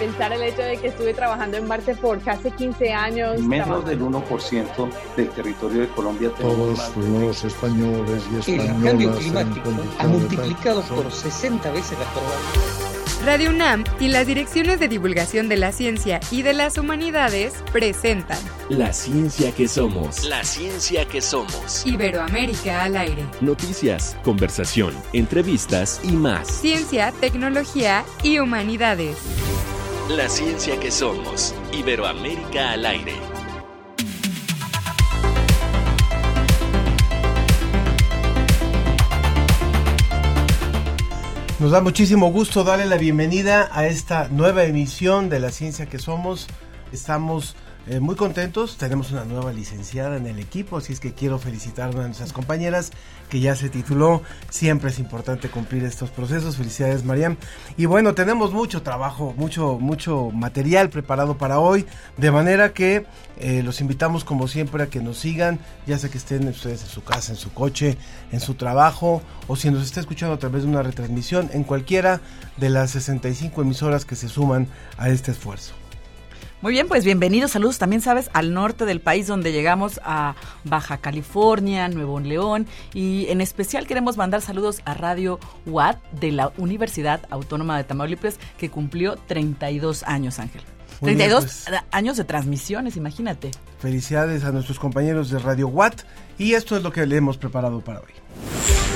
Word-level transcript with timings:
pensar 0.00 0.32
el 0.32 0.42
hecho 0.42 0.62
de 0.62 0.78
que 0.78 0.88
estuve 0.88 1.12
trabajando 1.12 1.58
en 1.58 1.68
Marte 1.68 1.94
por 1.94 2.18
casi 2.22 2.50
15 2.50 2.92
años. 2.92 3.38
Menos 3.42 3.84
del 3.84 4.00
1% 4.00 4.90
del 5.14 5.28
territorio 5.28 5.82
de 5.82 5.88
Colombia. 5.88 6.30
Todos 6.40 6.96
los 6.96 7.44
españoles 7.44 8.24
y 8.32 8.38
españolas. 8.38 8.48
El 8.48 8.82
cambio 8.82 9.14
climático 9.14 9.70
ha 9.98 10.06
multiplicado 10.06 10.82
por 10.82 11.12
60 11.12 11.70
veces 11.72 11.98
la 11.98 12.06
probabilidad. 12.06 12.90
Radio 13.26 13.50
UNAM 13.50 13.84
y 14.00 14.08
las 14.08 14.26
direcciones 14.26 14.80
de 14.80 14.88
divulgación 14.88 15.50
de 15.50 15.58
la 15.58 15.72
ciencia 15.72 16.20
y 16.30 16.40
de 16.40 16.54
las 16.54 16.78
humanidades 16.78 17.52
presentan 17.70 18.38
La 18.70 18.94
ciencia 18.94 19.52
que 19.52 19.68
somos. 19.68 20.24
La 20.24 20.42
ciencia 20.42 21.04
que 21.04 21.20
somos. 21.20 21.84
Iberoamérica 21.84 22.84
al 22.84 22.96
aire. 22.96 23.22
Noticias, 23.42 24.16
conversación, 24.24 24.94
entrevistas 25.12 26.00
y 26.02 26.12
más. 26.12 26.48
Ciencia, 26.48 27.12
tecnología 27.20 28.04
y 28.22 28.38
humanidades. 28.38 29.18
La 30.16 30.28
ciencia 30.28 30.80
que 30.80 30.90
somos. 30.90 31.54
Iberoamérica 31.72 32.72
al 32.72 32.84
aire. 32.84 33.14
Nos 41.60 41.70
da 41.70 41.80
muchísimo 41.80 42.32
gusto 42.32 42.64
darle 42.64 42.86
la 42.86 42.96
bienvenida 42.96 43.70
a 43.70 43.86
esta 43.86 44.26
nueva 44.26 44.64
emisión 44.64 45.28
de 45.28 45.38
La 45.38 45.52
Ciencia 45.52 45.86
que 45.86 46.00
Somos. 46.00 46.48
Estamos 46.90 47.54
eh, 47.90 47.98
muy 47.98 48.14
contentos, 48.14 48.76
tenemos 48.76 49.10
una 49.10 49.24
nueva 49.24 49.52
licenciada 49.52 50.16
en 50.16 50.28
el 50.28 50.38
equipo, 50.38 50.76
así 50.76 50.92
es 50.92 51.00
que 51.00 51.12
quiero 51.12 51.40
felicitar 51.40 51.90
a 51.90 51.92
nuestras 51.92 52.32
compañeras 52.32 52.92
que 53.28 53.40
ya 53.40 53.56
se 53.56 53.68
tituló. 53.68 54.22
Siempre 54.48 54.90
es 54.90 55.00
importante 55.00 55.48
cumplir 55.48 55.82
estos 55.82 56.08
procesos. 56.10 56.56
Felicidades, 56.56 57.04
Mariam. 57.04 57.36
Y 57.76 57.86
bueno, 57.86 58.14
tenemos 58.14 58.52
mucho 58.52 58.82
trabajo, 58.82 59.34
mucho, 59.36 59.80
mucho 59.80 60.30
material 60.30 60.88
preparado 60.88 61.36
para 61.36 61.58
hoy, 61.58 61.84
de 62.16 62.30
manera 62.30 62.72
que 62.72 63.06
eh, 63.40 63.64
los 63.64 63.80
invitamos 63.80 64.22
como 64.22 64.46
siempre 64.46 64.84
a 64.84 64.86
que 64.86 65.00
nos 65.00 65.18
sigan, 65.18 65.58
ya 65.84 65.98
sea 65.98 66.10
que 66.10 66.18
estén 66.18 66.46
ustedes 66.46 66.82
en 66.82 66.88
su 66.90 67.02
casa, 67.02 67.32
en 67.32 67.38
su 67.38 67.52
coche, 67.52 67.98
en 68.30 68.38
su 68.38 68.54
trabajo, 68.54 69.20
o 69.48 69.56
si 69.56 69.68
nos 69.68 69.82
está 69.82 69.98
escuchando 69.98 70.36
a 70.36 70.38
través 70.38 70.62
de 70.62 70.68
una 70.68 70.84
retransmisión 70.84 71.50
en 71.52 71.64
cualquiera 71.64 72.20
de 72.56 72.70
las 72.70 72.92
65 72.92 73.62
emisoras 73.62 74.04
que 74.04 74.14
se 74.14 74.28
suman 74.28 74.68
a 74.96 75.08
este 75.08 75.32
esfuerzo. 75.32 75.79
Muy 76.62 76.72
bien, 76.72 76.88
pues 76.88 77.06
bienvenidos, 77.06 77.52
saludos 77.52 77.78
también, 77.78 78.02
sabes, 78.02 78.28
al 78.34 78.52
norte 78.52 78.84
del 78.84 79.00
país 79.00 79.26
donde 79.26 79.50
llegamos 79.50 79.98
a 80.04 80.34
Baja 80.64 80.98
California, 80.98 81.88
Nuevo 81.88 82.20
León 82.20 82.66
y 82.92 83.26
en 83.30 83.40
especial 83.40 83.86
queremos 83.86 84.18
mandar 84.18 84.42
saludos 84.42 84.82
a 84.84 84.92
Radio 84.92 85.40
Watt 85.64 85.98
de 86.12 86.32
la 86.32 86.52
Universidad 86.58 87.22
Autónoma 87.30 87.78
de 87.78 87.84
Tamaulipas 87.84 88.38
que 88.58 88.68
cumplió 88.68 89.16
32 89.16 90.02
años, 90.02 90.38
Ángel. 90.38 90.60
32 91.00 91.44
pues. 91.44 91.82
años 91.92 92.18
de 92.18 92.24
transmisiones, 92.24 92.98
imagínate. 92.98 93.52
Felicidades 93.78 94.44
a 94.44 94.52
nuestros 94.52 94.78
compañeros 94.78 95.30
de 95.30 95.38
Radio 95.38 95.68
Watt 95.68 96.02
y 96.36 96.52
esto 96.52 96.76
es 96.76 96.82
lo 96.82 96.92
que 96.92 97.06
le 97.06 97.16
hemos 97.16 97.38
preparado 97.38 97.80
para 97.80 98.00
hoy. 98.00 98.89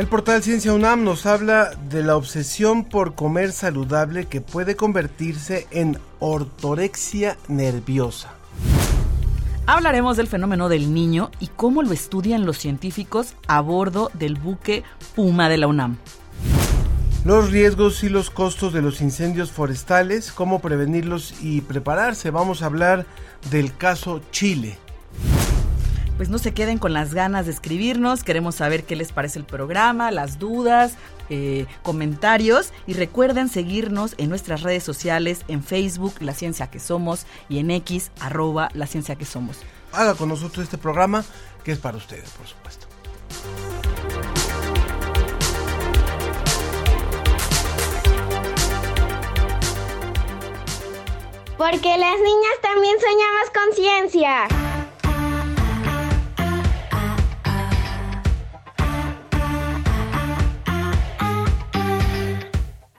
El 0.00 0.06
portal 0.06 0.42
Ciencia 0.42 0.72
UNAM 0.72 1.04
nos 1.04 1.26
habla 1.26 1.72
de 1.90 2.02
la 2.02 2.16
obsesión 2.16 2.84
por 2.84 3.14
comer 3.14 3.52
saludable 3.52 4.24
que 4.24 4.40
puede 4.40 4.74
convertirse 4.74 5.66
en 5.70 5.98
ortorexia 6.20 7.36
nerviosa. 7.48 8.30
Hablaremos 9.66 10.16
del 10.16 10.26
fenómeno 10.26 10.70
del 10.70 10.94
niño 10.94 11.30
y 11.38 11.48
cómo 11.48 11.82
lo 11.82 11.92
estudian 11.92 12.46
los 12.46 12.56
científicos 12.56 13.34
a 13.46 13.60
bordo 13.60 14.10
del 14.14 14.36
buque 14.36 14.84
Puma 15.14 15.50
de 15.50 15.58
la 15.58 15.66
UNAM. 15.66 15.98
Los 17.26 17.50
riesgos 17.50 18.02
y 18.02 18.08
los 18.08 18.30
costos 18.30 18.72
de 18.72 18.80
los 18.80 19.02
incendios 19.02 19.50
forestales, 19.50 20.32
cómo 20.32 20.60
prevenirlos 20.60 21.34
y 21.42 21.60
prepararse. 21.60 22.30
Vamos 22.30 22.62
a 22.62 22.66
hablar 22.66 23.04
del 23.50 23.76
caso 23.76 24.22
Chile 24.30 24.78
pues 26.20 26.28
no 26.28 26.36
se 26.36 26.52
queden 26.52 26.76
con 26.76 26.92
las 26.92 27.14
ganas 27.14 27.46
de 27.46 27.52
escribirnos. 27.52 28.24
Queremos 28.24 28.56
saber 28.56 28.84
qué 28.84 28.94
les 28.94 29.10
parece 29.10 29.38
el 29.38 29.46
programa, 29.46 30.10
las 30.10 30.38
dudas, 30.38 30.96
eh, 31.30 31.64
comentarios 31.82 32.74
y 32.86 32.92
recuerden 32.92 33.48
seguirnos 33.48 34.14
en 34.18 34.28
nuestras 34.28 34.60
redes 34.60 34.82
sociales, 34.82 35.46
en 35.48 35.64
Facebook, 35.64 36.12
La 36.20 36.34
Ciencia 36.34 36.66
que 36.66 36.78
Somos 36.78 37.24
y 37.48 37.58
en 37.58 37.70
X, 37.70 38.10
arroba 38.20 38.68
La 38.74 38.86
Ciencia 38.86 39.16
que 39.16 39.24
Somos. 39.24 39.60
Haga 39.92 40.14
con 40.14 40.28
nosotros 40.28 40.64
este 40.64 40.76
programa 40.76 41.24
que 41.64 41.72
es 41.72 41.78
para 41.78 41.96
ustedes, 41.96 42.28
por 42.32 42.46
supuesto. 42.46 42.86
Porque 51.56 51.96
las 51.96 52.20
niñas 52.20 52.56
también 52.60 52.96
soñamos 53.00 53.50
con 53.54 53.74
ciencia. 53.74 54.79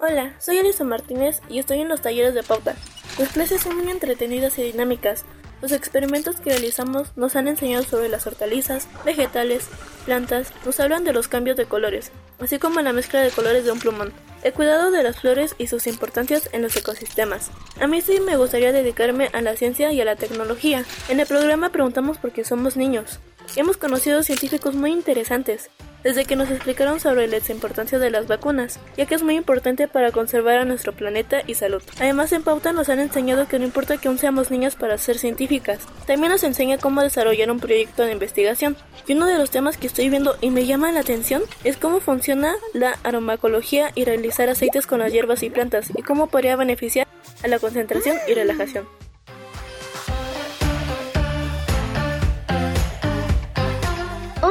Hola, 0.03 0.33
soy 0.39 0.57
Alison 0.57 0.87
Martínez 0.87 1.41
y 1.47 1.59
estoy 1.59 1.79
en 1.79 1.87
los 1.87 2.01
talleres 2.01 2.33
de 2.33 2.41
pauta. 2.41 2.75
Las 3.19 3.29
clases 3.29 3.61
son 3.61 3.77
muy 3.77 3.91
entretenidas 3.91 4.57
y 4.57 4.63
dinámicas. 4.63 5.25
Los 5.61 5.71
experimentos 5.71 6.37
que 6.37 6.49
realizamos 6.49 7.15
nos 7.15 7.35
han 7.35 7.47
enseñado 7.47 7.83
sobre 7.83 8.09
las 8.09 8.25
hortalizas, 8.25 8.87
vegetales, 9.05 9.67
plantas, 10.05 10.53
nos 10.65 10.79
hablan 10.79 11.03
de 11.03 11.13
los 11.13 11.27
cambios 11.27 11.55
de 11.55 11.67
colores, 11.67 12.11
así 12.39 12.57
como 12.57 12.81
la 12.81 12.93
mezcla 12.93 13.21
de 13.21 13.29
colores 13.29 13.63
de 13.63 13.73
un 13.73 13.79
plumón, 13.79 14.11
el 14.41 14.53
cuidado 14.53 14.89
de 14.89 15.03
las 15.03 15.19
flores 15.19 15.53
y 15.59 15.67
sus 15.67 15.85
importancias 15.85 16.49
en 16.51 16.63
los 16.63 16.75
ecosistemas. 16.75 17.51
A 17.79 17.85
mí 17.85 18.01
sí 18.01 18.19
me 18.21 18.37
gustaría 18.37 18.71
dedicarme 18.71 19.29
a 19.33 19.41
la 19.41 19.55
ciencia 19.55 19.91
y 19.91 20.01
a 20.01 20.05
la 20.05 20.15
tecnología. 20.15 20.83
En 21.09 21.19
el 21.19 21.27
programa 21.27 21.69
preguntamos 21.69 22.17
por 22.17 22.31
qué 22.31 22.43
somos 22.43 22.75
niños. 22.75 23.19
Hemos 23.55 23.77
conocido 23.77 24.23
científicos 24.23 24.73
muy 24.73 24.93
interesantes, 24.93 25.69
desde 26.03 26.25
que 26.25 26.35
nos 26.35 26.49
explicaron 26.49 26.99
sobre 26.99 27.27
la 27.27 27.39
importancia 27.49 27.99
de 27.99 28.09
las 28.09 28.27
vacunas, 28.27 28.79
ya 28.97 29.05
que 29.05 29.15
es 29.15 29.23
muy 29.23 29.35
importante 29.35 29.87
para 29.87 30.11
conservar 30.11 30.57
a 30.57 30.65
nuestro 30.65 30.93
planeta 30.93 31.41
y 31.45 31.55
salud. 31.55 31.81
Además, 31.99 32.31
en 32.31 32.43
Pauta 32.43 32.71
nos 32.73 32.89
han 32.89 32.99
enseñado 32.99 33.47
que 33.47 33.59
no 33.59 33.65
importa 33.65 33.97
que 33.97 34.07
aún 34.07 34.17
seamos 34.17 34.51
niñas 34.51 34.75
para 34.75 34.97
ser 34.97 35.17
científicas, 35.17 35.79
también 36.07 36.31
nos 36.31 36.43
enseña 36.43 36.77
cómo 36.77 37.01
desarrollar 37.01 37.51
un 37.51 37.59
proyecto 37.59 38.03
de 38.03 38.13
investigación. 38.13 38.77
Y 39.07 39.13
uno 39.13 39.25
de 39.25 39.37
los 39.37 39.51
temas 39.51 39.77
que 39.77 39.87
estoy 39.87 40.09
viendo 40.09 40.37
y 40.41 40.51
me 40.51 40.65
llama 40.65 40.91
la 40.91 40.99
atención 41.01 41.43
es 41.63 41.77
cómo 41.77 41.99
funciona 41.99 42.55
la 42.73 42.97
aromacología 43.03 43.91
y 43.95 44.05
realizar 44.05 44.49
aceites 44.49 44.87
con 44.87 44.99
las 44.99 45.11
hierbas 45.11 45.43
y 45.43 45.49
plantas 45.49 45.89
y 45.95 46.01
cómo 46.01 46.27
podría 46.27 46.55
beneficiar 46.55 47.07
a 47.43 47.47
la 47.47 47.59
concentración 47.59 48.17
y 48.27 48.33
relajación. 48.33 49.10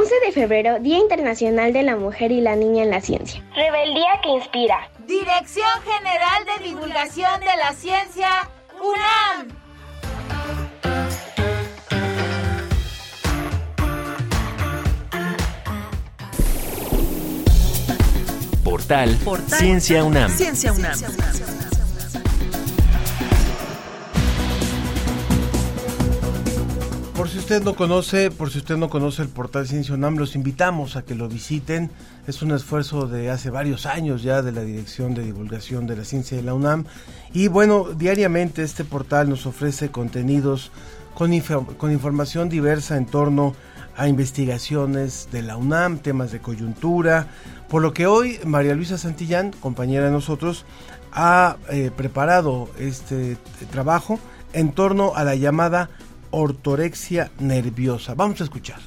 11 0.00 0.14
de 0.24 0.32
febrero, 0.32 0.78
Día 0.80 0.96
Internacional 0.96 1.74
de 1.74 1.82
la 1.82 1.94
Mujer 1.94 2.32
y 2.32 2.40
la 2.40 2.56
Niña 2.56 2.84
en 2.84 2.88
la 2.88 3.02
Ciencia. 3.02 3.44
Rebeldía 3.54 4.18
que 4.22 4.30
inspira. 4.30 4.88
Dirección 5.06 5.68
General 5.84 6.46
de 6.46 6.64
Divulgación 6.68 7.40
de 7.40 7.56
la 7.58 7.74
Ciencia, 7.74 8.48
UNAM. 8.80 9.48
Portal, 18.64 19.18
Portal. 19.22 19.58
Ciencia 19.58 20.02
UNAM. 20.02 20.30
Ciencia 20.30 20.72
UNAM. 20.72 20.98
Por 27.20 27.28
si 27.28 27.36
usted 27.36 27.62
no 27.62 27.74
conoce, 27.74 28.30
por 28.30 28.50
si 28.50 28.56
usted 28.56 28.78
no 28.78 28.88
conoce 28.88 29.20
el 29.20 29.28
portal 29.28 29.68
Ciencia 29.68 29.94
UNAM, 29.94 30.16
los 30.16 30.34
invitamos 30.34 30.96
a 30.96 31.02
que 31.02 31.14
lo 31.14 31.28
visiten. 31.28 31.90
Es 32.26 32.40
un 32.40 32.50
esfuerzo 32.50 33.06
de 33.06 33.28
hace 33.28 33.50
varios 33.50 33.84
años 33.84 34.22
ya 34.22 34.40
de 34.40 34.52
la 34.52 34.62
Dirección 34.62 35.12
de 35.12 35.22
Divulgación 35.22 35.86
de 35.86 35.96
la 35.96 36.06
Ciencia 36.06 36.38
de 36.38 36.42
la 36.42 36.54
UNAM. 36.54 36.86
Y 37.34 37.48
bueno, 37.48 37.88
diariamente 37.94 38.62
este 38.62 38.84
portal 38.86 39.28
nos 39.28 39.44
ofrece 39.44 39.90
contenidos 39.90 40.72
con, 41.12 41.30
con 41.76 41.92
información 41.92 42.48
diversa 42.48 42.96
en 42.96 43.04
torno 43.04 43.54
a 43.98 44.08
investigaciones 44.08 45.28
de 45.30 45.42
la 45.42 45.58
UNAM, 45.58 45.98
temas 45.98 46.32
de 46.32 46.40
coyuntura. 46.40 47.26
Por 47.68 47.82
lo 47.82 47.92
que 47.92 48.06
hoy 48.06 48.40
María 48.46 48.74
Luisa 48.74 48.96
Santillán, 48.96 49.52
compañera 49.60 50.06
de 50.06 50.10
nosotros, 50.10 50.64
ha 51.12 51.58
eh, 51.68 51.90
preparado 51.94 52.70
este 52.78 53.36
trabajo 53.70 54.18
en 54.54 54.72
torno 54.72 55.12
a 55.14 55.22
la 55.22 55.34
llamada 55.34 55.90
ortorexia 56.30 57.30
nerviosa. 57.38 58.14
Vamos 58.14 58.40
a 58.40 58.44
escuchar. 58.44 58.80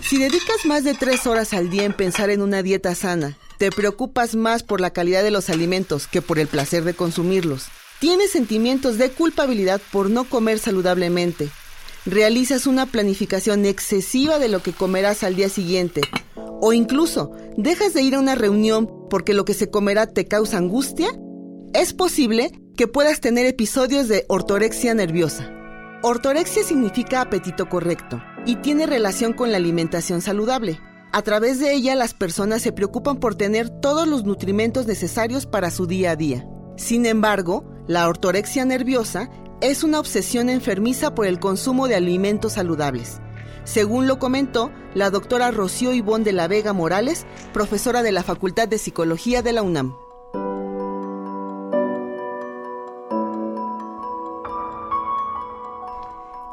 Si 0.00 0.18
dedicas 0.18 0.64
más 0.64 0.84
de 0.84 0.94
tres 0.94 1.26
horas 1.26 1.54
al 1.54 1.70
día 1.70 1.84
en 1.84 1.92
pensar 1.92 2.30
en 2.30 2.42
una 2.42 2.62
dieta 2.62 2.94
sana, 2.94 3.36
te 3.58 3.70
preocupas 3.70 4.34
más 4.34 4.62
por 4.62 4.80
la 4.80 4.90
calidad 4.90 5.22
de 5.22 5.30
los 5.30 5.50
alimentos 5.50 6.06
que 6.06 6.22
por 6.22 6.38
el 6.38 6.46
placer 6.46 6.84
de 6.84 6.94
consumirlos 6.94 7.68
Tienes 8.04 8.32
sentimientos 8.32 8.98
de 8.98 9.10
culpabilidad 9.10 9.80
por 9.90 10.10
no 10.10 10.24
comer 10.24 10.58
saludablemente. 10.58 11.48
Realizas 12.04 12.66
una 12.66 12.84
planificación 12.84 13.64
excesiva 13.64 14.38
de 14.38 14.48
lo 14.48 14.62
que 14.62 14.72
comerás 14.72 15.22
al 15.22 15.36
día 15.36 15.48
siguiente. 15.48 16.02
O 16.60 16.72
incluso 16.72 17.32
dejas 17.56 17.94
de 17.94 18.02
ir 18.02 18.14
a 18.14 18.20
una 18.20 18.34
reunión 18.34 18.90
porque 19.10 19.34
lo 19.34 19.44
que 19.44 19.54
se 19.54 19.70
comerá 19.70 20.06
te 20.06 20.26
causa 20.26 20.58
angustia. 20.58 21.08
Es 21.72 21.92
posible 21.92 22.50
que 22.76 22.88
puedas 22.88 23.20
tener 23.20 23.46
episodios 23.46 24.08
de 24.08 24.24
ortorexia 24.28 24.94
nerviosa. 24.94 25.50
Ortorexia 26.02 26.62
significa 26.64 27.20
apetito 27.20 27.68
correcto 27.68 28.20
y 28.46 28.56
tiene 28.56 28.86
relación 28.86 29.32
con 29.32 29.50
la 29.50 29.56
alimentación 29.56 30.20
saludable. 30.20 30.80
A 31.12 31.22
través 31.22 31.60
de 31.60 31.72
ella 31.72 31.94
las 31.94 32.12
personas 32.12 32.62
se 32.62 32.72
preocupan 32.72 33.18
por 33.18 33.36
tener 33.36 33.70
todos 33.70 34.06
los 34.06 34.24
nutrimentos 34.24 34.86
necesarios 34.86 35.46
para 35.46 35.70
su 35.70 35.86
día 35.86 36.10
a 36.10 36.16
día. 36.16 36.46
Sin 36.76 37.06
embargo, 37.06 37.64
la 37.86 38.08
ortorexia 38.08 38.64
nerviosa 38.64 39.30
es 39.60 39.84
una 39.84 40.00
obsesión 40.00 40.50
enfermiza 40.50 41.14
por 41.14 41.26
el 41.26 41.38
consumo 41.38 41.88
de 41.88 41.94
alimentos 41.94 42.54
saludables. 42.54 43.20
Según 43.64 44.06
lo 44.06 44.18
comentó 44.18 44.70
la 44.94 45.10
doctora 45.10 45.50
Rocío 45.50 45.92
Ivón 45.92 46.22
de 46.22 46.32
la 46.32 46.48
Vega 46.48 46.72
Morales, 46.72 47.26
profesora 47.52 48.02
de 48.02 48.12
la 48.12 48.22
Facultad 48.22 48.68
de 48.68 48.78
Psicología 48.78 49.42
de 49.42 49.52
la 49.52 49.62
UNAM. 49.62 49.96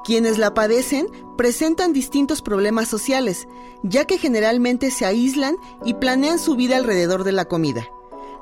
Quienes 0.03 0.37
la 0.37 0.53
padecen 0.53 1.07
presentan 1.37 1.93
distintos 1.93 2.41
problemas 2.41 2.87
sociales, 2.87 3.47
ya 3.83 4.05
que 4.05 4.17
generalmente 4.17 4.89
se 4.89 5.05
aíslan 5.05 5.57
y 5.85 5.95
planean 5.95 6.39
su 6.39 6.55
vida 6.55 6.77
alrededor 6.77 7.23
de 7.23 7.31
la 7.33 7.45
comida. 7.45 7.87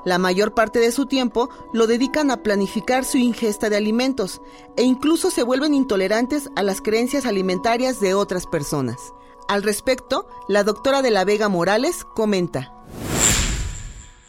La 0.06 0.18
mayor 0.18 0.54
parte 0.54 0.80
de 0.80 0.94
su 0.94 1.08
tiempo 1.08 1.50
lo 1.74 1.86
dedican 1.86 2.32
a 2.32 2.42
planificar 2.42 3.04
su 3.04 3.18
ingesta 3.18 3.70
de 3.70 3.76
alimentos 3.76 4.42
e 4.78 4.84
incluso 4.84 5.30
se 5.30 5.44
vuelven 5.44 5.74
intolerantes 5.74 6.50
a 6.56 6.64
las 6.64 6.80
creencias 6.80 7.26
alimentarias 7.26 8.00
de 8.00 8.14
otras 8.14 8.48
personas. 8.48 9.14
Al 9.50 9.62
respecto, 9.62 10.30
la 10.48 10.64
doctora 10.64 11.02
de 11.02 11.12
la 11.12 11.26
Vega 11.26 11.50
Morales 11.50 12.06
comenta. 12.06 12.74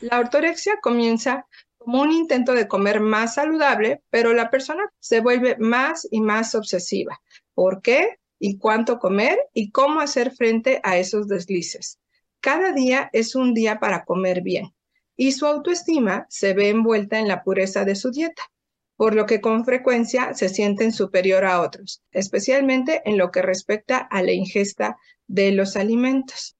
La 0.00 0.18
ortorexia 0.18 0.78
comienza 0.80 1.46
como 1.78 2.02
un 2.02 2.10
intento 2.10 2.52
de 2.52 2.66
comer 2.66 3.00
más 3.00 3.34
saludable, 3.34 4.02
pero 4.10 4.34
la 4.34 4.50
persona 4.50 4.82
se 4.98 5.20
vuelve 5.20 5.56
más 5.58 6.08
y 6.10 6.20
más 6.20 6.54
obsesiva. 6.56 7.20
¿Por 7.54 7.80
qué? 7.80 8.18
¿Y 8.40 8.58
cuánto 8.58 8.98
comer? 8.98 9.38
¿Y 9.54 9.70
cómo 9.70 10.00
hacer 10.00 10.32
frente 10.32 10.80
a 10.82 10.96
esos 10.96 11.28
deslices? 11.28 12.00
Cada 12.40 12.72
día 12.72 13.08
es 13.12 13.36
un 13.36 13.54
día 13.54 13.78
para 13.78 14.04
comer 14.04 14.42
bien 14.42 14.72
y 15.20 15.32
su 15.32 15.44
autoestima 15.44 16.24
se 16.30 16.54
ve 16.54 16.70
envuelta 16.70 17.18
en 17.18 17.28
la 17.28 17.44
pureza 17.44 17.84
de 17.84 17.94
su 17.94 18.10
dieta, 18.10 18.40
por 18.96 19.14
lo 19.14 19.26
que 19.26 19.42
con 19.42 19.66
frecuencia 19.66 20.32
se 20.32 20.48
sienten 20.48 20.94
superior 20.94 21.44
a 21.44 21.60
otros, 21.60 22.02
especialmente 22.10 23.02
en 23.04 23.18
lo 23.18 23.30
que 23.30 23.42
respecta 23.42 23.98
a 23.98 24.22
la 24.22 24.32
ingesta 24.32 24.96
de 25.26 25.52
los 25.52 25.76
alimentos. 25.76 26.56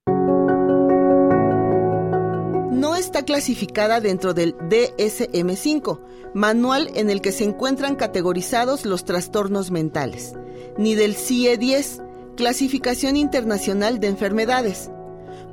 No 2.71 2.97
está 2.97 3.25
clasificada 3.25 4.03
dentro 4.03 4.35
del 4.35 4.55
DSM5, 4.59 6.35
manual 6.35 6.91
en 6.97 7.09
el 7.09 7.23
que 7.23 7.33
se 7.33 7.45
encuentran 7.45 7.97
categorizados 7.97 8.85
los 8.85 9.07
trastornos 9.07 9.71
mentales, 9.71 10.35
ni 10.77 10.95
del 10.95 11.17
CIE-10, 11.17 12.37
Clasificación 12.37 13.17
Internacional 13.17 14.01
de 14.01 14.09
Enfermedades, 14.09 14.91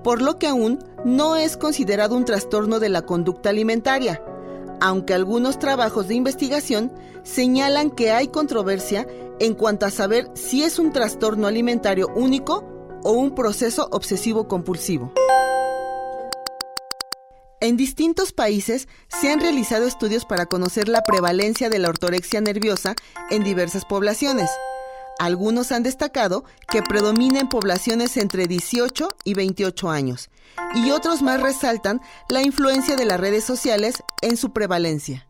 por 0.04 0.22
lo 0.22 0.38
que 0.40 0.48
aún 0.48 0.80
no 1.06 1.36
es 1.36 1.58
considerado 1.58 2.16
un 2.16 2.26
trastorno 2.26 2.80
de 2.80 2.90
la 2.90 3.04
conducta 3.04 3.50
alimentaria, 3.50 4.22
aunque 4.80 5.14
algunos 5.14 5.60
trabajos 5.60 6.08
de 6.08 6.16
investigación 6.16 6.92
señalan 7.24 7.92
que 7.92 8.12
hay 8.12 8.28
controversia 8.28 9.08
en 9.40 9.54
cuanto 9.54 9.86
a 9.86 9.92
saber 9.92 10.30
si 10.34 10.64
es 10.64 10.80
un 10.80 10.92
trastorno 10.92 11.48
alimentario 11.48 12.08
único 12.16 12.64
o 13.04 13.12
un 13.12 13.36
proceso 13.36 13.88
obsesivo 13.92 14.48
compulsivo. 14.48 15.14
En 17.60 17.76
distintos 17.76 18.34
países 18.34 18.88
se 19.08 19.32
han 19.32 19.40
realizado 19.40 19.86
estudios 19.88 20.26
para 20.26 20.46
conocer 20.46 20.88
la 20.88 21.02
prevalencia 21.02 21.70
de 21.70 21.80
la 21.80 21.90
ortorexia 21.90 22.40
nerviosa 22.40 22.94
en 23.32 23.44
diversas 23.44 23.84
poblaciones. 23.84 24.50
Algunos 25.19 25.72
han 25.72 25.81
destacado 25.81 26.44
que 26.69 26.84
predomina 26.84 27.40
en 27.40 27.50
poblaciones 27.50 28.18
entre 28.18 28.46
18 28.46 29.10
y 29.24 29.34
28 29.34 29.90
años, 29.90 30.30
y 30.75 30.92
otros 30.92 31.24
más 31.24 31.42
resaltan 31.42 32.02
la 32.30 32.44
influencia 32.44 32.96
de 32.96 33.06
las 33.06 33.19
redes 33.19 33.44
sociales 33.44 34.04
en 34.22 34.38
su 34.38 34.54
prevalencia. 34.54 35.28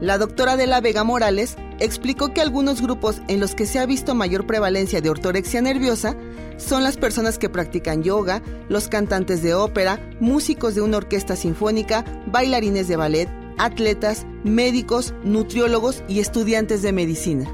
La 0.00 0.18
doctora 0.18 0.56
de 0.56 0.66
la 0.66 0.80
Vega 0.80 1.04
Morales 1.04 1.56
explicó 1.80 2.32
que 2.32 2.40
algunos 2.40 2.80
grupos 2.80 3.20
en 3.28 3.40
los 3.40 3.54
que 3.54 3.66
se 3.66 3.78
ha 3.78 3.86
visto 3.86 4.14
mayor 4.14 4.46
prevalencia 4.46 5.00
de 5.00 5.10
ortorexia 5.10 5.60
nerviosa 5.60 6.16
son 6.56 6.82
las 6.82 6.96
personas 6.96 7.38
que 7.38 7.50
practican 7.50 8.02
yoga, 8.02 8.40
los 8.68 8.88
cantantes 8.88 9.42
de 9.42 9.54
ópera, 9.54 10.00
músicos 10.20 10.74
de 10.74 10.80
una 10.80 10.98
orquesta 10.98 11.36
sinfónica, 11.36 12.04
bailarines 12.26 12.88
de 12.88 12.96
ballet, 12.96 13.45
atletas, 13.58 14.26
médicos, 14.44 15.14
nutriólogos 15.24 16.02
y 16.08 16.20
estudiantes 16.20 16.82
de 16.82 16.92
medicina. 16.92 17.50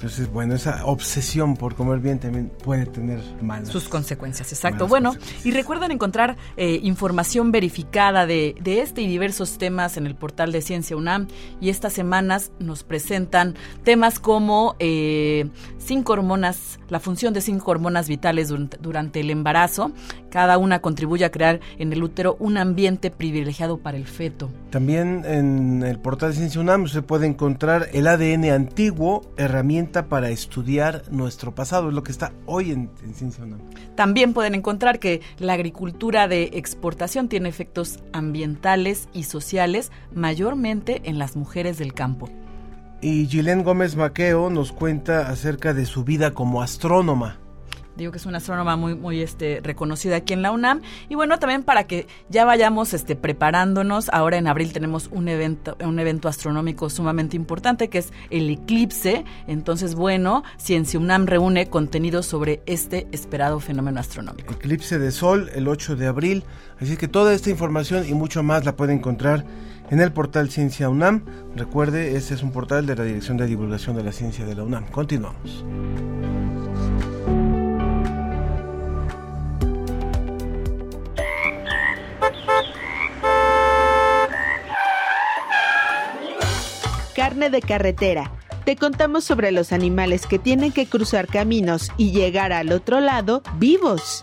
Entonces, 0.06 0.32
bueno, 0.32 0.54
esa 0.54 0.86
obsesión 0.86 1.58
por 1.58 1.74
comer 1.74 1.98
bien 1.98 2.20
también 2.20 2.52
puede 2.64 2.86
tener 2.86 3.20
malas. 3.42 3.70
Sus 3.70 3.90
consecuencias, 3.90 4.54
exacto. 4.54 4.88
Bueno, 4.88 5.16
y 5.44 5.50
recuerden 5.50 5.90
encontrar 5.90 6.38
eh, 6.58 6.80
información 6.84 7.52
verificada 7.52 8.28
de, 8.28 8.56
de, 8.62 8.82
este 8.82 9.02
y 9.02 9.08
diversos 9.08 9.58
temas 9.58 9.98
en 9.98 10.06
el 10.06 10.14
portal 10.14 10.52
de 10.52 10.62
Ciencia 10.62 10.96
UNAM. 10.96 11.28
Y 11.60 11.70
estas 11.70 11.94
semanas 11.94 12.52
nos 12.60 12.84
presentan 12.84 13.56
temas 13.84 14.20
como 14.20 14.76
eh, 14.78 15.50
cinco 15.80 16.14
hormonas, 16.14 16.80
la 16.88 17.00
función 17.00 17.34
de 17.34 17.42
cinco 17.42 17.72
hormonas 17.72 18.08
vitales 18.08 18.50
durante, 18.50 18.78
durante 18.78 19.22
el 19.22 19.32
embarazo. 19.32 19.92
Cada 20.30 20.60
una 20.60 20.82
contribuye 20.82 21.26
a 21.26 21.32
crear 21.32 21.62
en 21.80 21.94
el 21.94 22.04
útero 22.04 22.36
un 22.40 22.58
ambiente 22.58 23.10
privilegiado 23.10 23.78
para 23.78 23.98
el 23.98 24.06
feto. 24.06 24.52
También 24.70 25.24
en 25.26 25.82
el 25.82 25.98
portal 25.98 26.32
de 26.32 26.36
Ciencia 26.36 26.62
UNAM 26.62 26.88
se 26.90 27.02
puede 27.02 27.26
encontrar 27.26 27.88
el 27.94 28.06
ADN 28.06 28.52
antiguo, 28.52 29.22
para 30.04 30.30
estudiar 30.30 31.04
nuestro 31.12 31.56
pasado, 31.56 31.90
es 31.90 31.96
lo 31.96 32.04
que 32.04 32.12
está 32.12 32.32
hoy 32.46 32.72
en, 32.72 32.90
en 33.04 33.14
Ciencia 33.14 33.44
UNAM. 33.44 33.60
También 33.96 34.34
pueden 34.34 34.56
encontrar 34.56 35.00
que 35.00 35.22
la 35.40 35.54
agricultura 35.54 36.28
de 36.28 36.52
exportación 36.54 37.28
tiene 37.30 37.50
efectos 37.50 38.00
ambientales 38.14 39.10
y 39.14 39.24
sociales 39.24 39.92
mayormente 40.14 41.02
en 41.06 41.18
las 41.18 41.36
mujeres 41.36 41.78
del 41.78 41.94
campo. 41.94 42.30
Y 43.02 43.28
Gilén 43.28 43.64
Gómez 43.64 43.96
Maqueo 43.96 44.50
nos 44.50 44.72
cuenta 44.72 45.30
acerca 45.30 45.74
de 45.74 45.86
su 45.86 46.04
vida 46.04 46.32
como 46.32 46.62
astrónoma. 46.62 47.40
Digo 47.96 48.12
que 48.12 48.18
es 48.18 48.26
una 48.26 48.38
astrónoma 48.38 48.76
muy, 48.76 48.96
muy 48.96 49.22
este, 49.22 49.62
reconocida 49.64 50.18
aquí 50.18 50.34
en 50.34 50.42
la 50.42 50.52
UNAM. 50.52 50.82
Y 51.10 51.16
bueno, 51.16 51.40
también 51.40 51.64
para 51.64 51.86
que 51.86 52.08
ya 52.30 52.46
vayamos 52.46 52.94
este, 52.94 53.16
preparándonos. 53.16 54.10
Ahora 54.10 54.38
en 54.38 54.48
abril 54.48 54.74
tenemos 54.74 55.10
un 55.12 55.28
evento, 55.28 55.78
un 55.80 56.00
evento 56.00 56.28
astronómico 56.28 56.90
sumamente 56.90 57.36
importante 57.36 57.90
que 57.90 58.00
es 58.00 58.12
el 58.30 58.50
eclipse. 58.50 59.24
Entonces, 59.48 59.96
bueno, 59.96 60.44
Ciencia 60.58 61.00
UNAM 61.00 61.26
reúne 61.26 61.70
contenido 61.70 62.24
sobre 62.24 62.62
este 62.66 63.08
esperado 63.12 63.60
fenómeno 63.60 64.00
astronómico. 64.00 64.54
Eclipse 64.54 65.00
de 65.00 65.12
Sol 65.12 65.50
el 65.54 65.68
8 65.68 65.96
de 65.96 66.08
abril. 66.08 66.44
Así 66.80 66.98
que 66.98 67.08
toda 67.08 67.34
esta 67.34 67.50
información 67.50 68.08
y 68.08 68.14
mucho 68.14 68.44
más 68.44 68.66
la 68.66 68.76
puede 68.76 68.94
encontrar 68.94 69.46
en 69.90 70.00
el 70.00 70.12
portal 70.12 70.50
Ciencia 70.50 70.90
UNAM. 70.90 71.24
Recuerde, 71.56 72.16
este 72.16 72.34
es 72.34 72.44
un 72.44 72.52
portal 72.52 72.86
de 72.86 72.96
la 72.96 73.04
Dirección 73.04 73.38
de 73.38 73.46
Divulgación 73.46 73.96
de 73.96 74.04
la 74.04 74.12
Ciencia 74.12 74.46
de 74.46 74.56
la 74.56 74.64
UNAM. 74.64 74.86
Continuamos. 74.88 75.64
Carne 87.26 87.50
de 87.50 87.64
carretera. 87.64 88.32
Te 88.66 88.76
contamos 88.76 89.24
sobre 89.24 89.52
los 89.52 89.72
animales 89.72 90.28
que 90.28 90.38
tienen 90.38 90.72
que 90.72 90.86
cruzar 90.86 91.26
caminos 91.26 91.92
y 91.98 92.12
llegar 92.12 92.54
al 92.54 92.72
otro 92.72 93.00
lado 93.00 93.42
vivos. 93.58 94.22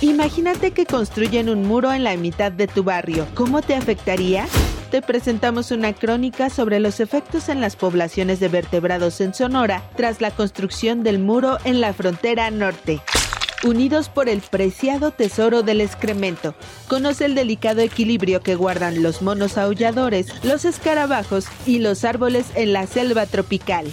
Imagínate 0.00 0.70
que 0.70 0.86
construyen 0.86 1.48
un 1.48 1.66
muro 1.66 1.92
en 1.92 2.04
la 2.04 2.16
mitad 2.16 2.52
de 2.52 2.68
tu 2.68 2.84
barrio. 2.84 3.26
¿Cómo 3.34 3.62
te 3.62 3.74
afectaría? 3.74 4.46
Te 4.92 5.02
presentamos 5.02 5.72
una 5.72 5.92
crónica 5.92 6.50
sobre 6.50 6.78
los 6.78 7.00
efectos 7.00 7.48
en 7.48 7.60
las 7.60 7.74
poblaciones 7.74 8.38
de 8.38 8.46
vertebrados 8.46 9.20
en 9.20 9.34
Sonora 9.34 9.82
tras 9.96 10.20
la 10.20 10.30
construcción 10.30 11.02
del 11.02 11.18
muro 11.18 11.58
en 11.64 11.80
la 11.80 11.92
frontera 11.92 12.48
norte 12.52 13.00
unidos 13.64 14.08
por 14.08 14.28
el 14.28 14.40
preciado 14.40 15.10
tesoro 15.10 15.62
del 15.62 15.80
excremento. 15.80 16.54
Conoce 16.88 17.24
el 17.24 17.34
delicado 17.34 17.80
equilibrio 17.80 18.42
que 18.42 18.54
guardan 18.54 19.02
los 19.02 19.22
monos 19.22 19.58
aulladores, 19.58 20.28
los 20.44 20.64
escarabajos 20.64 21.46
y 21.66 21.78
los 21.78 22.04
árboles 22.04 22.46
en 22.54 22.72
la 22.72 22.86
selva 22.86 23.26
tropical. 23.26 23.90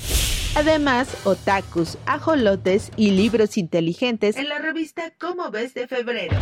Además, 0.55 1.07
otakus, 1.23 1.97
ajolotes 2.05 2.91
y 2.97 3.11
libros 3.11 3.57
inteligentes 3.57 4.35
en 4.37 4.49
la 4.49 4.59
revista 4.59 5.13
Cómo 5.19 5.49
ves 5.51 5.73
de 5.73 5.87
febrero. 5.87 6.37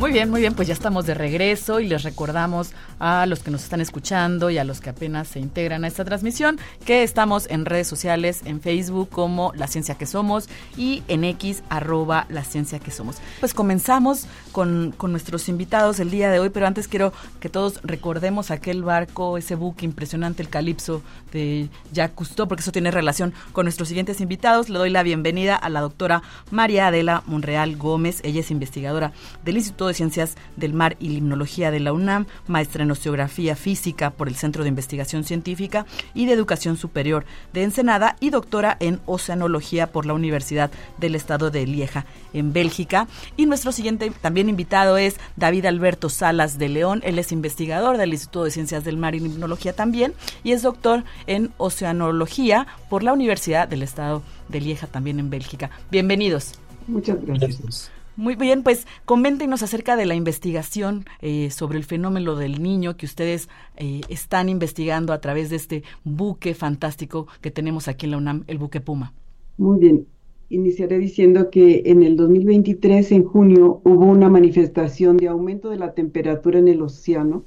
Muy 0.04 0.12
bien, 0.12 0.30
muy 0.30 0.42
bien, 0.42 0.54
pues 0.54 0.68
ya 0.68 0.74
estamos 0.74 1.06
de 1.06 1.14
regreso 1.14 1.80
y 1.80 1.88
les 1.88 2.04
recordamos 2.04 2.74
a 3.00 3.26
los 3.26 3.40
que 3.40 3.52
nos 3.52 3.64
están 3.64 3.80
escuchando 3.80 4.50
y 4.50 4.58
a 4.58 4.66
los 4.66 4.82
que 4.82 4.90
apenas 4.90 5.30
se 5.30 5.40
integran 5.40 5.86
a 5.86 5.88
esta 5.88 6.04
transmisión 6.04 6.60
que 6.84 7.04
estamos 7.04 7.50
en 7.50 7.64
redes 7.64 7.88
sociales, 7.88 8.42
en 8.44 8.60
Facebook 8.60 9.08
como 9.08 9.54
La 9.56 9.68
Ciencia 9.68 9.96
que 9.96 10.06
Somos 10.06 10.50
y 10.76 11.04
en 11.08 11.24
X 11.24 11.64
arroba 11.70 12.26
La 12.28 12.44
Ciencia 12.44 12.80
que 12.80 12.92
Somos. 12.92 13.16
Pues 13.40 13.54
comenzamos 13.54 14.28
con, 14.52 14.94
con 14.98 15.12
nuestros 15.12 15.48
invitados 15.48 16.02
el 16.02 16.12
día 16.12 16.30
de 16.30 16.40
hoy, 16.40 16.50
pero 16.50 16.68
antes 16.68 16.90
quiero 16.90 17.14
que 17.40 17.48
todos 17.48 17.80
recordemos 17.84 18.52
aquel 18.52 18.84
barco, 18.84 19.38
ese 19.38 19.56
buque 19.56 19.86
impresionante, 19.86 20.44
el 20.44 20.50
Calipso 20.50 21.02
de 21.32 21.70
Jacques 21.94 22.18
Cousteau, 22.18 22.50
porque 22.50 22.62
eso 22.62 22.74
tiene 22.74 22.92
relación 22.92 23.34
con 23.54 23.64
nuestros 23.64 23.88
siguientes 23.88 24.20
invitados. 24.20 24.68
Le 24.68 24.80
doy 24.80 24.90
la 24.90 25.04
bienvenida 25.04 25.56
a 25.56 25.70
la 25.70 25.80
doctora 25.80 26.24
María 26.52 26.88
Adela 26.88 27.24
Monreal 27.26 27.78
Gómez, 27.78 28.20
ella 28.26 28.42
es 28.42 28.52
investigadora 28.52 29.14
del 29.46 29.56
Instituto 29.56 29.88
de 29.88 29.93
Ciencias 29.94 30.36
del 30.56 30.74
Mar 30.74 30.98
y 31.00 31.10
Limnología 31.10 31.72
de 31.72 31.80
la 31.80 31.94
UNAM, 31.94 32.26
maestra 32.48 32.84
en 32.84 32.92
Oceografía 32.92 33.56
Física 33.56 34.12
por 34.12 34.28
el 34.28 34.36
Centro 34.36 34.64
de 34.64 34.70
Investigación 34.70 35.24
Científica 35.24 35.86
y 36.14 36.26
de 36.26 36.34
Educación 36.34 36.78
Superior 36.78 37.26
de 37.54 37.64
Ensenada 37.64 38.16
y 38.20 38.30
doctora 38.30 38.78
en 38.80 39.00
Oceanología 39.06 39.92
por 39.92 40.06
la 40.06 40.14
Universidad 40.14 40.72
del 40.98 41.16
Estado 41.16 41.52
de 41.52 41.66
Lieja, 41.66 42.06
en 42.34 42.54
Bélgica. 42.54 43.08
Y 43.38 43.46
nuestro 43.46 43.72
siguiente 43.72 44.12
también 44.22 44.50
invitado 44.50 44.98
es 44.98 45.18
David 45.36 45.66
Alberto 45.66 46.10
Salas 46.10 46.58
de 46.58 46.70
León. 46.70 47.02
Él 47.04 47.20
es 47.20 47.32
investigador 47.32 47.98
del 47.98 48.14
Instituto 48.14 48.44
de 48.44 48.52
Ciencias 48.52 48.84
del 48.84 48.98
Mar 48.98 49.16
y 49.16 49.20
Limnología 49.20 49.74
también 49.74 50.14
y 50.44 50.52
es 50.52 50.62
doctor 50.62 51.04
en 51.28 51.52
Oceanología 51.58 52.68
por 52.90 53.04
la 53.04 53.14
Universidad 53.14 53.68
del 53.68 53.84
Estado 53.84 54.22
de 54.50 54.62
Lieja, 54.62 54.88
también 54.88 55.20
en 55.20 55.30
Bélgica. 55.30 55.70
Bienvenidos. 55.92 56.54
Muchas 56.88 57.24
gracias. 57.24 57.92
Muy 58.16 58.36
bien, 58.36 58.62
pues 58.62 58.86
coméntenos 59.06 59.64
acerca 59.64 59.96
de 59.96 60.06
la 60.06 60.14
investigación 60.14 61.06
eh, 61.22 61.50
sobre 61.50 61.80
el 61.80 61.84
fenómeno 61.84 62.36
del 62.36 62.62
niño 62.62 62.96
que 62.96 63.08
ustedes 63.08 63.50
eh, 63.76 64.02
están 64.08 64.50
investigando 64.50 65.14
a 65.14 65.20
través 65.20 65.50
de 65.50 65.56
este 65.56 65.84
buque 66.04 66.54
fantástico 66.54 67.26
que 67.42 67.50
tenemos 67.50 67.88
aquí 67.88 68.06
en 68.06 68.12
la 68.12 68.18
UNAM, 68.18 68.44
el 68.46 68.60
buque 68.60 68.82
Puma. 68.82 69.14
Muy 69.58 69.80
bien, 69.80 70.06
iniciaré 70.50 71.00
diciendo 71.00 71.50
que 71.50 71.82
en 71.88 72.04
el 72.04 72.16
2023, 72.16 73.14
en 73.14 73.24
junio, 73.24 73.82
hubo 73.84 74.06
una 74.06 74.30
manifestación 74.30 75.18
de 75.18 75.30
aumento 75.30 75.72
de 75.72 75.78
la 75.78 75.96
temperatura 75.96 76.60
en 76.60 76.68
el 76.68 76.84
océano 76.84 77.46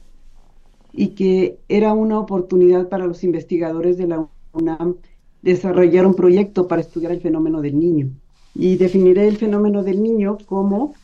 y 0.93 1.11
que 1.11 1.61
era 1.69 1.93
una 1.93 2.19
oportunidad 2.19 2.89
para 2.89 3.07
los 3.07 3.23
investigadores 3.23 3.99
de 3.99 4.09
la 4.09 4.29
UNAM 4.53 4.97
desarrollar 5.43 6.07
un 6.07 6.15
proyecto 6.15 6.67
para 6.67 6.81
estudiar 6.81 7.13
el 7.13 7.21
fenómeno 7.21 7.61
del 7.61 7.79
niño 7.79 8.11
y 8.59 8.77
definiré 8.77 9.29
el 9.29 9.37
fenómeno 9.37 9.83
del 9.83 10.03
niño 10.03 10.39
como 10.47 10.95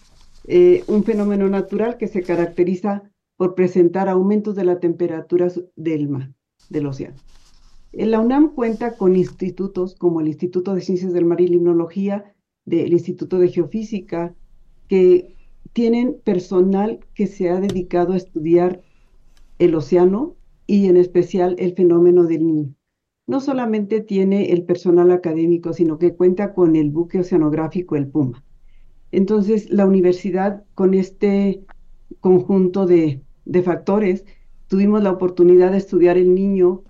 eh, 0.44 0.85
un 0.87 1.04
fenómeno 1.04 1.49
natural 1.49 1.99
que 1.99 2.09
se 2.09 2.23
caracteriza 2.23 3.02
por 3.37 3.54
presentar 3.54 4.09
aumentos 4.09 4.54
de 4.54 4.64
la 4.64 4.80
temperatura 4.80 5.49
del 5.76 6.09
mar, 6.09 6.32
del 6.71 6.87
océano. 6.87 7.16
La 7.92 8.21
UNAM 8.21 8.54
cuenta 8.54 8.97
con 8.97 9.16
institutos 9.16 9.94
como 9.94 10.21
el 10.21 10.28
Instituto 10.28 10.75
de 10.75 10.80
Ciencias 10.80 11.12
del 11.12 11.26
Mar 11.26 11.42
y 11.42 11.49
Limnología, 11.49 12.35
del 12.64 12.92
Instituto 12.92 13.38
de 13.38 13.49
Geofísica, 13.49 14.35
que 14.88 15.37
tienen 15.75 16.16
personal 16.25 17.00
que 17.14 17.26
se 17.26 17.50
ha 17.50 17.61
dedicado 17.61 18.14
a 18.14 18.16
estudiar 18.16 18.80
el 19.59 19.75
océano 19.75 20.37
y 20.66 20.87
en 20.87 20.97
especial 20.97 21.54
el 21.59 21.75
fenómeno 21.75 22.25
del 22.25 22.47
niño 22.47 22.75
no 23.32 23.40
solamente 23.40 24.02
tiene 24.02 24.52
el 24.52 24.64
personal 24.64 25.10
académico, 25.10 25.72
sino 25.72 25.98
que 25.98 26.14
cuenta 26.14 26.52
con 26.52 26.76
el 26.76 26.90
buque 26.90 27.20
oceanográfico 27.20 27.96
El 27.96 28.06
Puma. 28.06 28.44
Entonces, 29.10 29.70
la 29.70 29.86
universidad, 29.86 30.64
con 30.74 30.92
este 30.92 31.62
conjunto 32.20 32.84
de, 32.84 33.22
factores, 33.64 34.26
tuvimos 34.68 35.02
la 35.02 35.12
oportunidad 35.12 35.70
de 35.70 35.78
estudiar 35.78 36.18
el 36.18 36.34
niño 36.34 36.82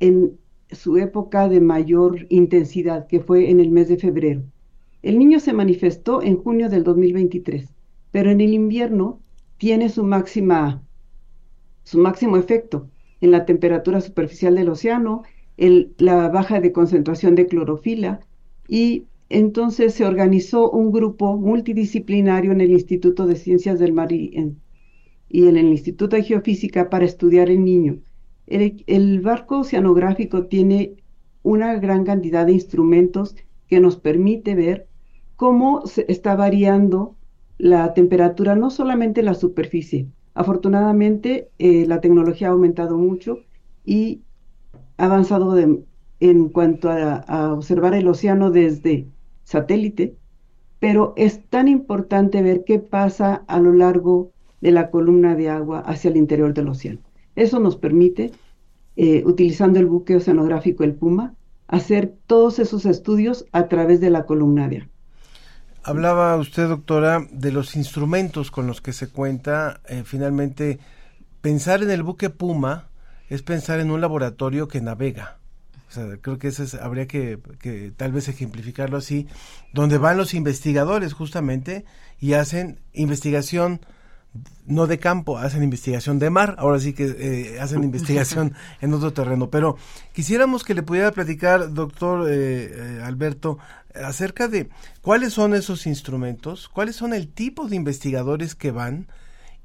en 0.00 0.36
su 0.72 0.96
época 0.96 1.48
de 1.48 1.60
mayor 1.60 2.26
intensidad, 2.28 3.06
que 3.06 3.20
fue 3.20 3.48
en 3.48 3.60
el 3.60 3.70
mes 3.70 3.86
de 3.86 3.96
febrero. 3.96 4.42
El 5.00 5.16
niño 5.16 5.38
se 5.38 5.52
manifestó 5.52 6.22
en 6.22 6.38
junio 6.38 6.68
del 6.70 6.82
2023, 6.82 7.72
pero 8.10 8.32
en 8.32 8.40
el 8.40 8.52
invierno 8.52 9.20
tiene 9.58 9.88
su 9.90 10.02
máxima 10.02 10.82
su 11.84 11.98
máximo 11.98 12.36
efecto 12.36 12.88
en 13.20 13.30
la 13.30 13.44
temperatura 13.44 14.00
superficial 14.00 14.56
del 14.56 14.70
océano 14.70 15.22
la 15.56 16.28
baja 16.28 16.60
de 16.60 16.72
concentración 16.72 17.34
de 17.34 17.46
clorofila 17.46 18.20
y 18.68 19.04
entonces 19.28 19.94
se 19.94 20.04
organizó 20.04 20.70
un 20.70 20.92
grupo 20.92 21.36
multidisciplinario 21.36 22.52
en 22.52 22.60
el 22.60 22.70
Instituto 22.72 23.26
de 23.26 23.36
Ciencias 23.36 23.78
del 23.78 23.92
Mar 23.92 24.12
y 24.12 24.36
en, 24.36 24.60
el 25.30 25.66
Instituto 25.66 26.16
de 26.16 26.22
Geofísica 26.22 26.90
para 26.90 27.04
estudiar 27.04 27.50
el 27.50 27.64
niño. 27.64 27.98
El, 28.46 29.20
barco 29.20 29.60
oceanográfico 29.60 30.46
tiene 30.46 30.94
una 31.42 31.74
gran 31.76 32.04
cantidad 32.04 32.46
de 32.46 32.52
instrumentos 32.52 33.34
que 33.66 33.80
nos 33.80 33.96
permite 33.96 34.54
ver 34.54 34.86
cómo 35.36 35.82
está 36.08 36.36
variando 36.36 37.16
la 37.58 37.94
temperatura, 37.94 38.54
no 38.54 38.70
solamente 38.70 39.22
la 39.22 39.34
superficie. 39.34 40.06
Afortunadamente, 40.34 41.48
eh, 41.58 41.86
la 41.86 42.00
tecnología 42.00 42.48
ha 42.48 42.52
aumentado 42.52 42.98
mucho 42.98 43.38
y 43.84 44.22
avanzado 44.96 45.56
en 46.20 46.48
cuanto 46.48 46.90
a, 46.90 47.52
observar 47.52 47.94
el 47.94 48.08
océano 48.08 48.50
desde 48.50 49.06
satélite, 49.44 50.16
pero 50.78 51.14
es 51.16 51.44
tan 51.48 51.68
importante 51.68 52.42
ver 52.42 52.64
qué 52.64 52.78
pasa 52.78 53.44
a 53.46 53.58
lo 53.58 53.72
largo 53.72 54.32
de 54.60 54.72
la 54.72 54.90
columna 54.90 55.34
de 55.34 55.50
agua 55.50 55.80
hacia 55.80 56.10
el 56.10 56.16
interior 56.16 56.54
del 56.54 56.68
océano. 56.68 57.00
Eso 57.36 57.60
nos 57.60 57.76
permite, 57.76 58.32
eh, 58.96 59.22
utilizando 59.26 59.78
el 59.78 59.86
buque 59.86 60.16
oceanográfico 60.16 60.84
El 60.84 60.94
Puma, 60.94 61.34
hacer 61.68 62.14
todos 62.26 62.58
esos 62.58 62.86
estudios 62.86 63.46
a 63.52 63.68
través 63.68 64.00
de 64.00 64.10
la 64.10 64.24
columna 64.24 64.68
de 64.68 64.78
agua. 64.78 64.90
Hablaba 65.82 66.36
usted, 66.36 66.68
doctora, 66.68 67.26
de 67.30 67.52
los 67.52 67.76
instrumentos 67.76 68.50
con 68.50 68.66
los 68.66 68.80
que 68.80 68.94
se 68.94 69.08
cuenta. 69.08 69.80
Eh, 69.86 70.02
finalmente, 70.06 70.78
pensar 71.42 71.82
en 71.82 71.90
el 71.90 72.02
buque 72.02 72.30
Puma 72.30 72.88
es 73.28 73.42
pensar 73.42 73.80
en 73.80 73.90
un 73.90 74.00
laboratorio 74.00 74.68
que 74.68 74.80
navega. 74.80 75.38
sea, 75.90 76.16
creo 76.20 76.38
que 76.38 76.48
eso 76.48 76.64
habría 76.80 77.06
que, 77.06 77.38
que, 77.60 77.92
tal 77.96 78.12
vez 78.12 78.28
ejemplificarlo 78.28 78.96
así, 78.96 79.26
donde 79.72 79.98
van 79.98 80.16
los 80.16 80.34
investigadores 80.34 81.12
justamente 81.12 81.84
y 82.20 82.34
hacen 82.34 82.80
investigación 82.92 83.80
no 84.66 84.86
de 84.86 84.98
campo, 84.98 85.38
hacen 85.38 85.62
investigación 85.62 86.18
de 86.18 86.30
mar, 86.30 86.56
ahora 86.58 86.80
sí 86.80 86.92
que 86.92 87.04
eh, 87.04 87.60
hacen 87.60 87.84
investigación 87.84 88.54
en 88.80 88.92
otro 88.94 89.12
terreno. 89.12 89.50
Pero 89.50 89.76
quisiéramos 90.12 90.64
que 90.64 90.74
le 90.74 90.82
pudiera 90.82 91.12
platicar, 91.12 91.72
doctor 91.72 92.28
eh, 92.28 92.70
eh, 92.72 93.00
Alberto, 93.04 93.58
acerca 93.94 94.48
de 94.48 94.68
cuáles 95.02 95.32
son 95.32 95.54
esos 95.54 95.86
instrumentos, 95.86 96.68
cuáles 96.68 96.96
son 96.96 97.14
el 97.14 97.28
tipo 97.28 97.68
de 97.68 97.76
investigadores 97.76 98.54
que 98.54 98.70
van 98.70 99.06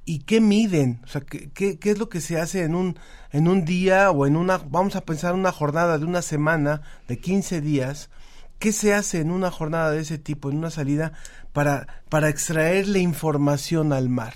y 0.10 0.20
qué 0.20 0.42
miden, 0.42 1.02
o 1.04 1.08
sea, 1.08 1.22
qué, 1.22 1.52
qué, 1.52 1.78
es 1.84 2.00
lo 2.00 2.10
que 2.10 2.20
se 2.20 2.40
hace 2.40 2.64
en 2.64 2.74
un, 2.74 2.98
en 3.32 3.48
un 3.48 3.64
día 3.64 4.10
o 4.10 4.26
en 4.26 4.38
una, 4.38 4.58
vamos 4.58 4.96
a 4.96 5.06
pensar 5.06 5.36
una 5.36 5.52
jornada 5.52 6.00
de 6.00 6.06
una 6.06 6.24
semana, 6.24 6.82
de 7.08 7.20
15 7.20 7.62
días, 7.62 8.10
¿Qué 8.58 8.74
se 8.74 8.94
hace 8.94 9.22
en 9.22 9.32
una 9.32 9.52
jornada 9.52 9.92
de 9.92 10.02
ese 10.02 10.18
tipo, 10.18 10.50
en 10.50 10.58
una 10.58 10.70
salida, 10.70 11.14
para, 11.54 12.04
para 12.10 12.28
extraerle 12.28 13.00
información 13.00 13.94
al 13.94 14.10
mar? 14.10 14.34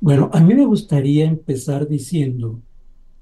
Bueno, 0.00 0.30
a 0.32 0.40
mí 0.40 0.52
me 0.52 0.66
gustaría 0.66 1.26
empezar 1.26 1.86
diciendo 1.86 2.60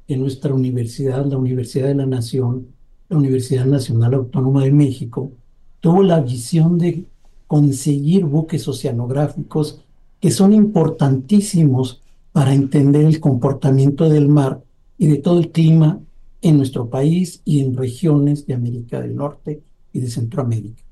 que 0.07 0.17
nuestra 0.17 0.55
universidad, 0.55 1.27
la 1.27 1.37
Universidad 1.37 1.89
de 1.89 1.95
la 1.95 2.07
Nación, 2.07 2.69
la 3.11 3.19
Universidad 3.19 3.67
Nacional 3.67 4.15
Autónoma 4.15 4.65
de 4.65 4.73
México, 4.73 5.33
tuvo 5.81 6.03
la 6.03 6.21
visión 6.21 6.79
de 6.79 7.05
conseguir 7.47 8.25
buques 8.25 8.67
oceanográficos 8.67 9.84
que 10.25 10.31
son 10.31 10.54
importantísimos 10.54 12.00
para 12.33 12.54
entender 12.54 13.04
el 13.04 13.21
comportamiento 13.21 14.09
del 14.09 14.26
mar 14.26 14.62
y 14.97 15.07
de 15.09 15.19
todo 15.19 15.38
el 15.38 15.52
clima 15.52 16.00
en 16.40 16.57
nuestro 16.57 16.88
país 16.88 17.43
y 17.45 17.61
en 17.61 17.76
regiones 17.76 18.47
de 18.47 18.54
América 18.54 19.02
del 19.02 19.16
Norte 19.16 19.61
y 19.93 20.00
de 20.00 20.09
Centroamérica. 20.09 20.83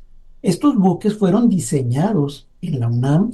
Estos 0.43 0.77
buques 0.77 1.17
fueron 1.17 1.49
diseñados 1.49 2.47
en 2.61 2.79
la 2.79 2.89
UNAM 2.89 3.31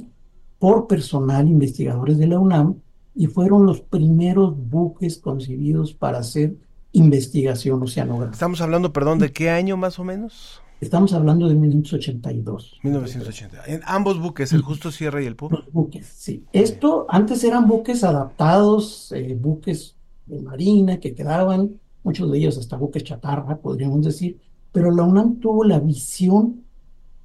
por 0.57 0.87
personal 0.87 1.49
investigadores 1.49 2.17
de 2.17 2.27
la 2.27 2.39
UNAM 2.39 2.75
y 3.13 3.27
fueron 3.27 3.65
los 3.65 3.81
primeros 3.81 4.55
buques 4.57 5.17
concebidos 5.17 5.93
para 5.93 6.19
hacer 6.19 6.55
investigación 6.93 7.83
oceanográfica. 7.83 8.35
Estamos 8.35 8.61
hablando, 8.61 8.93
perdón, 8.93 9.19
¿de 9.19 9.33
qué 9.33 9.49
año 9.49 9.75
más 9.75 9.99
o 9.99 10.05
menos? 10.05 10.61
Estamos 10.81 11.11
hablando 11.11 11.49
de 11.49 11.55
1982. 11.55 12.79
1980. 12.83 13.65
En 13.67 13.81
ambos 13.85 14.19
buques, 14.19 14.53
el 14.53 14.61
Justo 14.61 14.91
Sierra 14.91 15.21
y 15.21 15.25
el 15.25 15.35
Pú. 15.35 15.49
Los 15.49 15.69
buques, 15.73 16.07
sí. 16.07 16.45
Esto 16.53 17.05
antes 17.09 17.43
eran 17.43 17.67
buques 17.67 18.03
adaptados, 18.05 19.11
eh, 19.11 19.37
buques 19.39 19.95
de 20.25 20.41
marina 20.41 20.99
que 20.99 21.13
quedaban, 21.13 21.79
muchos 22.03 22.31
de 22.31 22.37
ellos 22.37 22.57
hasta 22.57 22.77
buques 22.77 23.03
chatarra, 23.03 23.57
podríamos 23.57 24.05
decir, 24.05 24.39
pero 24.71 24.89
la 24.91 25.03
UNAM 25.03 25.39
tuvo 25.39 25.65
la 25.65 25.79
visión 25.79 26.63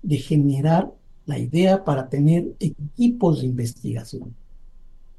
de 0.02 0.16
generar 0.16 0.92
la 1.26 1.38
idea 1.38 1.84
para 1.84 2.08
tener 2.08 2.56
equipos 2.58 3.40
de 3.40 3.46
investigación. 3.46 4.34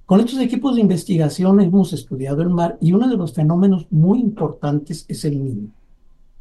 Con 0.05 0.19
estos 0.19 0.39
equipos 0.39 0.75
de 0.75 0.81
investigación 0.81 1.61
hemos 1.61 1.93
estudiado 1.93 2.41
el 2.41 2.49
mar 2.49 2.77
y 2.81 2.91
uno 2.91 3.07
de 3.07 3.15
los 3.15 3.33
fenómenos 3.33 3.87
muy 3.91 4.19
importantes 4.19 5.05
es 5.07 5.23
el 5.23 5.43
niño. 5.43 5.69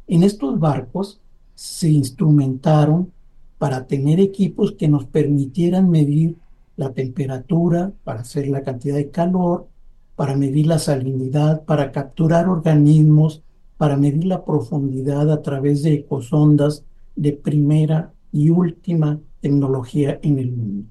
En 0.07 0.23
estos 0.23 0.59
barcos 0.59 1.19
se 1.55 1.89
instrumentaron 1.89 3.11
para 3.57 3.87
tener 3.87 4.19
equipos 4.19 4.73
que 4.73 4.87
nos 4.87 5.05
permitieran 5.05 5.89
medir 5.89 6.35
la 6.75 6.91
temperatura, 6.91 7.93
para 8.03 8.21
hacer 8.21 8.47
la 8.47 8.61
cantidad 8.63 8.95
de 8.95 9.09
calor, 9.09 9.67
para 10.15 10.35
medir 10.35 10.67
la 10.67 10.79
salinidad, 10.79 11.63
para 11.63 11.91
capturar 11.91 12.49
organismos, 12.49 13.41
para 13.77 13.97
medir 13.97 14.25
la 14.25 14.43
profundidad 14.43 15.31
a 15.31 15.41
través 15.41 15.83
de 15.83 15.93
ecosondas 15.93 16.83
de 17.15 17.33
primera 17.33 18.13
y 18.31 18.49
última 18.49 19.19
tecnología 19.41 20.19
en 20.21 20.39
el 20.39 20.51
mundo. 20.51 20.89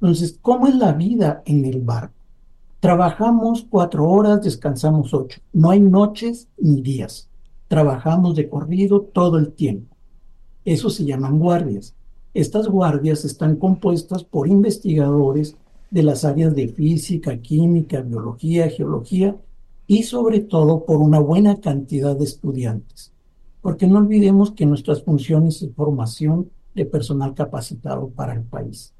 Entonces, 0.00 0.38
¿cómo 0.40 0.66
es 0.66 0.74
la 0.76 0.92
vida 0.92 1.42
en 1.44 1.64
el 1.64 1.80
barco? 1.80 2.14
Trabajamos 2.80 3.66
cuatro 3.68 4.08
horas, 4.08 4.42
descansamos 4.42 5.12
ocho. 5.12 5.40
No 5.52 5.70
hay 5.70 5.80
noches 5.80 6.48
ni 6.56 6.80
días. 6.80 7.28
Trabajamos 7.66 8.36
de 8.36 8.48
corrido 8.48 9.00
todo 9.00 9.36
el 9.36 9.52
tiempo. 9.52 9.97
Eso 10.68 10.90
se 10.90 11.06
llaman 11.06 11.38
guardias. 11.38 11.94
Estas 12.34 12.68
guardias 12.68 13.24
están 13.24 13.56
compuestas 13.56 14.22
por 14.22 14.48
investigadores 14.48 15.56
de 15.90 16.02
las 16.02 16.26
áreas 16.26 16.54
de 16.54 16.68
física, 16.68 17.38
química, 17.38 18.02
biología, 18.02 18.68
geología 18.68 19.34
y 19.86 20.02
sobre 20.02 20.40
todo 20.40 20.84
por 20.84 20.98
una 20.98 21.20
buena 21.20 21.58
cantidad 21.58 22.14
de 22.14 22.24
estudiantes. 22.24 23.14
Porque 23.62 23.86
no 23.86 23.96
olvidemos 23.96 24.50
que 24.50 24.66
nuestras 24.66 25.02
funciones 25.02 25.58
de 25.58 25.70
formación 25.70 26.50
de 26.74 26.84
personal 26.84 27.32
capacitado 27.32 28.10
para 28.10 28.34
el 28.34 28.42
país. 28.42 28.92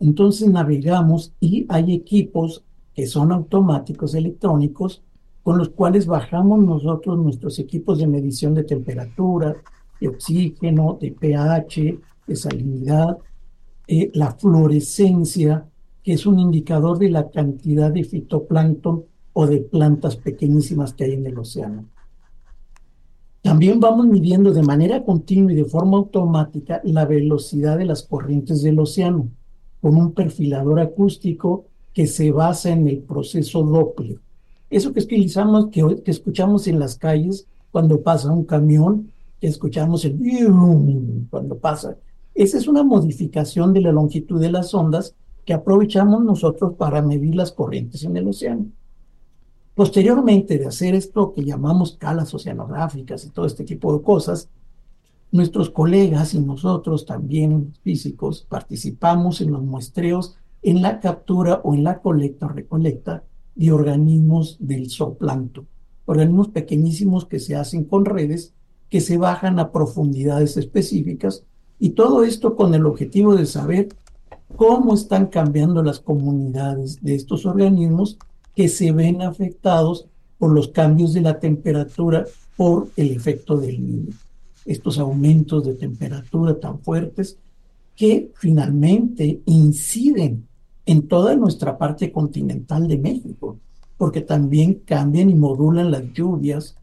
Entonces 0.00 0.48
navegamos 0.48 1.34
y 1.40 1.66
hay 1.68 1.92
equipos 1.92 2.64
que 2.94 3.06
son 3.06 3.32
automáticos 3.32 4.14
electrónicos 4.14 5.02
con 5.42 5.58
los 5.58 5.68
cuales 5.68 6.06
bajamos 6.06 6.58
nosotros 6.64 7.18
nuestros 7.18 7.58
equipos 7.58 7.98
de 7.98 8.06
medición 8.06 8.54
de 8.54 8.64
temperatura, 8.64 9.56
de 10.00 10.08
oxígeno, 10.08 10.98
de 11.00 11.12
pH, 11.12 11.98
de 12.26 12.36
salinidad, 12.36 13.18
eh, 13.86 14.10
la 14.14 14.32
fluorescencia, 14.32 15.66
que 16.02 16.12
es 16.12 16.26
un 16.26 16.38
indicador 16.38 16.98
de 16.98 17.10
la 17.10 17.30
cantidad 17.30 17.90
de 17.90 18.04
fitoplancton 18.04 19.04
o 19.32 19.46
de 19.46 19.60
plantas 19.60 20.16
pequeñísimas 20.16 20.94
que 20.94 21.04
hay 21.04 21.12
en 21.12 21.26
el 21.26 21.38
océano. 21.38 21.84
También 23.42 23.78
vamos 23.78 24.06
midiendo 24.06 24.52
de 24.52 24.62
manera 24.62 25.04
continua 25.04 25.52
y 25.52 25.54
de 25.54 25.64
forma 25.64 25.98
automática 25.98 26.80
la 26.82 27.04
velocidad 27.04 27.78
de 27.78 27.84
las 27.84 28.02
corrientes 28.02 28.62
del 28.62 28.80
océano 28.80 29.28
con 29.80 29.96
un 29.96 30.12
perfilador 30.12 30.80
acústico 30.80 31.66
que 31.92 32.08
se 32.08 32.32
basa 32.32 32.70
en 32.70 32.88
el 32.88 32.98
proceso 32.98 33.62
Doppler. 33.62 34.18
Eso 34.68 34.92
que 34.92 35.00
utilizamos, 35.00 35.68
que, 35.68 36.02
que 36.04 36.10
escuchamos 36.10 36.66
en 36.66 36.80
las 36.80 36.98
calles 36.98 37.46
cuando 37.70 38.02
pasa 38.02 38.32
un 38.32 38.44
camión, 38.44 39.12
que 39.40 39.46
escuchamos 39.46 40.04
el 40.04 40.18
cuando 41.30 41.58
pasa. 41.58 41.96
Esa 42.34 42.58
es 42.58 42.68
una 42.68 42.82
modificación 42.82 43.72
de 43.72 43.80
la 43.80 43.92
longitud 43.92 44.40
de 44.40 44.50
las 44.50 44.74
ondas 44.74 45.14
que 45.44 45.54
aprovechamos 45.54 46.24
nosotros 46.24 46.74
para 46.74 47.02
medir 47.02 47.34
las 47.34 47.52
corrientes 47.52 48.02
en 48.04 48.16
el 48.16 48.28
océano. 48.28 48.66
Posteriormente 49.74 50.58
de 50.58 50.66
hacer 50.66 50.94
esto 50.94 51.34
que 51.34 51.44
llamamos 51.44 51.96
calas 51.96 52.32
oceanográficas 52.34 53.24
y 53.24 53.30
todo 53.30 53.46
este 53.46 53.64
tipo 53.64 53.96
de 53.96 54.02
cosas, 54.02 54.48
nuestros 55.30 55.70
colegas 55.70 56.34
y 56.34 56.40
nosotros 56.40 57.04
también 57.04 57.74
físicos 57.82 58.46
participamos 58.48 59.40
en 59.40 59.52
los 59.52 59.62
muestreos 59.62 60.36
en 60.62 60.82
la 60.82 60.98
captura 60.98 61.60
o 61.62 61.74
en 61.74 61.84
la 61.84 62.00
colecta 62.00 62.46
o 62.46 62.48
recolecta 62.48 63.22
de 63.54 63.72
organismos 63.72 64.56
del 64.58 64.90
zooplancton, 64.90 65.66
organismos 66.06 66.48
pequeñísimos 66.48 67.26
que 67.26 67.38
se 67.38 67.54
hacen 67.54 67.84
con 67.84 68.04
redes 68.04 68.54
que 68.90 69.00
se 69.00 69.18
bajan 69.18 69.58
a 69.58 69.72
profundidades 69.72 70.56
específicas 70.56 71.42
y 71.78 71.90
todo 71.90 72.24
esto 72.24 72.56
con 72.56 72.74
el 72.74 72.86
objetivo 72.86 73.34
de 73.34 73.46
saber 73.46 73.88
cómo 74.56 74.94
están 74.94 75.26
cambiando 75.26 75.82
las 75.82 76.00
comunidades 76.00 77.02
de 77.02 77.14
estos 77.14 77.44
organismos 77.46 78.16
que 78.54 78.68
se 78.68 78.92
ven 78.92 79.22
afectados 79.22 80.06
por 80.38 80.52
los 80.52 80.68
cambios 80.68 81.12
de 81.12 81.20
la 81.20 81.38
temperatura 81.38 82.24
por 82.56 82.88
el 82.96 83.10
efecto 83.10 83.56
del 83.56 83.84
niño. 83.84 84.14
Estos 84.64 84.98
aumentos 84.98 85.64
de 85.64 85.74
temperatura 85.74 86.58
tan 86.58 86.80
fuertes 86.80 87.36
que 87.94 88.30
finalmente 88.34 89.40
inciden 89.46 90.46
en 90.84 91.08
toda 91.08 91.34
nuestra 91.34 91.76
parte 91.76 92.12
continental 92.12 92.86
de 92.86 92.98
México, 92.98 93.58
porque 93.96 94.20
también 94.20 94.82
cambian 94.84 95.30
y 95.30 95.34
modulan 95.34 95.90
las 95.90 96.12
lluvias, 96.12 96.76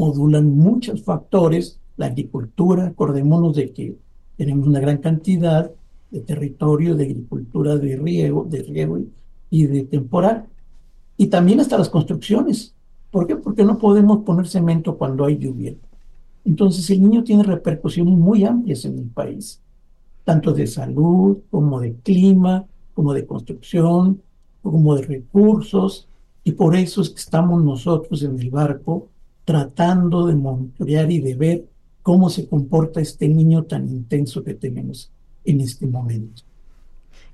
modulan 0.00 0.56
muchos 0.56 1.02
factores, 1.02 1.78
la 1.98 2.06
agricultura, 2.06 2.86
acordémonos 2.86 3.54
de 3.54 3.70
que 3.70 3.96
tenemos 4.38 4.66
una 4.66 4.80
gran 4.80 4.96
cantidad 4.96 5.70
de 6.10 6.20
territorio 6.20 6.96
de 6.96 7.04
agricultura 7.04 7.76
de 7.76 7.96
riego, 7.96 8.46
de 8.48 8.62
riego 8.62 8.98
y 9.50 9.66
de 9.66 9.84
temporal. 9.84 10.46
Y 11.18 11.26
también 11.26 11.60
hasta 11.60 11.76
las 11.76 11.90
construcciones. 11.90 12.74
¿Por 13.10 13.26
qué? 13.26 13.36
Porque 13.36 13.62
no 13.62 13.76
podemos 13.76 14.24
poner 14.24 14.48
cemento 14.48 14.96
cuando 14.96 15.26
hay 15.26 15.36
lluvia. 15.36 15.74
Entonces 16.46 16.88
el 16.88 17.02
niño 17.02 17.22
tiene 17.22 17.42
repercusiones 17.42 18.16
muy 18.16 18.44
amplias 18.44 18.86
en 18.86 18.98
el 18.98 19.10
país, 19.10 19.60
tanto 20.24 20.54
de 20.54 20.66
salud 20.66 21.40
como 21.50 21.78
de 21.78 21.92
clima, 21.96 22.64
como 22.94 23.12
de 23.12 23.26
construcción, 23.26 24.22
como 24.62 24.94
de 24.94 25.02
recursos. 25.02 26.08
Y 26.42 26.52
por 26.52 26.74
eso 26.74 27.02
es 27.02 27.10
que 27.10 27.20
estamos 27.20 27.62
nosotros 27.62 28.22
en 28.22 28.40
el 28.40 28.48
barco 28.48 29.09
tratando 29.50 30.28
de 30.28 30.36
monitorear 30.36 31.10
y 31.10 31.18
de 31.18 31.34
ver 31.34 31.64
cómo 32.04 32.30
se 32.30 32.46
comporta 32.46 33.00
este 33.00 33.26
niño 33.26 33.64
tan 33.64 33.88
intenso 33.88 34.44
que 34.44 34.54
tenemos 34.54 35.10
en 35.44 35.60
este 35.60 35.88
momento. 35.88 36.42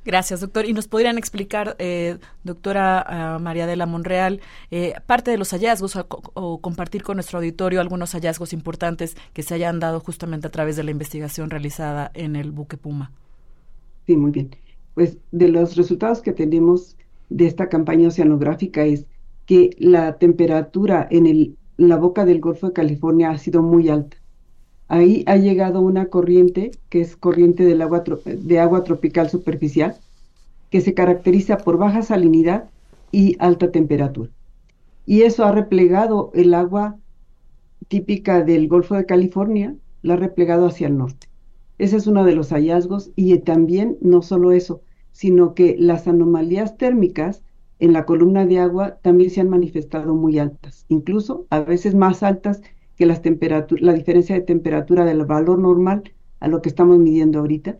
Gracias, 0.03 0.41
doctor. 0.41 0.65
¿Y 0.65 0.73
nos 0.73 0.89
podrían 0.89 1.19
explicar, 1.19 1.77
eh, 1.79 2.17
doctora 2.43 3.37
uh, 3.37 3.43
María 3.43 3.67
de 3.67 3.77
la 3.77 3.85
Monreal, 3.85 4.41
eh, 4.71 4.95
parte 5.05 5.31
de 5.31 5.37
los 5.37 5.51
hallazgos 5.51 5.95
o, 5.97 6.07
o, 6.09 6.59
compartir 6.63 7.03
con 7.03 7.17
nuestro 7.19 7.39
auditorio 7.39 7.83
algunos 7.83 8.13
hallazgos 8.13 8.55
importantes 8.55 9.15
que 9.35 9.43
se 9.43 9.53
hayan 9.53 9.79
dado 9.79 10.01
justamente 10.01 10.47
a 10.47 10.51
través 10.51 10.77
de 10.77 10.85
la 10.85 10.93
investigación 10.93 11.51
realizada 11.51 12.11
en 12.15 12.35
el 12.35 12.51
buque 12.51 12.79
Puma? 12.79 13.13
Sí, 14.07 14.17
muy 14.17 14.31
bien. 14.31 14.57
Pues 14.95 15.19
de 15.33 15.49
los 15.49 15.77
resultados 15.77 16.23
que 16.23 16.33
tenemos 16.33 16.97
de 17.29 17.47
esta 17.47 17.69
campaña 17.69 18.09
oceanográfica 18.09 18.87
es 18.87 19.05
que 19.45 19.77
la 19.79 20.17
temperatura 20.17 21.07
en, 21.11 21.27
el, 21.27 21.57
la 21.77 21.97
boca 21.97 22.25
del 22.25 22.41
Golfo 22.41 22.69
de 22.69 22.73
California 22.73 23.31
ha 23.31 23.39
sido 23.39 23.63
muy 23.63 23.89
alta. 23.89 24.17
Ahí 24.89 25.25
ha 25.27 25.37
llegado 25.37 25.81
una 25.81 26.07
corriente, 26.07 26.71
que 26.89 27.01
es 27.01 27.17
corriente 27.17 27.65
del 27.65 27.83
agua 27.83 28.05
de 28.25 28.61
agua 28.61 28.85
tropical 28.85 29.29
superficial, 29.29 29.97
que 30.71 30.81
se 30.81 30.95
caracteriza 30.95 31.59
por 31.59 31.77
baja 31.77 32.03
salinidad 32.03 32.71
y 33.11 33.37
alta 33.39 33.71
temperatura. 33.71 34.31
Y 35.05 35.23
eso 35.23 35.45
ha 35.45 35.53
replegado 35.53 36.31
el 36.35 36.55
agua 36.55 36.97
típica 37.89 38.43
del 38.43 38.69
Golfo 38.69 38.95
de 38.95 39.07
California, 39.07 39.75
la 40.03 40.15
ha 40.15 40.17
replegado 40.17 40.67
hacia 40.67 40.89
el 40.89 40.97
norte. 40.97 41.29
Ese 41.79 41.97
es 41.97 42.07
uno 42.07 42.25
de 42.25 42.35
los 42.35 42.51
hallazgos 42.51 43.11
y 43.17 43.37
también 43.39 43.99
no 44.01 44.23
solo 44.23 44.53
eso, 44.53 44.81
sino 45.13 45.55
que 45.55 45.77
las 45.79 46.09
anomalías 46.09 46.77
térmicas 46.77 47.43
en 47.79 47.93
la 47.93 48.07
columna 48.07 48.47
de 48.47 48.59
agua 48.59 48.99
también 49.03 49.31
se 49.31 49.41
han 49.41 49.51
manifestado 49.51 50.15
muy 50.15 50.39
altas, 50.39 50.87
incluso 50.89 51.47
a 51.51 51.61
veces 51.61 51.95
más 51.95 52.23
altas 52.23 52.63
que 52.97 53.07
las 53.07 53.21
la 53.81 53.93
diferencia 53.93 54.35
de 54.35 54.41
temperatura 54.41 55.05
del 55.05 55.25
valor 55.25 55.59
normal 55.59 56.13
a 56.41 56.49
lo 56.49 56.63
que 56.63 56.71
estamos 56.71 56.99
midiendo 56.99 57.39
ahorita. 57.39 57.79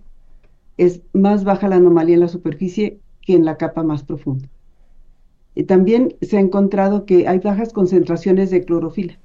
Es 0.77 1.01
más 1.15 1.45
baja 1.45 1.69
la 1.69 1.77
anomalía 1.77 2.15
en 2.15 2.21
la 2.21 2.29
superficie 2.29 3.01
que 3.23 3.35
en 3.35 3.47
la 3.47 3.57
capa 3.57 3.83
más 3.83 4.05
profunda. 4.05 4.49
Y 5.55 5.65
también 5.65 6.15
se 6.21 6.37
ha 6.37 6.41
encontrado 6.41 7.07
que 7.07 7.27
hay 7.27 7.39
bajas 7.39 7.73
concentraciones 7.73 8.51
de 8.51 8.65
clorofila. 8.65 9.19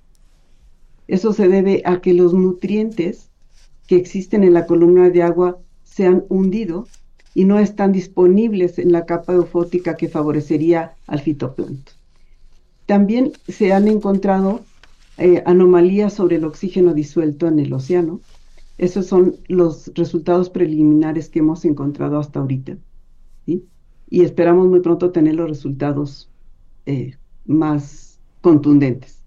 Eso 1.07 1.33
se 1.33 1.49
debe 1.49 1.81
a 1.83 1.99
que 1.99 2.13
los 2.13 2.33
nutrientes 2.33 3.29
que 3.85 3.97
existen 3.97 4.45
en 4.45 4.53
la 4.53 4.65
columna 4.65 5.09
de 5.09 5.23
agua 5.23 5.59
se 5.83 6.05
han 6.05 6.23
hundido 6.29 6.87
y 7.33 7.45
no 7.45 7.59
están 7.59 7.91
disponibles 7.91 8.77
en 8.79 8.91
la 8.91 9.05
capa 9.05 9.33
eufótica 9.33 9.95
que 9.95 10.09
favorecería 10.09 10.93
al 11.07 11.21
fitoplancton. 11.21 11.95
También 12.85 13.31
se 13.47 13.71
han 13.71 13.87
encontrado 13.87 14.61
eh, 15.17 15.43
anomalías 15.45 16.13
sobre 16.13 16.37
el 16.37 16.45
oxígeno 16.45 16.93
disuelto 16.93 17.47
en 17.47 17.59
el 17.59 17.71
océano. 17.73 18.19
Esos 18.77 19.05
son 19.05 19.35
los 19.47 19.91
resultados 19.95 20.49
preliminares 20.49 21.29
que 21.29 21.39
hemos 21.39 21.63
encontrado 21.65 22.19
hasta 22.19 22.39
ahorita. 22.39 22.77
Y 23.45 24.23
esperamos 24.23 24.67
muy 24.67 24.81
pronto 24.81 25.11
tener 25.11 25.35
los 25.35 25.47
resultados 25.47 26.29
eh, 26.85 27.15
más 27.45 28.19
contundentes. 28.41 29.23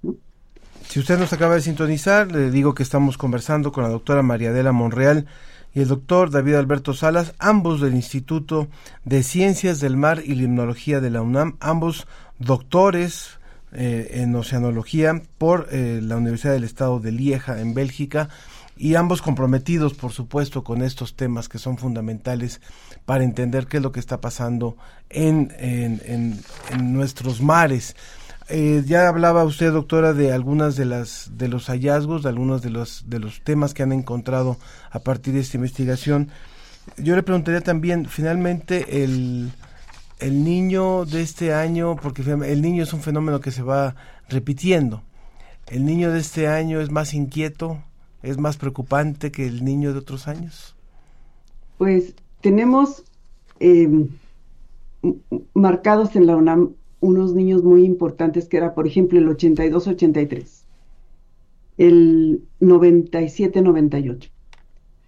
Si 0.86 1.00
usted 1.00 1.18
nos 1.18 1.32
acaba 1.32 1.54
de 1.54 1.62
sintonizar, 1.62 2.30
le 2.30 2.50
digo 2.50 2.74
que 2.74 2.82
estamos 2.82 3.16
conversando 3.16 3.72
con 3.72 3.82
la 3.82 3.88
doctora 3.88 4.22
María 4.22 4.50
Adela 4.50 4.72
Monreal 4.72 5.26
y 5.74 5.80
el 5.80 5.88
doctor 5.88 6.30
David 6.30 6.54
Alberto 6.54 6.94
Salas, 6.94 7.34
ambos 7.38 7.80
del 7.80 7.94
Instituto 7.94 8.68
de 9.04 9.22
Ciencias 9.22 9.80
del 9.80 9.96
Mar 9.96 10.22
y 10.24 10.36
Limnología 10.36 11.00
de 11.00 11.10
la 11.10 11.20
UNAM, 11.20 11.56
ambos 11.60 12.06
doctores 12.38 13.38
eh, 13.72 14.20
en 14.22 14.34
oceanología 14.36 15.20
por 15.36 15.68
eh, 15.72 16.00
la 16.00 16.16
Universidad 16.16 16.52
del 16.52 16.64
Estado 16.64 17.00
de 17.00 17.10
Lieja 17.10 17.60
en 17.60 17.74
Bélgica 17.74 18.28
y 18.76 18.94
ambos 18.94 19.20
comprometidos, 19.20 19.94
por 19.94 20.12
supuesto, 20.12 20.62
con 20.62 20.82
estos 20.82 21.16
temas 21.16 21.48
que 21.48 21.58
son 21.58 21.76
fundamentales 21.76 22.60
para 23.04 23.24
entender 23.24 23.66
qué 23.66 23.78
es 23.78 23.82
lo 23.82 23.92
que 23.92 24.00
está 24.00 24.20
pasando 24.20 24.76
en, 25.10 25.52
en, 25.58 26.00
en 26.70 26.92
nuestros 26.92 27.40
mares. 27.40 27.96
Eh, 28.48 28.82
ya 28.86 29.08
hablaba 29.08 29.44
usted, 29.44 29.72
doctora, 29.72 30.12
de 30.12 30.32
algunas 30.32 30.76
de 30.76 30.84
las 30.84 31.30
de 31.36 31.48
los 31.48 31.66
hallazgos, 31.66 32.22
de 32.22 32.28
algunos 32.28 32.60
de 32.62 32.70
los 32.70 33.04
de 33.08 33.18
los 33.18 33.40
temas 33.42 33.72
que 33.72 33.82
han 33.82 33.92
encontrado 33.92 34.58
a 34.90 34.98
partir 34.98 35.34
de 35.34 35.40
esta 35.40 35.56
investigación. 35.56 36.28
Yo 36.98 37.16
le 37.16 37.22
preguntaría 37.22 37.62
también, 37.62 38.06
finalmente, 38.06 39.02
el, 39.04 39.50
el 40.18 40.44
niño 40.44 41.06
de 41.06 41.22
este 41.22 41.54
año, 41.54 41.96
porque 41.96 42.22
el 42.22 42.60
niño 42.60 42.82
es 42.82 42.92
un 42.92 43.00
fenómeno 43.00 43.40
que 43.40 43.50
se 43.50 43.62
va 43.62 43.96
repitiendo. 44.28 45.02
El 45.66 45.86
niño 45.86 46.12
de 46.12 46.20
este 46.20 46.46
año 46.46 46.82
es 46.82 46.90
más 46.90 47.14
inquieto, 47.14 47.82
es 48.22 48.36
más 48.36 48.58
preocupante 48.58 49.32
que 49.32 49.46
el 49.46 49.64
niño 49.64 49.94
de 49.94 50.00
otros 50.00 50.28
años. 50.28 50.76
Pues 51.78 52.14
tenemos 52.42 53.02
eh, 53.60 53.88
marcados 55.54 56.14
en 56.16 56.26
la 56.26 56.36
unos 57.00 57.34
niños 57.34 57.62
muy 57.62 57.84
importantes 57.84 58.48
que 58.48 58.56
era, 58.56 58.74
por 58.74 58.86
ejemplo, 58.86 59.18
el 59.18 59.28
82-83, 59.28 60.64
el 61.78 62.42
97-98. 62.60 64.30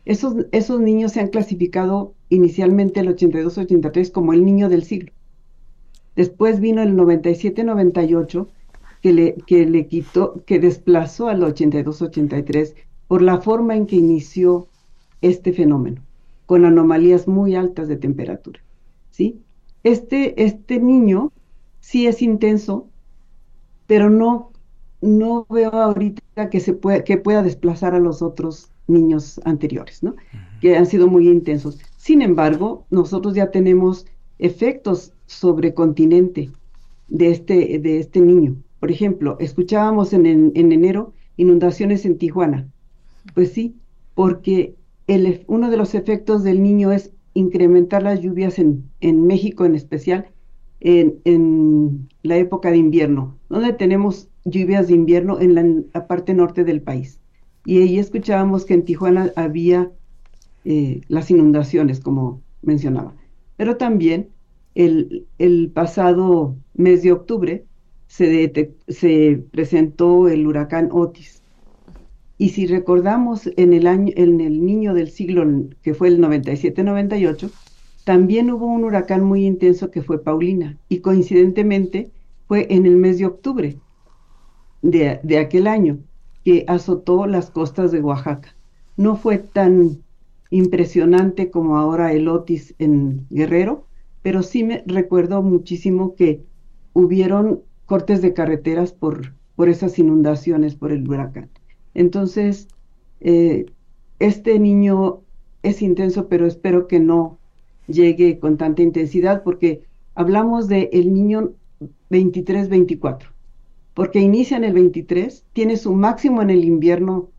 Esos, 0.05 0.47
esos 0.53 0.81
niños 0.81 1.13
se 1.13 1.21
han 1.21 1.29
clasificado 1.29 2.15
inicialmente 2.29 3.01
el 3.01 3.09
82-83 3.09 4.13
como 4.13 4.33
el 4.33 4.45
niño 4.45 4.69
del 4.69 4.85
siglo. 4.85 5.13
Después 6.15 6.61
vino 6.61 6.83
el 6.83 6.97
97-98 6.97 8.47
que 9.03 9.13
le, 9.13 9.35
que 9.47 9.67
le 9.67 9.87
quitó, 9.87 10.43
que 10.47 10.59
desplazó 10.59 11.29
al 11.29 11.43
82-83 11.43 12.75
por 13.09 13.23
la 13.23 13.41
forma 13.41 13.77
en 13.77 13.87
que 13.87 13.97
inició 13.97 14.69
este 15.23 15.53
fenómeno, 15.53 16.03
con 16.47 16.65
anomalías 16.65 17.29
muy 17.29 17.55
altas 17.55 17.89
de 17.89 17.97
temperatura. 17.97 18.61
¿sí? 19.11 19.41
Este, 19.83 20.43
este 20.43 20.81
niño 20.81 21.33
sí 21.87 22.09
es 22.09 22.21
intenso, 22.21 22.89
pero 23.87 24.11
no, 24.11 24.51
no 25.01 25.47
veo 25.49 25.71
ahorita 25.71 26.51
que, 26.51 26.59
se 26.59 26.73
pueda, 26.73 27.05
que 27.05 27.17
pueda 27.17 27.45
desplazar 27.45 27.95
a 27.95 28.01
los 28.01 28.23
otros 28.23 28.73
niños 28.89 29.41
anteriores, 29.45 30.03
¿no? 30.03 30.17
Que 30.61 30.77
han 30.77 30.87
sido 30.87 31.07
muy 31.07 31.29
intensos. 31.29 31.79
Sin 31.97 32.23
embargo, 32.23 32.87
nosotros 32.91 33.35
ya 33.35 33.53
tenemos 33.53 34.05
efectos 34.41 35.13
sobre 35.27 35.75
continente 35.75 36.51
de 37.07 37.31
este, 37.31 37.79
de 37.79 38.01
este 38.01 38.21
niño. 38.21 38.57
Por 38.81 38.91
ejemplo, 38.91 39.37
escuchábamos 39.39 40.13
en, 40.13 40.27
en, 40.27 40.73
enero 40.73 41.13
inundaciones 41.37 42.05
en 42.05 42.19
Tijuana. 42.19 42.69
Pues 43.33 43.53
sí, 43.53 43.77
porque 44.17 44.75
el, 45.07 45.45
uno 45.47 45.71
de 45.71 45.77
los 45.77 45.95
efectos 45.95 46.43
del 46.43 46.65
niño 46.65 46.91
es 46.91 47.13
incrementar 47.33 48.03
las 48.03 48.21
lluvias 48.21 48.59
en, 48.59 48.91
en 49.01 49.25
México 49.25 49.65
en 49.65 49.77
especial 49.77 50.27
en, 50.87 52.09
la 52.23 52.37
época 52.37 52.71
de 52.71 52.77
invierno, 52.77 53.37
donde 53.49 53.73
tenemos 53.73 54.29
lluvias 54.45 54.89
de 54.89 54.95
invierno 54.95 55.41
en 55.41 55.55
la, 55.93 56.07
parte 56.07 56.33
norte 56.33 56.65
del 56.65 56.81
país. 56.81 57.21
Y 57.65 57.83
ahí 57.83 57.99
escuchábamos 57.99 58.65
que 58.65 58.75
en 58.75 58.85
Tijuana 58.85 59.33
había 59.35 59.91
eh, 60.65 61.01
las 61.09 61.31
inundaciones, 61.31 62.01
como 62.01 62.41
mencionaba. 62.63 63.15
Pero 63.57 63.77
también 63.77 64.29
el, 64.77 65.27
pasado 65.75 66.57
mes 66.75 67.03
de 67.03 67.13
octubre 67.13 67.65
se, 68.07 68.73
se, 68.87 69.45
presentó 69.51 70.29
el 70.29 70.47
huracán 70.47 70.91
Otis. 70.93 71.43
Y 72.39 72.51
si 72.51 72.67
recordamos 72.67 73.51
en 73.57 73.73
el 73.73 73.89
año, 73.89 74.13
en 74.15 74.41
el 74.41 74.65
niño 74.65 74.95
del 74.95 75.11
siglo 75.11 75.45
que 75.83 75.95
fue 75.95 76.09
el 76.09 76.21
97-98, 76.21 77.51
también 78.07 78.53
hubo 78.53 78.67
un 78.67 78.85
huracán 78.85 79.25
muy 79.25 79.45
intenso 79.45 79.91
que 79.91 80.01
fue 80.01 80.23
Paulina 80.23 80.79
y 80.89 81.01
coincidentemente 81.01 82.13
fue 82.47 82.69
en 82.71 82.87
el 82.87 82.95
mes 82.95 83.19
de 83.19 83.27
octubre 83.27 83.81
de, 84.81 85.39
aquel 85.39 85.67
año 85.67 85.99
que 86.45 86.65
azotó 86.69 87.27
las 87.27 87.51
costas 87.51 87.91
de 87.91 88.01
Oaxaca. 88.01 88.55
No 88.97 89.17
fue 89.17 89.39
tan 89.39 90.05
impresionante 90.51 91.51
como 91.51 91.79
ahora 91.79 92.13
el 92.13 92.29
Otis 92.29 92.77
en 92.79 93.27
Guerrero, 93.29 93.89
pero 94.23 94.45
sí 94.45 94.63
me 94.63 94.85
recuerdo 94.87 95.43
muchísimo 95.43 96.15
que 96.15 96.45
hubieron 96.93 97.63
cortes 97.87 98.23
de 98.23 98.35
carreteras 98.35 98.93
por, 98.93 99.35
por 99.57 99.69
esas 99.69 99.99
inundaciones 99.99 100.77
por 100.77 100.93
el 100.93 101.11
huracán. 101.11 101.51
Entonces, 101.93 102.69
eh, 103.19 103.67
este 104.21 104.61
niño 104.61 105.23
es 105.65 105.83
intenso, 105.83 106.29
pero 106.29 106.47
espero 106.47 106.87
que 106.87 107.01
no 107.01 107.41
llegue 107.87 108.39
con 108.39 108.57
tanta 108.57 108.83
intensidad, 108.83 109.43
porque 109.43 109.83
hablamos 110.15 110.69
de 110.69 110.91
el 110.93 111.13
niño 111.13 111.53
23-24, 112.11 113.27
porque 113.95 114.21
inicia 114.21 114.57
en 114.57 114.65
el 114.65 114.73
23, 114.73 115.45
tiene 115.53 115.77
su 115.77 115.93
máximo 115.93 116.43
en 116.43 116.51
el 116.51 116.65
invierno 116.65 117.31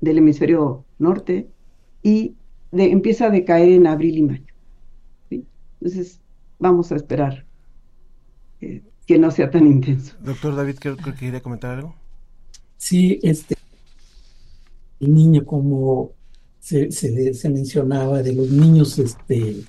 del 0.00 0.18
hemisferio 0.18 0.84
norte 0.98 1.48
y 2.02 2.34
empieza 2.72 3.26
a 3.26 3.30
decaer 3.30 3.70
en 3.70 3.86
abril 3.86 4.18
y 4.18 4.22
mayo. 4.22 4.54
Entonces, 5.80 6.20
vamos 6.58 6.92
a 6.92 6.96
esperar 6.96 7.44
eh, 8.60 8.82
que 9.06 9.18
no 9.18 9.30
sea 9.30 9.50
tan 9.50 9.66
intenso. 9.66 10.14
Doctor 10.22 10.56
David, 10.56 10.76
creo 10.80 10.96
que 10.96 11.14
quería 11.14 11.40
comentar 11.40 11.78
algo. 11.78 11.94
Sí, 12.76 13.20
este, 13.22 13.56
el 15.00 15.14
niño 15.14 15.44
como 15.44 16.12
se, 16.60 16.90
se, 16.90 17.34
se 17.34 17.48
mencionaba 17.48 18.22
de 18.22 18.34
los 18.34 18.50
niños 18.50 18.98
este, 18.98 19.64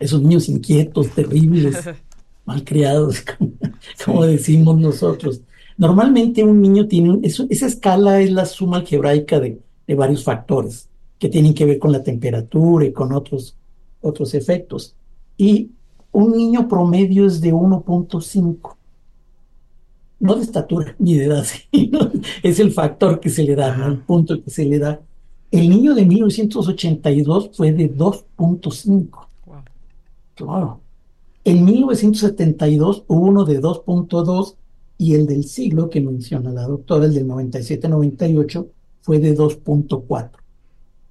esos 0.00 0.22
niños 0.22 0.48
inquietos, 0.48 1.10
terribles, 1.10 1.76
malcriados, 2.46 3.22
como, 4.04 4.24
decimos 4.24 4.78
nosotros. 4.78 5.42
Normalmente 5.76 6.42
un 6.42 6.60
niño 6.60 6.88
tiene, 6.88 7.20
esa 7.22 7.66
escala 7.66 8.20
es 8.20 8.32
la 8.32 8.46
suma 8.46 8.78
algebraica 8.78 9.38
de, 9.38 9.60
de 9.86 9.94
varios 9.94 10.24
factores 10.24 10.88
que 11.18 11.28
tienen 11.28 11.54
que 11.54 11.66
ver 11.66 11.78
con 11.78 11.92
la 11.92 12.02
temperatura 12.02 12.86
y 12.86 12.92
con 12.92 13.12
otros, 13.12 13.56
otros 14.00 14.34
efectos. 14.34 14.96
Y 15.36 15.70
un 16.12 16.32
niño 16.32 16.66
promedio 16.66 17.26
es 17.26 17.40
de 17.40 17.52
1.5. 17.52 18.76
No 20.18 20.34
de 20.34 20.42
estatura 20.42 20.94
ni 20.98 21.14
de 21.14 21.24
edad, 21.26 21.46
es 22.42 22.60
el 22.60 22.72
factor 22.72 23.20
que 23.20 23.30
se 23.30 23.42
le 23.42 23.54
da, 23.54 23.86
el 23.86 23.98
punto 23.98 24.42
que 24.42 24.50
se 24.50 24.64
le 24.64 24.78
da. 24.78 25.00
El 25.50 25.68
niño 25.68 25.94
de 25.94 26.04
1982 26.04 27.50
fue 27.54 27.72
de 27.72 27.94
2.5. 27.94 29.29
Claro. 30.46 30.80
En 31.44 31.64
1972 31.64 33.04
hubo 33.06 33.26
uno 33.26 33.44
de 33.44 33.60
2.2 33.60 34.56
y 34.98 35.14
el 35.14 35.26
del 35.26 35.44
siglo 35.44 35.88
que 35.88 36.00
menciona 36.00 36.50
la 36.50 36.66
doctora, 36.66 37.06
el 37.06 37.14
del 37.14 37.26
97-98, 37.26 38.66
fue 39.02 39.18
de 39.18 39.36
2.4 39.36 40.40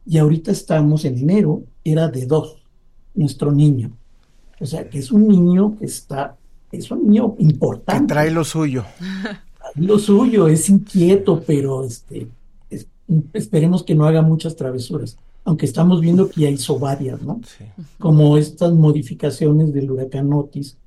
y 0.09 0.17
ahorita 0.17 0.51
estamos 0.51 1.05
en 1.05 1.19
enero, 1.19 1.61
era 1.83 2.07
de 2.07 2.25
dos, 2.25 2.57
nuestro 3.13 3.51
niño. 3.51 3.91
O 4.59 4.65
sea, 4.65 4.89
que 4.89 4.97
es 4.97 5.11
un 5.11 5.27
niño 5.27 5.77
que 5.77 5.85
está, 5.85 6.35
es 6.71 6.89
un 6.89 7.07
niño 7.07 7.35
importante. 7.37 8.01
Que 8.01 8.07
trae 8.07 8.31
lo 8.31 8.43
suyo. 8.43 8.85
lo 9.75 9.99
suyo, 9.99 10.47
es 10.47 10.67
inquieto, 10.67 11.43
pero 11.45 11.85
este, 11.85 12.27
esperemos 13.33 13.83
que 13.83 13.93
no 13.93 14.05
haga 14.05 14.23
muchas 14.23 14.55
travesuras. 14.55 15.15
Aunque 15.45 15.65
estamos 15.65 16.01
viendo 16.01 16.29
que 16.29 16.41
ya 16.41 16.49
hizo 16.49 16.77
varias, 16.77 17.21
¿no? 17.21 17.41
Como 17.97 18.37
estas 18.37 18.73
modificaciones 18.73 19.73
del 19.73 19.89
huracán 19.89 20.31
Otis, 20.33 20.77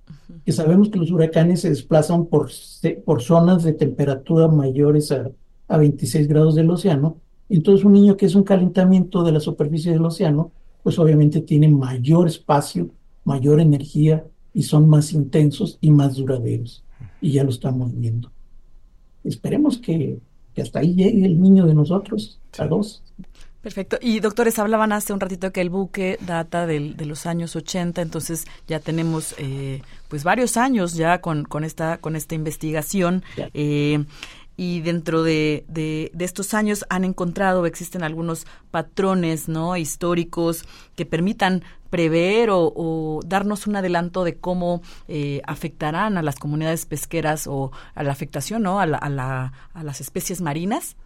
que 0.44 0.52
sabemos 0.52 0.88
que 0.88 0.98
los 0.98 1.10
huracanes 1.10 1.60
se 1.60 1.70
desplazan 1.70 2.26
por, 2.26 2.50
por 3.04 3.22
zonas 3.22 3.64
de 3.64 3.72
temperatura 3.72 4.48
mayores 4.48 5.10
a, 5.12 5.30
a 5.68 5.76
26 5.78 6.28
grados 6.28 6.54
del 6.54 6.70
océano, 6.70 7.16
entonces 7.48 7.84
un 7.84 7.92
niño 7.92 8.16
que 8.16 8.26
es 8.26 8.34
un 8.34 8.44
calentamiento 8.44 9.22
de 9.22 9.32
la 9.32 9.40
superficie 9.40 9.92
del 9.92 10.04
océano, 10.04 10.52
pues 10.82 10.98
obviamente 10.98 11.40
tiene 11.40 11.68
mayor 11.68 12.26
espacio, 12.26 12.90
mayor 13.24 13.60
energía 13.60 14.24
y 14.54 14.62
son 14.62 14.88
más 14.88 15.12
intensos 15.12 15.78
y 15.80 15.90
más 15.90 16.16
duraderos. 16.16 16.82
Y 17.20 17.32
ya 17.32 17.44
lo 17.44 17.50
estamos 17.50 17.94
viendo. 17.94 18.30
Esperemos 19.24 19.78
que, 19.78 20.18
hasta 20.56 20.80
ahí 20.80 20.94
llegue 20.94 21.24
el 21.24 21.40
niño 21.40 21.66
de 21.66 21.74
nosotros, 21.74 22.40
a 22.58 22.66
dos. 22.66 23.02
Perfecto. 23.62 23.96
Y 24.00 24.18
doctores, 24.18 24.58
hablaban 24.58 24.92
hace 24.92 25.12
un 25.12 25.20
ratito 25.20 25.52
que 25.52 25.60
el 25.60 25.70
buque 25.70 26.18
data 26.20 26.66
del, 26.66 26.96
de 26.96 27.06
los 27.06 27.26
años 27.26 27.54
80, 27.54 28.02
entonces 28.02 28.44
ya 28.66 28.80
tenemos 28.80 29.36
eh, 29.38 29.82
pues 30.08 30.24
varios 30.24 30.56
años 30.56 30.94
ya 30.94 31.20
con, 31.20 31.44
con, 31.44 31.62
esta, 31.62 31.98
con 31.98 32.16
esta 32.16 32.34
investigación. 32.34 33.22
Eh, 33.54 34.04
y 34.56 34.80
dentro 34.80 35.22
de, 35.22 35.64
de, 35.68 36.10
estos 36.18 36.54
años 36.54 36.84
han 36.90 37.04
encontrado, 37.04 37.64
existen 37.64 38.02
algunos 38.02 38.46
patrones 38.70 39.48
¿no? 39.48 39.76
históricos 39.76 40.64
que 40.94 41.06
permitan 41.06 41.62
prever 41.88 42.48
o, 42.50 43.20
darnos 43.24 43.66
un 43.66 43.76
adelanto 43.76 44.24
de 44.24 44.36
cómo 44.36 44.82
eh, 45.08 45.40
afectarán 45.46 46.18
a 46.18 46.22
las 46.22 46.36
comunidades 46.36 46.84
pesqueras 46.84 47.46
o 47.46 47.70
a 47.94 48.02
la 48.02 48.12
afectación 48.12 48.62
¿no? 48.62 48.80
a, 48.80 48.86
la, 48.86 48.98
a, 48.98 49.08
la, 49.08 49.52
a 49.72 49.84
las 49.84 50.00
especies 50.00 50.40
marinas? 50.40 50.96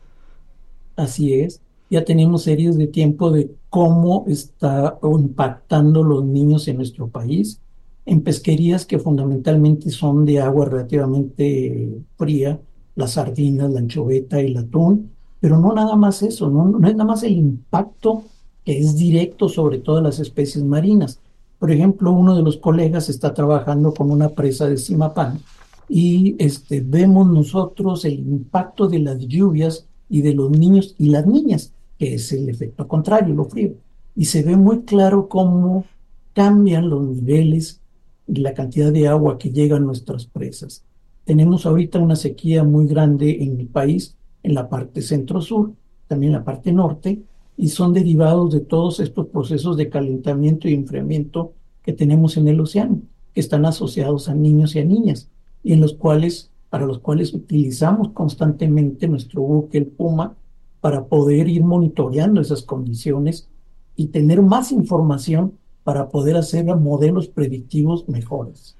Así 0.96 1.34
es. 1.34 1.60
Ya 1.88 2.04
tenemos 2.04 2.42
series 2.42 2.76
de 2.76 2.86
tiempo 2.86 3.30
de 3.30 3.50
cómo 3.70 4.24
está 4.26 4.98
impactando 5.02 6.02
los 6.02 6.24
niños 6.24 6.66
en 6.68 6.76
nuestro 6.76 7.08
país 7.08 7.60
en 8.06 8.20
pesquerías 8.22 8.86
que 8.86 9.00
fundamentalmente 9.00 9.90
son 9.90 10.24
de 10.24 10.40
agua 10.40 10.66
relativamente 10.66 11.98
fría, 12.16 12.58
las 12.94 13.12
sardinas, 13.12 13.70
la 13.70 13.80
anchoveta, 13.80 14.40
el 14.40 14.56
atún, 14.56 15.10
pero 15.40 15.58
no 15.58 15.74
nada 15.74 15.96
más 15.96 16.22
eso, 16.22 16.48
no, 16.48 16.66
no 16.66 16.88
es 16.88 16.94
nada 16.94 17.08
más 17.08 17.24
el 17.24 17.32
impacto 17.32 18.22
que 18.64 18.78
es 18.78 18.96
directo 18.96 19.48
sobre 19.48 19.78
todas 19.78 20.02
las 20.02 20.20
especies 20.20 20.64
marinas. 20.64 21.20
Por 21.58 21.72
ejemplo, 21.72 22.12
uno 22.12 22.36
de 22.36 22.42
los 22.42 22.56
colegas 22.58 23.08
está 23.08 23.34
trabajando 23.34 23.92
con 23.92 24.10
una 24.10 24.28
presa 24.28 24.68
de 24.68 24.76
Simapán 24.76 25.40
y 25.88 26.36
este, 26.38 26.80
vemos 26.80 27.28
nosotros 27.28 28.04
el 28.04 28.20
impacto 28.20 28.86
de 28.88 29.00
las 29.00 29.18
lluvias 29.18 29.86
y 30.08 30.22
de 30.22 30.32
los 30.32 30.50
niños 30.50 30.94
y 30.96 31.08
las 31.08 31.26
niñas, 31.26 31.72
que 31.98 32.14
es 32.14 32.32
el 32.32 32.48
efecto 32.48 32.86
contrario, 32.86 33.34
lo 33.34 33.44
frío. 33.44 33.72
Y 34.14 34.26
se 34.26 34.42
ve 34.42 34.56
muy 34.56 34.82
claro 34.82 35.28
cómo 35.28 35.84
cambian 36.32 36.88
los 36.90 37.06
niveles 37.06 37.80
y 38.26 38.40
la 38.40 38.54
cantidad 38.54 38.92
de 38.92 39.08
agua 39.08 39.38
que 39.38 39.50
llega 39.50 39.76
a 39.76 39.80
nuestras 39.80 40.26
presas. 40.26 40.84
Tenemos 41.24 41.66
ahorita 41.66 41.98
una 41.98 42.16
sequía 42.16 42.62
muy 42.64 42.86
grande 42.86 43.42
en 43.42 43.58
el 43.58 43.66
país, 43.66 44.16
en 44.42 44.54
la 44.54 44.68
parte 44.68 45.02
centro-sur, 45.02 45.72
también 46.06 46.32
en 46.32 46.38
la 46.38 46.44
parte 46.44 46.72
norte, 46.72 47.22
y 47.56 47.68
son 47.68 47.92
derivados 47.92 48.52
de 48.52 48.60
todos 48.60 49.00
estos 49.00 49.26
procesos 49.28 49.76
de 49.76 49.88
calentamiento 49.88 50.68
y 50.68 50.74
enfriamiento 50.74 51.52
que 51.82 51.92
tenemos 51.92 52.36
en 52.36 52.48
el 52.48 52.60
océano, 52.60 53.00
que 53.32 53.40
están 53.40 53.64
asociados 53.64 54.28
a 54.28 54.34
niños 54.34 54.76
y 54.76 54.80
a 54.80 54.84
niñas, 54.84 55.28
y 55.62 55.72
en 55.72 55.80
los 55.80 55.94
cuales, 55.94 56.50
para 56.68 56.86
los 56.86 56.98
cuales 56.98 57.32
utilizamos 57.32 58.10
constantemente 58.10 59.08
nuestro 59.08 59.42
buque, 59.42 59.78
el 59.78 59.86
Puma, 59.86 60.36
para 60.80 61.04
poder 61.04 61.48
ir 61.48 61.64
monitoreando 61.64 62.40
esas 62.40 62.62
condiciones 62.62 63.48
y 63.96 64.08
tener 64.08 64.42
más 64.42 64.72
información 64.72 65.58
para 65.84 66.08
poder 66.08 66.36
hacer 66.36 66.64
modelos 66.64 67.28
predictivos 67.28 68.08
mejores. 68.08 68.76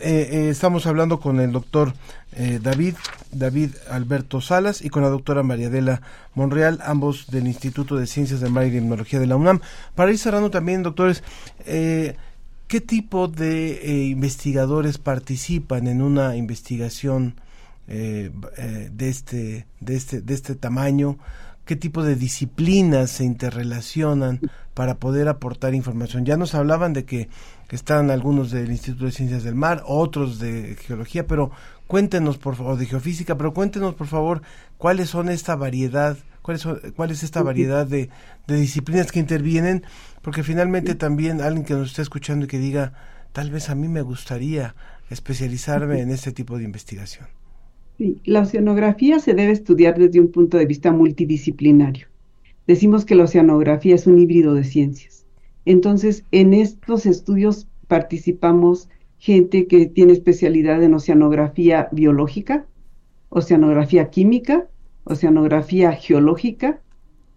Eh, 0.00 0.28
eh, 0.30 0.48
estamos 0.50 0.86
hablando 0.86 1.18
con 1.18 1.40
el 1.40 1.50
doctor 1.50 1.92
eh, 2.32 2.60
David, 2.62 2.94
David 3.32 3.70
Alberto 3.90 4.40
Salas 4.40 4.84
y 4.84 4.90
con 4.90 5.02
la 5.02 5.08
doctora 5.08 5.42
Mariadela 5.42 6.02
Monreal, 6.34 6.78
ambos 6.84 7.26
del 7.30 7.48
Instituto 7.48 7.96
de 7.96 8.06
Ciencias 8.06 8.40
del 8.40 8.52
Mar 8.52 8.66
y 8.66 8.70
Tecnología 8.70 9.18
de 9.18 9.26
la 9.26 9.36
UNAM. 9.36 9.60
Para 9.96 10.12
ir 10.12 10.18
cerrando 10.18 10.50
también, 10.50 10.84
doctores, 10.84 11.24
¿qué 11.64 12.80
tipo 12.86 13.26
de 13.26 14.04
investigadores 14.10 14.98
participan 14.98 15.88
en 15.88 16.00
una 16.00 16.36
investigación 16.36 17.34
de, 17.88 19.08
este, 19.08 19.66
de, 19.80 19.96
este, 19.96 20.20
de 20.20 20.34
este 20.34 20.54
tamaño? 20.54 21.18
qué 21.68 21.76
tipo 21.76 22.02
de 22.02 22.16
disciplinas 22.16 23.10
se 23.10 23.24
interrelacionan 23.24 24.40
para 24.72 24.94
poder 24.94 25.28
aportar 25.28 25.74
información. 25.74 26.24
Ya 26.24 26.38
nos 26.38 26.54
hablaban 26.54 26.94
de 26.94 27.04
que 27.04 27.28
están 27.68 28.10
algunos 28.10 28.50
del 28.50 28.70
Instituto 28.70 29.04
de 29.04 29.12
Ciencias 29.12 29.44
del 29.44 29.54
Mar, 29.54 29.82
otros 29.84 30.38
de 30.38 30.76
Geología, 30.80 31.26
pero 31.26 31.50
cuéntenos 31.86 32.38
por 32.38 32.56
favor, 32.56 32.78
de 32.78 32.86
Geofísica, 32.86 33.36
pero 33.36 33.52
cuéntenos 33.52 33.94
por 33.94 34.06
favor 34.06 34.40
cuáles 34.78 35.10
son 35.10 35.28
esta 35.28 35.56
variedad, 35.56 36.16
cuáles 36.40 36.66
cuál 36.96 37.10
es 37.10 37.22
esta 37.22 37.42
variedad 37.42 37.86
de, 37.86 38.08
de 38.46 38.56
disciplinas 38.56 39.12
que 39.12 39.20
intervienen, 39.20 39.84
porque 40.22 40.42
finalmente 40.42 40.94
también 40.94 41.42
alguien 41.42 41.66
que 41.66 41.74
nos 41.74 41.90
esté 41.90 42.00
escuchando 42.00 42.46
y 42.46 42.48
que 42.48 42.58
diga, 42.58 42.94
tal 43.32 43.50
vez 43.50 43.68
a 43.68 43.74
mí 43.74 43.88
me 43.88 44.00
gustaría 44.00 44.74
especializarme 45.10 46.00
en 46.00 46.12
este 46.12 46.32
tipo 46.32 46.56
de 46.56 46.64
investigación. 46.64 47.28
La 48.24 48.42
oceanografía 48.42 49.18
se 49.18 49.34
debe 49.34 49.52
estudiar 49.52 49.98
desde 49.98 50.20
un 50.20 50.30
punto 50.30 50.56
de 50.56 50.66
vista 50.66 50.92
multidisciplinario. 50.92 52.06
Decimos 52.66 53.04
que 53.04 53.16
la 53.16 53.24
oceanografía 53.24 53.96
es 53.96 54.06
un 54.06 54.18
híbrido 54.18 54.54
de 54.54 54.62
ciencias. 54.62 55.26
Entonces, 55.64 56.24
en 56.30 56.54
estos 56.54 57.06
estudios 57.06 57.66
participamos 57.88 58.88
gente 59.18 59.66
que 59.66 59.86
tiene 59.86 60.12
especialidad 60.12 60.80
en 60.82 60.94
oceanografía 60.94 61.88
biológica, 61.90 62.66
oceanografía 63.30 64.10
química, 64.10 64.68
oceanografía 65.04 65.92
geológica, 65.92 66.80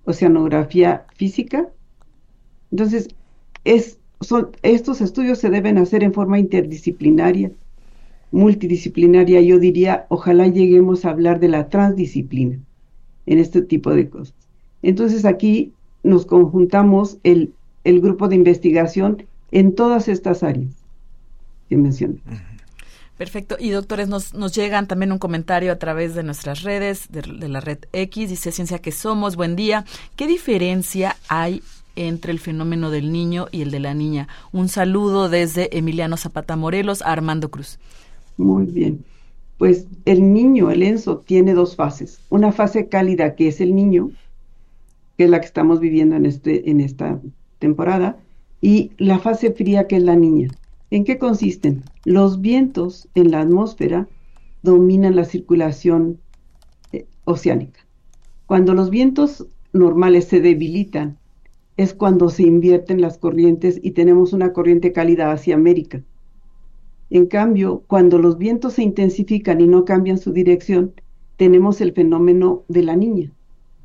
oceanografía 0.06 1.06
física. 1.16 1.70
Entonces, 2.70 3.08
es, 3.64 4.00
son, 4.20 4.52
estos 4.62 5.02
estudios 5.02 5.40
se 5.40 5.50
deben 5.50 5.80
hacer 5.80 6.04
en 6.04 6.14
forma 6.14 6.38
interdisciplinaria 6.38 7.52
multidisciplinaria, 8.32 9.42
yo 9.42 9.60
diría, 9.60 10.06
ojalá 10.10 10.48
lleguemos 10.48 11.06
a 11.06 11.12
hablar 11.12 11.40
de 11.40 11.50
la 11.50 11.70
transdisciplina 11.70 12.60
en 13.26 13.40
este 13.40 13.62
tipo 13.62 13.92
de 13.92 14.10
cosas. 14.10 14.34
Entonces 14.82 15.26
aquí 15.26 15.74
nos 16.04 16.26
conjuntamos 16.26 17.18
el, 17.24 17.54
el 17.84 18.02
grupo 18.02 18.28
de 18.28 18.36
investigación 18.36 19.24
en 19.52 19.76
todas 19.76 20.08
estas 20.08 20.44
áreas 20.44 20.72
que 21.70 21.78
mencioné. 21.78 22.20
Perfecto. 23.18 23.56
Y 23.60 23.70
doctores, 23.70 24.08
nos, 24.08 24.34
nos 24.34 24.56
llegan 24.56 24.88
también 24.88 25.12
un 25.12 25.20
comentario 25.20 25.72
a 25.72 25.76
través 25.76 26.16
de 26.16 26.24
nuestras 26.24 26.64
redes, 26.64 27.12
de, 27.12 27.22
de, 27.22 27.50
la 27.50 27.60
red 27.60 27.78
X, 27.94 28.30
dice 28.30 28.52
Ciencia 28.52 28.80
que 28.80 28.92
Somos, 28.92 29.36
buen 29.36 29.56
día. 29.56 29.86
¿Qué 30.16 30.26
diferencia 30.26 31.16
hay 31.28 31.62
entre 31.96 32.32
el 32.32 32.40
fenómeno 32.40 32.90
del 32.90 33.12
niño 33.12 33.48
y 33.52 33.62
el 33.62 33.70
de 33.70 33.80
la 33.80 33.94
niña? 33.94 34.28
Un 34.52 34.70
saludo 34.70 35.30
desde 35.30 35.78
Emiliano 35.78 36.18
Zapata 36.18 36.56
Morelos 36.56 37.04
a 37.04 37.12
Armando 37.12 37.52
Cruz. 37.52 37.78
Muy 38.38 38.66
bien. 38.66 39.04
Pues 39.58 39.88
el 40.06 40.34
niño, 40.34 40.72
el 40.72 40.84
enzo, 40.84 41.20
tiene 41.20 41.54
dos 41.54 41.76
fases. 41.76 42.20
Una 42.30 42.52
fase 42.52 42.88
cálida, 42.88 43.36
que 43.36 43.48
es 43.48 43.62
el 43.62 43.76
niño, 43.76 44.12
que 45.18 45.26
es 45.26 45.30
la 45.30 45.40
que 45.40 45.46
estamos 45.46 45.80
viviendo 45.80 46.16
en, 46.16 46.26
este, 46.26 46.70
en 46.70 46.82
esta 46.82 47.22
temporada, 47.60 48.18
y 48.60 48.92
la 48.98 49.20
fase 49.20 49.52
fría 49.52 49.88
que 49.88 49.98
es 49.98 50.04
la 50.04 50.16
niña. 50.16 50.50
¿En 50.90 51.04
qué 51.04 51.18
consisten? 51.18 51.84
Los 52.06 52.42
vientos 52.42 53.08
en 53.16 53.32
la 53.32 53.42
atmósfera 53.42 54.08
dominan 54.64 55.16
la 55.16 55.26
circulación 55.26 56.20
eh, 56.92 57.06
oceánica. 57.24 57.80
Cuando 58.46 58.74
los 58.74 58.90
vientos 58.90 59.48
normales 59.74 60.26
se 60.26 60.42
debilitan, 60.42 61.18
es 61.78 61.94
cuando 61.94 62.30
se 62.30 62.44
invierten 62.44 63.02
las 63.02 63.18
corrientes 63.18 63.80
y 63.82 63.92
tenemos 63.92 64.34
una 64.34 64.54
corriente 64.54 64.92
cálida 64.92 65.32
hacia 65.32 65.56
América. 65.56 66.04
En 67.12 67.26
cambio, 67.26 67.84
cuando 67.88 68.18
los 68.18 68.38
vientos 68.38 68.74
se 68.74 68.84
intensifican 68.84 69.60
y 69.60 69.68
no 69.68 69.84
cambian 69.84 70.18
su 70.18 70.32
dirección, 70.32 70.94
tenemos 71.36 71.82
el 71.82 71.92
fenómeno 71.92 72.64
de 72.70 72.84
la 72.84 72.96
niña, 72.96 73.34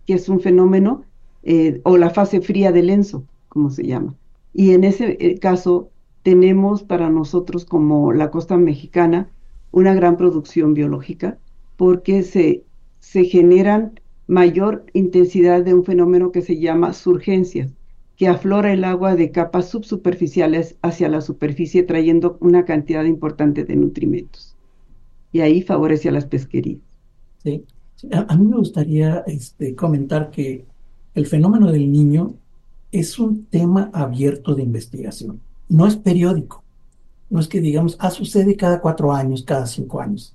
que 0.06 0.14
es 0.14 0.28
un 0.28 0.38
fenómeno 0.40 1.02
eh, 1.42 1.80
o 1.82 1.96
la 1.96 2.10
fase 2.10 2.40
fría 2.40 2.70
del 2.70 2.88
enzo, 2.88 3.24
como 3.48 3.70
se 3.70 3.84
llama. 3.84 4.14
Y 4.54 4.72
en 4.72 4.84
ese 4.84 5.16
eh, 5.18 5.38
caso 5.40 5.90
tenemos 6.22 6.84
para 6.84 7.10
nosotros 7.10 7.64
como 7.64 8.12
la 8.12 8.30
costa 8.30 8.56
mexicana 8.56 9.28
una 9.72 9.92
gran 9.92 10.16
producción 10.16 10.72
biológica 10.72 11.36
porque 11.76 12.22
se, 12.22 12.62
se 13.00 13.24
generan 13.24 14.00
mayor 14.28 14.86
intensidad 14.92 15.64
de 15.64 15.74
un 15.74 15.84
fenómeno 15.84 16.30
que 16.30 16.42
se 16.42 16.60
llama 16.60 16.92
surgencias, 16.92 17.72
que 18.16 18.28
aflora 18.28 18.72
el 18.72 18.84
agua 18.84 19.14
de 19.14 19.30
capas 19.30 19.68
subsuperficiales 19.68 20.76
hacia 20.82 21.08
la 21.08 21.20
superficie 21.20 21.82
trayendo 21.82 22.38
una 22.40 22.64
cantidad 22.64 23.04
importante 23.04 23.64
de 23.64 23.76
nutrimentos. 23.76 24.56
Y 25.32 25.40
ahí 25.40 25.60
favorece 25.62 26.08
a 26.08 26.12
las 26.12 26.24
pesquerías. 26.24 26.80
Sí. 27.42 27.64
A, 28.12 28.36
mí 28.36 28.46
me 28.46 28.56
gustaría 28.56 29.22
este, 29.26 29.74
comentar 29.74 30.30
que 30.30 30.64
el 31.14 31.26
fenómeno 31.26 31.70
del 31.70 31.90
niño 31.90 32.34
es 32.90 33.18
un 33.18 33.44
tema 33.46 33.90
abierto 33.92 34.54
de 34.54 34.62
investigación. 34.62 35.40
No 35.68 35.86
es 35.86 35.96
periódico. 35.96 36.62
No 37.28 37.40
es 37.40 37.48
que 37.48 37.60
digamos, 37.60 37.96
ah, 38.00 38.10
sucede 38.10 38.56
cada 38.56 38.80
cuatro 38.80 39.12
años, 39.12 39.42
cada 39.42 39.66
cinco 39.66 40.00
años. 40.00 40.34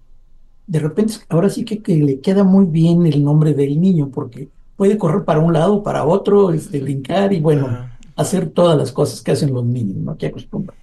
De 0.67 0.79
repente, 0.79 1.13
ahora 1.29 1.49
sí 1.49 1.65
que, 1.65 1.81
que 1.81 1.97
le 1.97 2.19
queda 2.19 2.43
muy 2.43 2.65
bien 2.65 3.05
el 3.05 3.23
nombre 3.23 3.53
del 3.53 3.79
niño, 3.79 4.09
porque 4.09 4.49
puede 4.75 4.97
correr 4.97 5.23
para 5.23 5.39
un 5.39 5.53
lado, 5.53 5.83
para 5.83 6.05
otro, 6.05 6.51
este, 6.51 6.79
brincar 6.79 7.33
y 7.33 7.39
bueno, 7.39 7.67
hacer 8.15 8.49
todas 8.49 8.77
las 8.77 8.91
cosas 8.91 9.21
que 9.21 9.31
hacen 9.31 9.53
los 9.53 9.65
niños, 9.65 9.97
¿no? 9.97 10.17
Que 10.17 10.27
acostumbran. 10.27 10.77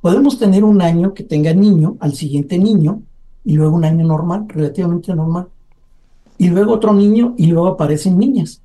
Podemos 0.00 0.38
tener 0.38 0.64
un 0.64 0.80
año 0.82 1.14
que 1.14 1.24
tenga 1.24 1.52
niño, 1.52 1.96
al 2.00 2.14
siguiente 2.14 2.58
niño, 2.58 3.02
y 3.44 3.54
luego 3.54 3.76
un 3.76 3.84
año 3.84 4.06
normal, 4.06 4.46
relativamente 4.48 5.14
normal, 5.14 5.48
y 6.38 6.48
luego 6.48 6.74
otro 6.74 6.92
niño, 6.92 7.34
y 7.36 7.46
luego 7.46 7.68
aparecen 7.68 8.18
niñas 8.18 8.60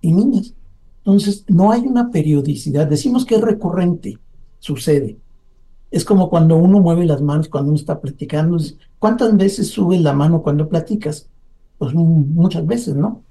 y 0.00 0.12
niñas. 0.12 0.54
Entonces, 0.98 1.44
no 1.48 1.70
hay 1.70 1.82
una 1.82 2.10
periodicidad. 2.10 2.86
Decimos 2.86 3.24
que 3.24 3.34
es 3.34 3.40
recurrente, 3.40 4.18
sucede. 4.58 5.18
Es 5.90 6.04
como 6.04 6.30
cuando 6.30 6.56
uno 6.56 6.80
mueve 6.80 7.04
las 7.04 7.20
manos 7.20 7.48
cuando 7.48 7.68
uno 7.68 7.78
está 7.78 8.00
platicando. 8.00 8.56
¿Cuántas 8.98 9.36
veces 9.36 9.68
subes 9.68 10.00
la 10.00 10.12
mano 10.12 10.42
cuando 10.42 10.68
platicas? 10.68 11.28
Pues 11.78 11.94
muchas 11.94 12.66
veces, 12.66 12.94
¿no? 12.96 13.22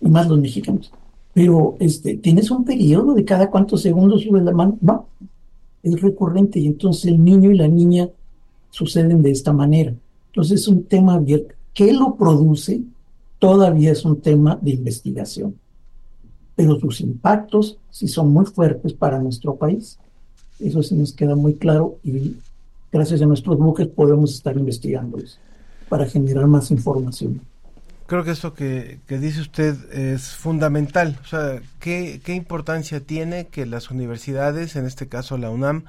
Y 0.00 0.08
más 0.08 0.28
los 0.28 0.38
mexicanos. 0.38 0.92
Pero 1.32 1.76
este, 1.80 2.16
¿tienes 2.16 2.50
un 2.50 2.64
periodo 2.64 3.14
de 3.14 3.24
cada 3.24 3.50
cuántos 3.50 3.82
segundos 3.82 4.22
subes 4.22 4.42
la 4.42 4.52
mano? 4.52 4.78
No, 4.80 5.06
es 5.82 6.00
recurrente 6.00 6.58
y 6.58 6.66
entonces 6.66 7.06
el 7.06 7.22
niño 7.22 7.50
y 7.50 7.56
la 7.56 7.68
niña 7.68 8.08
suceden 8.70 9.22
de 9.22 9.30
esta 9.30 9.52
manera. 9.52 9.94
Entonces 10.28 10.62
es 10.62 10.68
un 10.68 10.84
tema 10.84 11.14
abierto. 11.14 11.54
¿Qué 11.74 11.92
lo 11.92 12.16
produce? 12.16 12.80
Todavía 13.38 13.92
es 13.92 14.04
un 14.04 14.20
tema 14.20 14.58
de 14.60 14.72
investigación. 14.72 15.54
Pero 16.54 16.80
sus 16.80 17.02
impactos 17.02 17.78
sí 17.90 18.08
son 18.08 18.32
muy 18.32 18.46
fuertes 18.46 18.94
para 18.94 19.18
nuestro 19.18 19.56
país. 19.56 19.98
Eso 20.58 20.82
sí 20.82 20.94
nos 20.94 21.12
queda 21.12 21.36
muy 21.36 21.54
claro 21.54 21.98
y 22.02 22.36
gracias 22.90 23.20
a 23.20 23.26
nuestros 23.26 23.58
buques 23.58 23.88
podemos 23.88 24.34
estar 24.34 24.56
investigándolos 24.56 25.38
para 25.90 26.06
generar 26.06 26.46
más 26.46 26.70
información 26.70 27.42
creo 28.06 28.24
que 28.24 28.30
esto 28.30 28.54
que, 28.54 29.00
dice 29.08 29.40
usted 29.40 29.92
es 29.92 30.34
fundamental. 30.34 31.18
O 31.22 31.26
sea, 31.26 31.60
¿qué, 31.80 32.20
¿qué, 32.24 32.34
importancia 32.34 33.00
tiene 33.00 33.46
que 33.46 33.66
las 33.66 33.90
universidades, 33.90 34.76
en 34.76 34.86
este 34.86 35.08
caso 35.08 35.38
la 35.38 35.50
UNAM, 35.50 35.84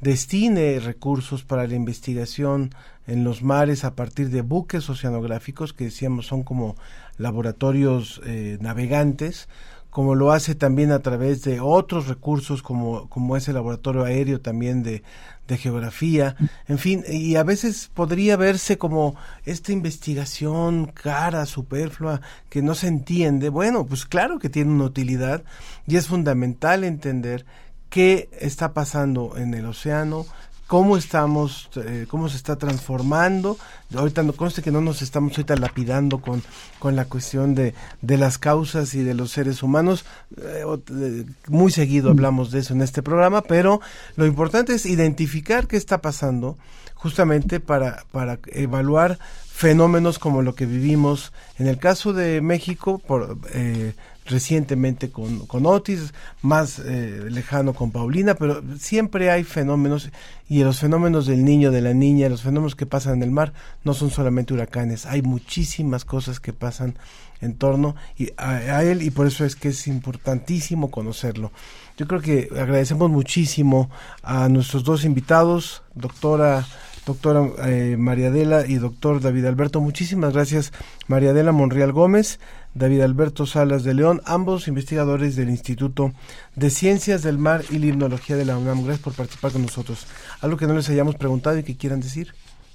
destine 0.00 0.78
recursos 0.80 1.44
para 1.44 1.66
la 1.66 1.74
investigación 1.74 2.74
en 3.06 3.24
los 3.24 3.42
mares 3.42 3.84
a 3.84 3.94
partir 3.94 4.30
de 4.30 4.42
buques 4.42 4.88
oceanográficos 4.90 5.72
que 5.72 5.84
decíamos 5.84 6.26
son 6.26 6.42
como 6.42 6.76
laboratorios 7.18 8.20
eh, 8.24 8.58
navegantes 8.60 9.48
como 9.94 10.16
lo 10.16 10.32
hace 10.32 10.56
también 10.56 10.90
a 10.90 10.98
través 10.98 11.44
de 11.44 11.60
otros 11.60 12.08
recursos 12.08 12.62
como, 12.62 13.08
como 13.08 13.36
es 13.36 13.46
el 13.46 13.54
laboratorio 13.54 14.02
aéreo 14.02 14.40
también 14.40 14.82
de, 14.82 15.04
de 15.46 15.56
geografía, 15.56 16.34
en 16.66 16.78
fin, 16.78 17.04
y 17.08 17.36
a 17.36 17.44
veces 17.44 17.92
podría 17.94 18.36
verse 18.36 18.76
como 18.76 19.14
esta 19.44 19.70
investigación 19.70 20.86
cara, 20.86 21.46
superflua, 21.46 22.22
que 22.48 22.60
no 22.60 22.74
se 22.74 22.88
entiende. 22.88 23.50
Bueno, 23.50 23.86
pues 23.86 24.04
claro 24.04 24.40
que 24.40 24.48
tiene 24.48 24.72
una 24.72 24.86
utilidad 24.86 25.44
y 25.86 25.94
es 25.94 26.08
fundamental 26.08 26.82
entender 26.82 27.46
qué 27.88 28.28
está 28.40 28.72
pasando 28.72 29.36
en 29.36 29.54
el 29.54 29.64
océano, 29.64 30.26
cómo 30.66 30.96
estamos, 30.96 31.70
eh, 31.76 32.06
cómo 32.08 32.28
se 32.28 32.36
está 32.36 32.56
transformando. 32.56 33.58
Ahorita 33.94 34.22
no 34.22 34.32
conste 34.32 34.62
que 34.62 34.70
no 34.70 34.80
nos 34.80 35.02
estamos 35.02 35.32
ahorita 35.32 35.56
lapidando 35.56 36.18
con, 36.18 36.42
con 36.78 36.96
la 36.96 37.04
cuestión 37.04 37.54
de, 37.54 37.74
de 38.00 38.16
las 38.16 38.38
causas 38.38 38.94
y 38.94 39.02
de 39.02 39.14
los 39.14 39.30
seres 39.30 39.62
humanos. 39.62 40.04
Eh, 40.36 41.24
muy 41.48 41.70
seguido 41.70 42.10
hablamos 42.10 42.50
de 42.50 42.60
eso 42.60 42.74
en 42.74 42.82
este 42.82 43.02
programa, 43.02 43.42
pero 43.42 43.80
lo 44.16 44.26
importante 44.26 44.74
es 44.74 44.86
identificar 44.86 45.66
qué 45.66 45.76
está 45.76 46.00
pasando 46.00 46.56
justamente 46.94 47.60
para, 47.60 48.04
para 48.12 48.38
evaluar 48.46 49.18
fenómenos 49.54 50.18
como 50.18 50.42
lo 50.42 50.54
que 50.54 50.66
vivimos 50.66 51.32
en 51.58 51.68
el 51.68 51.78
caso 51.78 52.12
de 52.12 52.40
México 52.40 52.98
por 52.98 53.38
eh, 53.52 53.94
recientemente 54.26 55.10
con, 55.10 55.46
con 55.46 55.66
Otis, 55.66 56.14
más 56.42 56.78
eh, 56.78 57.26
lejano 57.30 57.74
con 57.74 57.90
Paulina, 57.90 58.34
pero 58.34 58.62
siempre 58.78 59.30
hay 59.30 59.44
fenómenos 59.44 60.10
y 60.48 60.62
los 60.62 60.78
fenómenos 60.78 61.26
del 61.26 61.44
niño, 61.44 61.70
de 61.70 61.80
la 61.80 61.94
niña, 61.94 62.28
los 62.28 62.42
fenómenos 62.42 62.74
que 62.74 62.86
pasan 62.86 63.14
en 63.14 63.22
el 63.22 63.30
mar 63.30 63.52
no 63.84 63.94
son 63.94 64.10
solamente 64.10 64.54
huracanes, 64.54 65.06
hay 65.06 65.22
muchísimas 65.22 66.04
cosas 66.04 66.40
que 66.40 66.52
pasan 66.52 66.96
en 67.40 67.54
torno 67.54 67.94
a, 68.38 68.82
él 68.82 69.02
y 69.02 69.10
por 69.10 69.26
eso 69.26 69.44
es 69.44 69.56
que 69.56 69.68
es 69.68 69.86
importantísimo 69.86 70.90
conocerlo. 70.90 71.52
Yo 71.96 72.06
creo 72.06 72.20
que 72.20 72.48
agradecemos 72.52 73.10
muchísimo 73.10 73.90
a 74.22 74.48
nuestros 74.48 74.84
dos 74.84 75.04
invitados, 75.04 75.82
doctora 75.94 76.66
doctora 77.06 77.46
eh, 77.66 77.96
María 77.98 78.28
Adela 78.28 78.64
y 78.66 78.76
doctor 78.76 79.20
David 79.20 79.44
Alberto. 79.44 79.80
Muchísimas 79.80 80.32
gracias, 80.32 80.72
María 81.06 81.30
Adela 81.30 81.52
Monreal 81.52 81.92
Gómez, 81.92 82.40
David 82.74 83.02
Alberto 83.02 83.46
Salas 83.46 83.84
de 83.84 83.94
León, 83.94 84.20
ambos 84.24 84.68
investigadores 84.68 85.36
del 85.36 85.50
Instituto 85.50 86.12
de 86.56 86.70
Ciencias 86.70 87.22
del 87.22 87.38
Mar 87.38 87.62
y 87.70 87.78
Limnología 87.78 88.36
de 88.36 88.44
la 88.44 88.58
UNAM. 88.58 88.84
Gracias 88.84 89.04
por 89.04 89.14
participar 89.14 89.52
con 89.52 89.62
nosotros. 89.62 90.06
¿Algo 90.40 90.56
que 90.56 90.66
no 90.66 90.74
les 90.74 90.90
hayamos 90.90 91.14
preguntado 91.14 91.58
y 91.58 91.62
que 91.62 91.76
quieran 91.76 92.00
decir? 92.00 92.28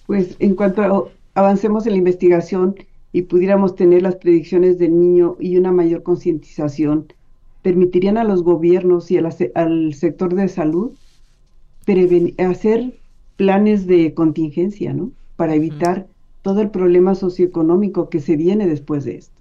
Pues 0.07 0.35
en 0.39 0.55
cuanto 0.55 1.11
avancemos 1.33 1.85
en 1.85 1.93
la 1.93 1.97
investigación 1.97 2.75
y 3.11 3.23
pudiéramos 3.23 3.75
tener 3.75 4.01
las 4.01 4.15
predicciones 4.15 4.79
del 4.79 4.99
niño 4.99 5.35
y 5.39 5.57
una 5.57 5.71
mayor 5.71 6.03
concientización, 6.03 7.11
permitirían 7.61 8.17
a 8.17 8.23
los 8.23 8.43
gobiernos 8.43 9.11
y 9.11 9.17
al 9.17 9.93
sector 9.93 10.33
de 10.33 10.47
salud 10.47 10.91
hacer 12.37 12.93
planes 13.35 13.87
de 13.87 14.13
contingencia, 14.13 14.93
¿no? 14.93 15.11
Para 15.35 15.55
evitar 15.55 16.07
todo 16.41 16.61
el 16.61 16.69
problema 16.69 17.15
socioeconómico 17.15 18.09
que 18.09 18.19
se 18.19 18.35
viene 18.35 18.67
después 18.67 19.05
de 19.05 19.15
esto. 19.15 19.38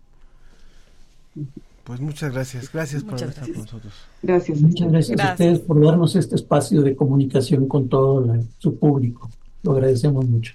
Pues 1.84 2.00
muchas 2.00 2.34
gracias, 2.34 2.70
gracias 2.70 3.02
por 3.02 3.14
estar 3.14 3.50
con 3.50 3.62
nosotros. 3.62 3.94
Gracias. 4.22 4.60
Muchas 4.60 4.92
gracias, 4.92 5.20
a 5.20 5.32
ustedes 5.32 5.60
por 5.60 5.82
darnos 5.82 6.14
este 6.16 6.34
espacio 6.34 6.82
de 6.82 6.94
comunicación 6.94 7.66
con 7.66 7.88
todo 7.88 8.26
su 8.58 8.78
público. 8.78 9.30
Lo 9.62 9.72
agradecemos 9.72 10.26
mucho. 10.26 10.54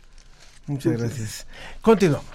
Muchas 0.68 0.94
gracias. 0.94 1.48
Continuamos. 1.82 2.26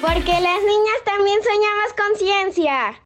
Porque 0.00 0.32
las 0.32 0.62
niñas 0.62 1.04
también 1.04 1.38
soñamos 1.42 1.92
con 1.96 2.16
ciencia. 2.16 3.02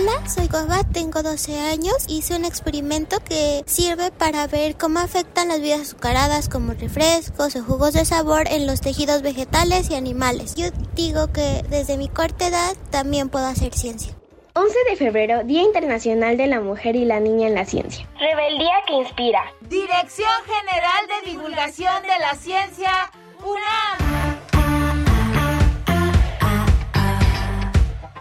Hola, 0.00 0.28
soy 0.28 0.46
Goga, 0.46 0.84
tengo 0.84 1.24
12 1.24 1.58
años. 1.58 2.06
Hice 2.06 2.36
un 2.36 2.44
experimento 2.44 3.16
que 3.28 3.64
sirve 3.66 4.12
para 4.12 4.46
ver 4.46 4.76
cómo 4.76 5.00
afectan 5.00 5.48
las 5.48 5.58
bebidas 5.58 5.80
azucaradas 5.80 6.48
como 6.48 6.74
refrescos 6.74 7.56
o 7.56 7.64
jugos 7.64 7.94
de 7.94 8.04
sabor 8.04 8.46
en 8.48 8.68
los 8.68 8.80
tejidos 8.80 9.22
vegetales 9.22 9.90
y 9.90 9.96
animales. 9.96 10.54
Yo 10.54 10.66
digo 10.94 11.32
que 11.32 11.64
desde 11.68 11.96
mi 11.96 12.08
corta 12.08 12.46
edad 12.46 12.76
también 12.90 13.28
puedo 13.28 13.46
hacer 13.46 13.74
ciencia. 13.74 14.14
11 14.54 14.76
de 14.88 14.96
febrero, 14.96 15.42
Día 15.42 15.62
Internacional 15.62 16.36
de 16.36 16.46
la 16.46 16.60
Mujer 16.60 16.94
y 16.94 17.04
la 17.04 17.18
Niña 17.18 17.48
en 17.48 17.56
la 17.56 17.64
Ciencia. 17.64 18.08
Rebeldía 18.20 18.74
que 18.86 18.92
inspira. 18.92 19.52
Dirección 19.62 20.30
General 20.46 21.24
de 21.24 21.30
Divulgación 21.32 22.02
de 22.02 22.18
la 22.20 22.36
Ciencia, 22.36 23.10
UNAM. 23.40 24.37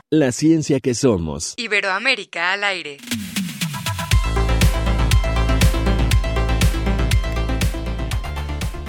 La 0.09 0.31
ciencia 0.31 0.79
que 0.79 0.93
somos. 0.93 1.53
Iberoamérica 1.57 2.53
al 2.53 2.63
aire. 2.63 2.95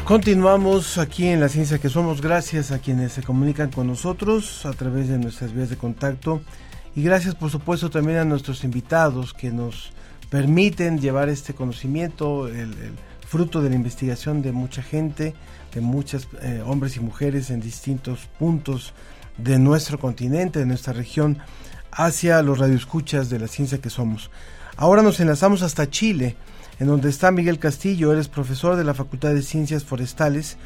Continuamos 0.05 0.97
aquí 0.97 1.27
en 1.27 1.41
la 1.41 1.49
ciencia 1.49 1.81
que 1.81 1.89
somos 1.89 2.23
gracias 2.23 2.71
a 2.71 2.79
quienes 2.79 3.11
se 3.15 3.25
comunican 3.25 3.73
con 3.73 3.89
nosotros 3.89 4.65
a 4.65 4.73
través 4.75 5.09
de 5.09 5.19
nuestras 5.19 5.53
vías 5.53 5.71
de 5.71 5.77
contacto 5.77 6.41
y 6.95 7.03
gracias 7.03 7.35
por 7.35 7.51
supuesto 7.51 7.91
también 7.91 8.19
a 8.19 8.25
nuestros 8.25 8.63
invitados 8.63 9.35
que 9.35 9.51
nos 9.51 9.91
permiten 10.31 11.01
llevar 11.01 11.29
este 11.29 11.53
conocimiento, 11.53 12.47
el, 12.47 12.55
el 12.75 12.93
fruto 13.27 13.61
de 13.61 13.71
la 13.71 13.75
investigación 13.75 14.41
de 14.41 14.53
mucha 14.53 14.85
gente, 14.85 15.35
de 15.75 15.81
muchos 15.81 16.29
eh, 16.43 16.63
hombres 16.65 16.97
y 16.97 17.01
mujeres 17.01 17.51
en 17.51 17.61
distintos 17.61 18.21
puntos 18.39 18.95
de 19.39 19.59
nuestro 19.59 19.99
continente, 19.99 20.59
de 20.59 20.67
nuestra 20.67 20.93
región, 20.93 21.39
hacia 21.91 22.43
los 22.43 22.59
radioescuchas 22.59 23.31
de 23.31 23.39
la 23.39 23.49
ciencia 23.49 23.79
que 23.79 23.91
somos. 23.91 24.31
Ahora 24.77 25.03
nos 25.03 25.19
enlazamos 25.21 25.63
hasta 25.63 25.91
Chile, 25.91 26.37
en 26.79 26.87
donde 26.87 27.09
está 27.09 27.31
Miguel 27.31 27.59
Castillo, 27.59 28.13
él 28.13 28.19
es 28.19 28.29
profesor 28.29 28.77
de 28.77 28.85
la 28.85 28.95
Facultad 28.95 29.35
de 29.35 29.43
Ciencias 29.43 29.85
Forestales 29.85 30.57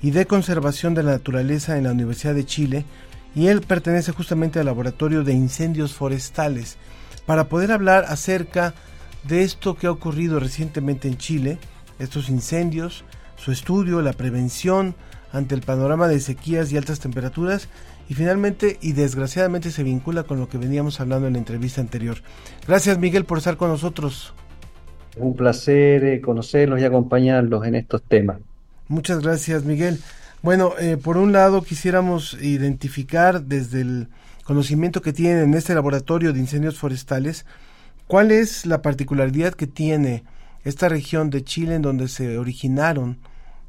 y 0.00 0.12
de 0.12 0.26
Conservación 0.26 0.94
de 0.94 1.02
la 1.02 1.12
Naturaleza 1.12 1.76
en 1.76 1.84
la 1.84 1.92
Universidad 1.92 2.34
de 2.34 2.46
Chile, 2.46 2.84
y 3.34 3.48
él 3.48 3.60
pertenece 3.60 4.12
justamente 4.12 4.58
al 4.58 4.66
Laboratorio 4.66 5.24
de 5.24 5.34
Incendios 5.34 5.92
Forestales, 5.92 6.76
para 7.26 7.48
poder 7.48 7.72
hablar 7.72 8.06
acerca 8.08 8.72
de 9.24 9.42
esto 9.42 9.76
que 9.76 9.86
ha 9.86 9.90
ocurrido 9.90 10.40
recientemente 10.40 11.08
en 11.08 11.18
Chile, 11.18 11.58
estos 11.98 12.30
incendios, 12.30 13.04
su 13.36 13.52
estudio, 13.52 14.00
la 14.00 14.14
prevención 14.14 14.94
ante 15.32 15.54
el 15.54 15.60
panorama 15.60 16.08
de 16.08 16.20
sequías 16.20 16.72
y 16.72 16.78
altas 16.78 17.00
temperaturas, 17.00 17.68
y 18.08 18.14
finalmente 18.14 18.78
y 18.80 18.92
desgraciadamente 18.92 19.70
se 19.70 19.82
vincula 19.82 20.22
con 20.22 20.38
lo 20.38 20.48
que 20.48 20.58
veníamos 20.58 21.00
hablando 21.00 21.26
en 21.26 21.34
la 21.34 21.38
entrevista 21.38 21.80
anterior. 21.80 22.18
Gracias 22.66 22.98
Miguel 22.98 23.24
por 23.24 23.38
estar 23.38 23.56
con 23.56 23.70
nosotros. 23.70 24.34
Un 25.16 25.34
placer 25.36 26.04
eh, 26.04 26.20
conocerlos 26.20 26.80
y 26.80 26.84
acompañarlos 26.84 27.66
en 27.66 27.74
estos 27.74 28.02
temas. 28.02 28.38
Muchas 28.86 29.20
gracias, 29.20 29.64
Miguel. 29.64 29.98
Bueno, 30.42 30.72
eh, 30.78 30.96
por 30.96 31.18
un 31.18 31.32
lado 31.32 31.62
quisiéramos 31.62 32.34
identificar 32.40 33.42
desde 33.42 33.80
el 33.80 34.08
conocimiento 34.44 35.02
que 35.02 35.12
tienen 35.12 35.40
en 35.40 35.54
este 35.54 35.74
laboratorio 35.74 36.32
de 36.32 36.38
incendios 36.38 36.78
forestales, 36.78 37.44
cuál 38.06 38.30
es 38.30 38.64
la 38.64 38.80
particularidad 38.80 39.52
que 39.52 39.66
tiene 39.66 40.24
esta 40.64 40.88
región 40.88 41.28
de 41.30 41.44
Chile 41.44 41.74
en 41.74 41.82
donde 41.82 42.08
se 42.08 42.38
originaron 42.38 43.18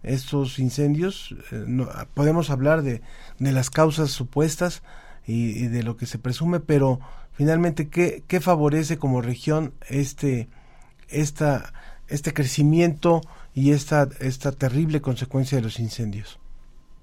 estos 0.03 0.59
incendios. 0.59 1.35
Eh, 1.51 1.63
no, 1.67 1.87
podemos 2.13 2.49
hablar 2.49 2.81
de, 2.81 3.01
de, 3.39 3.51
las 3.51 3.69
causas 3.69 4.11
supuestas 4.11 4.83
y, 5.25 5.67
de 5.67 5.83
lo 5.83 5.97
que 5.97 6.05
se 6.05 6.19
presume, 6.19 6.59
pero 6.59 6.99
finalmente, 7.31 7.89
¿qué, 7.89 8.23
qué 8.27 8.39
favorece 8.39 8.97
como 8.97 9.21
región 9.21 9.73
este 9.87 10.49
esta, 11.09 11.73
este 12.07 12.33
crecimiento 12.33 13.21
y 13.53 13.71
esta, 13.71 14.07
esta 14.21 14.51
terrible 14.51 15.01
consecuencia 15.01 15.57
de 15.57 15.63
los 15.63 15.79
incendios? 15.79 16.39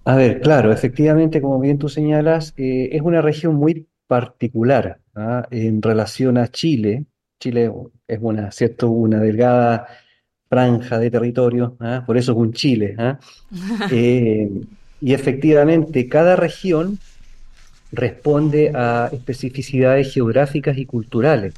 A 0.05 0.14
ver, 0.14 0.40
claro, 0.40 0.72
efectivamente, 0.72 1.40
como 1.40 1.59
bien 1.59 1.78
tú 1.78 1.88
señalas, 1.88 2.55
eh, 2.57 2.90
es 2.92 3.03
una 3.03 3.20
región 3.20 3.57
muy 3.57 3.88
particular 4.07 5.01
¿ah? 5.16 5.49
en 5.51 5.82
relación 5.82 6.38
a 6.38 6.49
Chile. 6.49 7.07
Chile 7.40 7.72
es 8.07 8.18
una, 8.22 8.53
¿cierto? 8.53 8.88
una 8.88 9.18
delgada 9.18 9.88
franja 10.49 10.99
de 10.99 11.11
territorio, 11.11 11.76
¿ah? 11.80 12.05
por 12.07 12.16
eso 12.16 12.32
es 12.32 12.38
un 12.38 12.53
Chile. 12.53 12.94
¿ah? 12.99 13.18
Eh, 13.90 14.51
y 15.01 15.12
efectivamente, 15.12 16.09
cada 16.09 16.36
región 16.36 16.99
responde 17.92 18.72
a 18.74 19.11
especificidades 19.12 20.12
geográficas 20.12 20.78
y 20.78 20.86
culturales. 20.86 21.55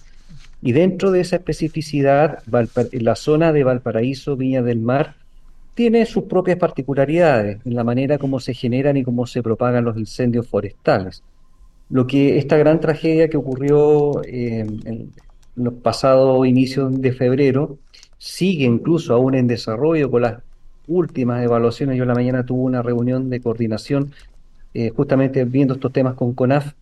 Y 0.61 0.73
dentro 0.73 1.11
de 1.11 1.21
esa 1.21 1.37
especificidad, 1.37 2.43
la 2.93 3.15
zona 3.15 3.53
de 3.53 3.65
Valparaíso, 3.65 4.37
Viña 4.37 4.63
del 4.63 4.81
Mar, 4.81 5.15
tiene 5.75 6.05
sus 6.07 6.25
propias 6.25 6.59
particularidades 6.59 7.65
en 7.65 7.75
la 7.77 7.85
manera 7.85 8.19
como 8.19 8.41
se 8.41 8.53
generan 8.53 8.97
y 8.97 9.05
cómo 9.05 9.27
se 9.27 9.43
propagan 9.45 9.85
los 9.85 9.97
incendios 9.97 10.49
forestales. 10.49 11.23
Lo 11.91 12.07
que 12.07 12.39
esta 12.39 12.57
gran 12.57 12.81
tragedia 12.81 13.29
que 13.29 13.37
ocurrió 13.37 14.21
eh, 14.25 14.67
en 14.85 15.13
los 15.55 15.75
pasados 15.75 16.45
inicios 16.47 17.01
de 17.01 17.13
febrero 17.13 17.79
sigue 18.19 18.65
incluso 18.65 19.15
aún 19.15 19.35
en 19.35 19.47
desarrollo 19.47 20.11
con 20.11 20.23
las 20.23 20.43
últimas 20.87 21.43
evaluaciones. 21.43 21.97
Yo 21.97 22.03
en 22.03 22.09
la 22.09 22.15
mañana 22.15 22.45
tuve 22.45 22.63
una 22.63 22.83
reunión 22.83 23.31
de 23.31 23.41
coordinación 23.41 24.13
eh, 24.75 24.91
justamente 24.91 25.45
viendo 25.45 25.75
estos 25.75 25.93
temas 25.93 26.15
con 26.15 26.35
CONAF 26.35 26.75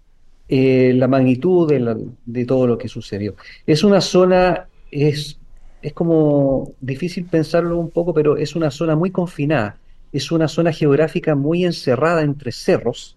eh, 0.49 0.93
la 0.95 1.09
magnitud 1.09 1.69
de, 1.69 1.81
la, 1.81 1.97
de, 2.25 2.45
todo 2.45 2.67
lo 2.67 2.79
que 2.79 2.89
sucedió. 2.89 3.35
Es 3.67 3.83
una 3.83 4.01
zona, 4.01 4.69
es, 4.93 5.39
es 5.83 5.93
como 5.93 6.73
difícil 6.81 7.25
pensarlo 7.25 7.79
un 7.79 7.91
poco, 7.91 8.15
pero 8.15 8.37
es 8.37 8.55
una 8.55 8.71
zona 8.71 8.95
muy 8.95 9.11
confinada, 9.11 9.77
es 10.13 10.31
una 10.31 10.47
zona 10.47 10.73
geográfica 10.73 11.35
muy 11.35 11.65
encerrada 11.65 12.23
entre 12.23 12.53
cerros. 12.53 13.17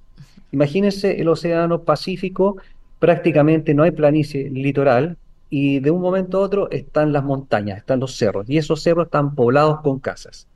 Imagínense 0.51 1.21
el 1.21 1.27
Océano 1.27 1.83
Pacífico, 1.83 2.57
prácticamente 2.97 3.75
no 3.75 3.83
hay 3.83 3.91
planicie 3.91 4.49
litoral 4.49 5.15
y 5.49 5.79
de 5.79 5.91
un 5.91 6.01
momento 6.01 6.37
a 6.37 6.41
otro 6.41 6.69
están 6.71 7.11
las 7.13 7.23
montañas, 7.23 7.77
están 7.77 7.99
los 7.99 8.15
cerros 8.15 8.49
y 8.49 8.57
esos 8.57 8.83
cerros 8.83 9.05
están 9.05 9.35
poblados 9.35 9.81
con 9.81 9.99
casas. 9.99 10.47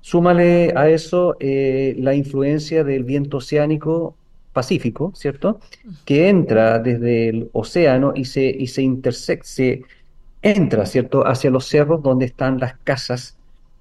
Súmale 0.00 0.72
a 0.76 0.88
eso 0.88 1.36
eh, 1.40 1.94
la 1.98 2.14
influencia 2.14 2.84
del 2.84 3.04
viento 3.04 3.38
oceánico 3.38 4.14
Pacífico, 4.52 5.12
¿cierto? 5.14 5.60
Que 6.04 6.28
entra 6.28 6.80
desde 6.80 7.28
el 7.28 7.50
océano 7.52 8.12
y 8.16 8.24
se, 8.24 8.44
y 8.46 8.66
se 8.66 8.82
intersecta, 8.82 9.46
se 9.46 9.82
entra, 10.42 10.84
¿cierto? 10.86 11.24
Hacia 11.26 11.50
los 11.50 11.66
cerros 11.66 12.02
donde 12.02 12.24
están 12.26 12.58
las 12.58 12.74
casas. 12.78 13.36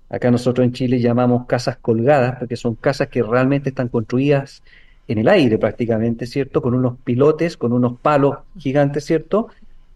Acá 0.09 0.29
nosotros 0.29 0.65
en 0.65 0.73
Chile 0.73 0.99
llamamos 0.99 1.47
casas 1.47 1.77
colgadas, 1.77 2.35
porque 2.37 2.55
son 2.57 2.75
casas 2.75 3.07
que 3.07 3.23
realmente 3.23 3.69
están 3.69 3.87
construidas 3.87 4.61
en 5.07 5.17
el 5.17 5.27
aire 5.29 5.57
prácticamente, 5.57 6.27
¿cierto? 6.27 6.61
Con 6.61 6.75
unos 6.75 6.97
pilotes, 7.03 7.57
con 7.57 7.73
unos 7.73 7.99
palos 7.99 8.37
gigantes, 8.57 9.05
¿cierto? 9.05 9.47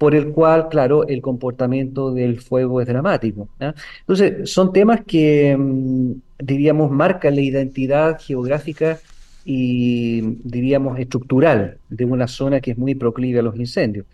Por 0.02 0.16
el 0.16 0.32
cual, 0.32 0.68
claro, 0.68 1.08
el 1.08 1.22
comportamiento 1.22 2.12
del 2.12 2.42
fuego 2.42 2.82
es 2.82 2.88
dramático. 2.88 3.50
Entonces, 3.60 4.50
son 4.50 4.74
temas 4.74 5.02
que, 5.06 5.56
mm, 5.56 6.14
diríamos, 6.40 6.90
marcan 6.90 7.36
la 7.36 7.42
identidad 7.42 8.20
geográfica 8.20 8.98
y 9.46 10.22
diríamos 10.44 10.98
estructural 10.98 11.78
de 11.88 12.06
una 12.06 12.28
zona 12.28 12.62
que 12.62 12.72
es 12.72 12.80
muy 12.80 12.96
proclive 12.96 13.42
a 13.42 13.44
los 13.44 13.56
incendios. 13.58 14.08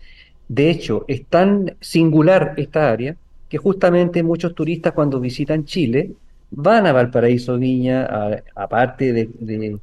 De 0.46 0.68
hecho, 0.68 1.06
es 1.08 1.24
tan 1.24 1.74
singular 1.80 2.52
esta 2.58 2.90
área 2.90 3.16
que 3.48 3.56
justamente 3.56 4.22
muchos 4.22 4.54
turistas 4.54 4.92
cuando 4.92 5.18
visitan 5.20 5.64
Chile 5.64 6.10
van 6.50 6.86
a 6.86 6.92
Valparaíso 6.92 7.56
Viña, 7.56 8.06
aparte 8.54 9.14
de, 9.14 9.30
de, 9.40 9.78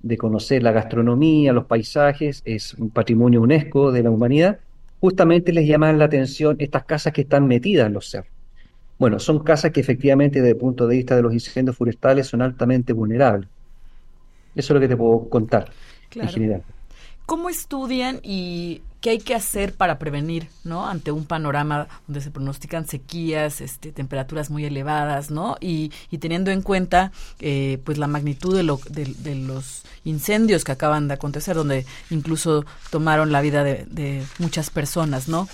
de, 0.00 0.16
conocer 0.16 0.62
la 0.62 0.70
gastronomía, 0.70 1.52
los 1.52 1.64
paisajes, 1.64 2.40
es 2.44 2.74
un 2.74 2.90
patrimonio 2.90 3.42
UNESCO 3.42 3.90
de 3.90 4.04
la 4.04 4.12
humanidad, 4.12 4.60
justamente 5.00 5.52
les 5.52 5.66
llaman 5.66 5.98
la 5.98 6.04
atención 6.04 6.56
estas 6.58 6.84
casas 6.84 7.12
que 7.12 7.22
están 7.22 7.46
metidas 7.46 7.86
en 7.86 7.94
los 7.94 8.08
cerros. 8.08 8.30
Bueno, 8.98 9.18
son 9.18 9.38
casas 9.42 9.70
que 9.70 9.80
efectivamente 9.80 10.40
desde 10.40 10.52
el 10.52 10.58
punto 10.58 10.86
de 10.86 10.96
vista 10.96 11.16
de 11.16 11.22
los 11.22 11.32
incendios 11.32 11.76
forestales 11.76 12.26
son 12.26 12.42
altamente 12.42 12.92
vulnerables. 12.92 13.48
Eso 14.54 14.72
es 14.72 14.74
lo 14.74 14.80
que 14.80 14.88
te 14.88 14.96
puedo 14.96 15.28
contar 15.28 15.70
claro. 16.10 16.28
en 16.28 16.34
general. 16.34 16.62
¿Cómo 17.24 17.48
estudian 17.48 18.20
y 18.22 18.82
qué 19.00 19.10
hay 19.10 19.18
que 19.18 19.34
hacer 19.34 19.74
para 19.74 19.98
prevenir, 19.98 20.48
¿no? 20.64 20.86
Ante 20.86 21.10
un 21.10 21.24
panorama 21.24 21.88
donde 22.06 22.20
se 22.20 22.30
pronostican 22.30 22.86
sequías, 22.86 23.60
este, 23.60 23.92
temperaturas 23.92 24.50
muy 24.50 24.64
elevadas, 24.64 25.30
¿no? 25.30 25.56
Y, 25.60 25.90
y 26.10 26.18
teniendo 26.18 26.50
en 26.50 26.62
cuenta, 26.62 27.12
eh, 27.40 27.80
pues, 27.84 27.98
la 27.98 28.06
magnitud 28.06 28.54
de, 28.54 28.62
lo, 28.62 28.78
de, 28.88 29.06
de, 29.06 29.34
los 29.34 29.82
incendios 30.04 30.64
que 30.64 30.72
acaban 30.72 31.08
de 31.08 31.14
acontecer, 31.14 31.56
donde 31.56 31.86
incluso 32.10 32.64
tomaron 32.90 33.32
la 33.32 33.40
vida 33.40 33.64
de, 33.64 33.86
de 33.86 34.22
muchas 34.38 34.70
personas, 34.70 35.28
¿no? 35.28 35.48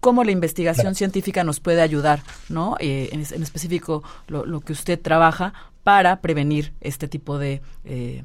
cómo 0.00 0.24
la 0.24 0.32
investigación 0.32 0.96
científica 0.96 1.44
nos 1.44 1.60
puede 1.60 1.80
ayudar, 1.80 2.22
¿no? 2.48 2.76
Eh, 2.80 3.10
en, 3.12 3.20
en, 3.20 3.42
específico, 3.42 4.02
lo, 4.26 4.44
lo, 4.44 4.60
que 4.60 4.72
usted 4.72 5.00
trabaja 5.00 5.54
para 5.84 6.20
prevenir 6.20 6.72
este 6.80 7.06
tipo 7.06 7.38
de 7.38 7.62
eh, 7.84 8.24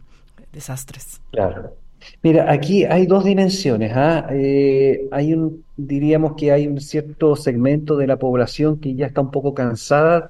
desastres. 0.51 1.21
Claro. 1.31 1.75
Mira, 2.23 2.51
aquí 2.51 2.83
hay 2.85 3.05
dos 3.05 3.23
dimensiones. 3.23 3.91
¿ah? 3.95 4.27
Eh, 4.31 5.07
hay 5.11 5.33
un, 5.33 5.63
diríamos 5.75 6.33
que 6.35 6.51
hay 6.51 6.67
un 6.67 6.79
cierto 6.81 7.35
segmento 7.35 7.97
de 7.97 8.07
la 8.07 8.17
población 8.17 8.79
que 8.79 8.95
ya 8.95 9.07
está 9.07 9.21
un 9.21 9.31
poco 9.31 9.53
cansada 9.53 10.29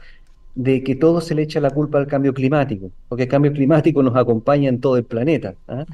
de 0.55 0.84
que 0.84 0.95
todo 0.95 1.21
se 1.21 1.36
le 1.36 1.43
echa 1.43 1.59
la 1.59 1.69
culpa 1.69 1.99
al 1.99 2.07
cambio 2.07 2.34
climático, 2.34 2.89
porque 3.07 3.23
el 3.23 3.30
cambio 3.30 3.53
climático 3.53 4.01
nos 4.01 4.15
acompaña 4.15 4.69
en 4.69 4.82
todo 4.82 4.97
el 4.97 5.03
planeta. 5.03 5.55
¿ah? 5.67 5.86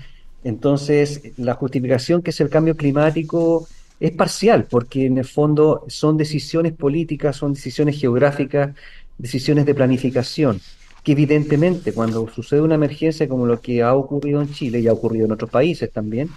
Entonces, 0.44 1.22
la 1.38 1.54
justificación 1.56 2.22
que 2.22 2.30
es 2.32 2.40
el 2.42 2.50
cambio 2.50 2.76
climático 2.78 3.68
es 4.00 4.12
parcial, 4.12 4.66
porque 4.70 5.06
en 5.06 5.18
el 5.18 5.26
fondo 5.26 5.84
son 5.88 6.18
decisiones 6.18 6.74
políticas, 6.74 7.36
son 7.36 7.54
decisiones 7.54 8.00
geográficas, 8.00 8.74
decisiones 9.18 9.66
de 9.66 9.76
planificación 9.76 10.60
que 11.04 11.12
evidentemente 11.12 11.94
cuando 11.94 12.28
sucede 12.30 12.62
una 12.62 12.76
emergencia 12.76 13.28
como 13.28 13.46
lo 13.46 13.60
que 13.60 13.84
ha 13.84 13.94
ocurrido 13.94 14.42
en 14.42 14.52
Chile 14.52 14.80
y 14.80 14.88
ha 14.88 14.94
ocurrido 14.94 15.26
en 15.26 15.34
otros 15.34 15.50
países 15.50 15.92
también, 15.92 16.30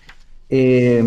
eh, 0.49 1.03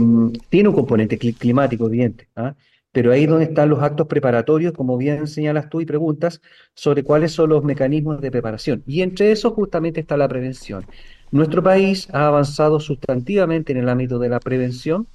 tiene 0.49 0.70
un 0.70 0.76
componente 0.76 1.18
climático 1.18 1.88
evidente. 1.88 2.28
¿ah? 2.36 2.55
Pero 2.91 3.12
ahí 3.12 3.24
es 3.24 3.30
donde 3.30 3.45
están 3.45 3.70
los 3.70 3.82
actos 3.82 4.07
preparatorios, 4.07 4.74
como 4.74 4.97
bien 4.97 5.28
señalas 5.28 5.70
tú 5.70 5.82
y 5.82 5.86
preguntas, 5.86 6.41
sobre 6.74 7.03
cuáles 7.03 7.34
son 7.34 7.49
los 7.49 7.64
mecanismos 7.64 8.20
de 8.22 8.32
preparación. 8.32 8.84
Y 8.88 9.01
entre 9.01 9.32
esos 9.32 9.53
justamente 9.53 9.99
está 9.99 10.18
la 10.18 10.28
prevención. 10.28 10.86
Nuestro 11.32 11.62
país 11.62 12.07
ha 12.12 12.28
avanzado 12.28 12.80
sustantivamente 12.80 13.72
en 13.74 13.80
el 13.80 13.89
ámbito 13.89 14.18
de 14.20 14.30
la 14.30 14.39
prevención, 14.39 15.07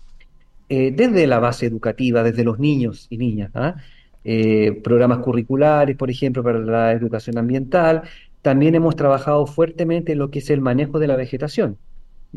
eh, 0.69 0.93
desde 0.95 1.27
la 1.27 1.41
base 1.41 1.67
educativa, 1.67 2.23
desde 2.23 2.45
los 2.45 2.59
niños 2.59 3.07
y 3.11 3.19
niñas. 3.19 3.51
¿ah? 3.55 3.77
Eh, 4.25 4.81
programas 4.83 5.19
curriculares, 5.19 5.97
por 5.97 6.11
ejemplo, 6.11 6.43
para 6.43 6.59
la 6.61 6.93
educación 6.93 7.37
ambiental, 7.39 8.03
también 8.45 8.75
hemos 8.75 8.95
trabajado 8.95 9.47
fuertemente 9.47 10.13
en 10.13 10.19
lo 10.19 10.31
que 10.31 10.41
es 10.41 10.51
el 10.51 10.61
manejo 10.61 10.99
de 10.99 11.07
la 11.07 11.17
vegetación. 11.17 11.79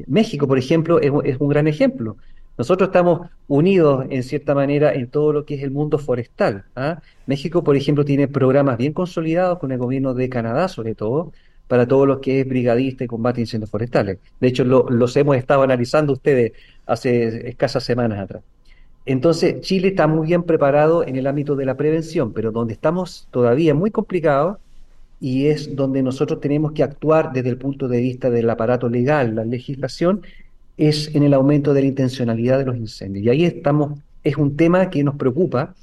México, 0.08 0.48
por 0.48 0.58
ejemplo, 0.58 1.02
es, 1.02 1.12
un 1.38 1.50
gran 1.50 1.68
ejemplo. 1.68 2.16
Nosotros 2.58 2.88
estamos 2.88 3.30
unidos, 3.50 4.06
en 4.10 4.24
cierta 4.24 4.56
manera, 4.56 4.94
en 4.94 5.10
todo 5.10 5.34
lo 5.34 5.44
que 5.44 5.56
es 5.56 5.64
el 5.64 5.72
mundo 5.72 5.98
forestal. 5.98 6.64
¿ah? 6.78 7.02
México, 7.26 7.62
por 7.62 7.76
ejemplo, 7.76 8.06
tiene 8.06 8.30
programas 8.30 8.78
bien 8.78 8.94
consolidados 8.94 9.60
con 9.60 9.74
el 9.74 9.80
gobierno 9.80 10.14
de 10.14 10.30
Canadá, 10.30 10.70
sobre 10.70 10.96
todo, 10.96 11.34
para 11.68 11.86
todo 11.86 12.06
lo 12.06 12.22
que 12.22 12.40
es 12.40 12.48
brigadista 12.48 13.04
y 13.04 13.08
combate 13.08 13.42
a 13.42 13.44
incendios 13.44 13.70
forestales. 13.70 14.20
De 14.40 14.48
hecho, 14.48 14.64
los 14.64 15.18
hemos 15.18 15.36
estado 15.36 15.62
analizando 15.64 16.14
ustedes 16.14 16.54
hace 16.86 17.50
escasas 17.50 17.84
semanas 17.84 18.20
atrás. 18.20 18.44
Entonces, 19.06 19.60
Chile 19.60 19.90
está 19.90 20.08
muy 20.08 20.28
bien 20.28 20.44
preparado 20.44 21.06
en 21.06 21.18
el 21.18 21.28
ámbito 21.28 21.58
de 21.58 21.66
la 21.66 21.76
prevención, 21.76 22.32
pero 22.32 22.54
donde 22.54 22.76
estamos 22.76 23.28
todavía 23.30 23.74
muy 23.74 23.92
complicados 23.92 24.60
y 25.20 25.48
es 25.48 25.76
donde 25.76 26.04
nosotros 26.04 26.40
tenemos 26.40 26.74
que 26.74 26.84
actuar 26.84 27.32
desde 27.34 27.50
el 27.50 27.58
punto 27.58 27.88
de 27.88 28.00
vista 28.02 28.30
del 28.30 28.50
aparato 28.50 28.88
legal, 28.90 29.36
la 29.36 29.46
legislación, 29.46 30.22
es 30.78 31.14
en 31.16 31.24
el 31.24 31.34
aumento 31.34 31.74
de 31.74 31.82
la 31.82 31.88
intencionalidad 31.88 32.60
de 32.60 32.66
los 32.66 32.78
incendios. 32.78 33.26
Y 33.26 33.30
ahí 33.30 33.46
estamos, 33.46 34.00
es 34.24 34.38
un 34.38 34.56
tema 34.56 34.90
que 34.90 35.04
nos 35.04 35.16
preocupa, 35.16 35.74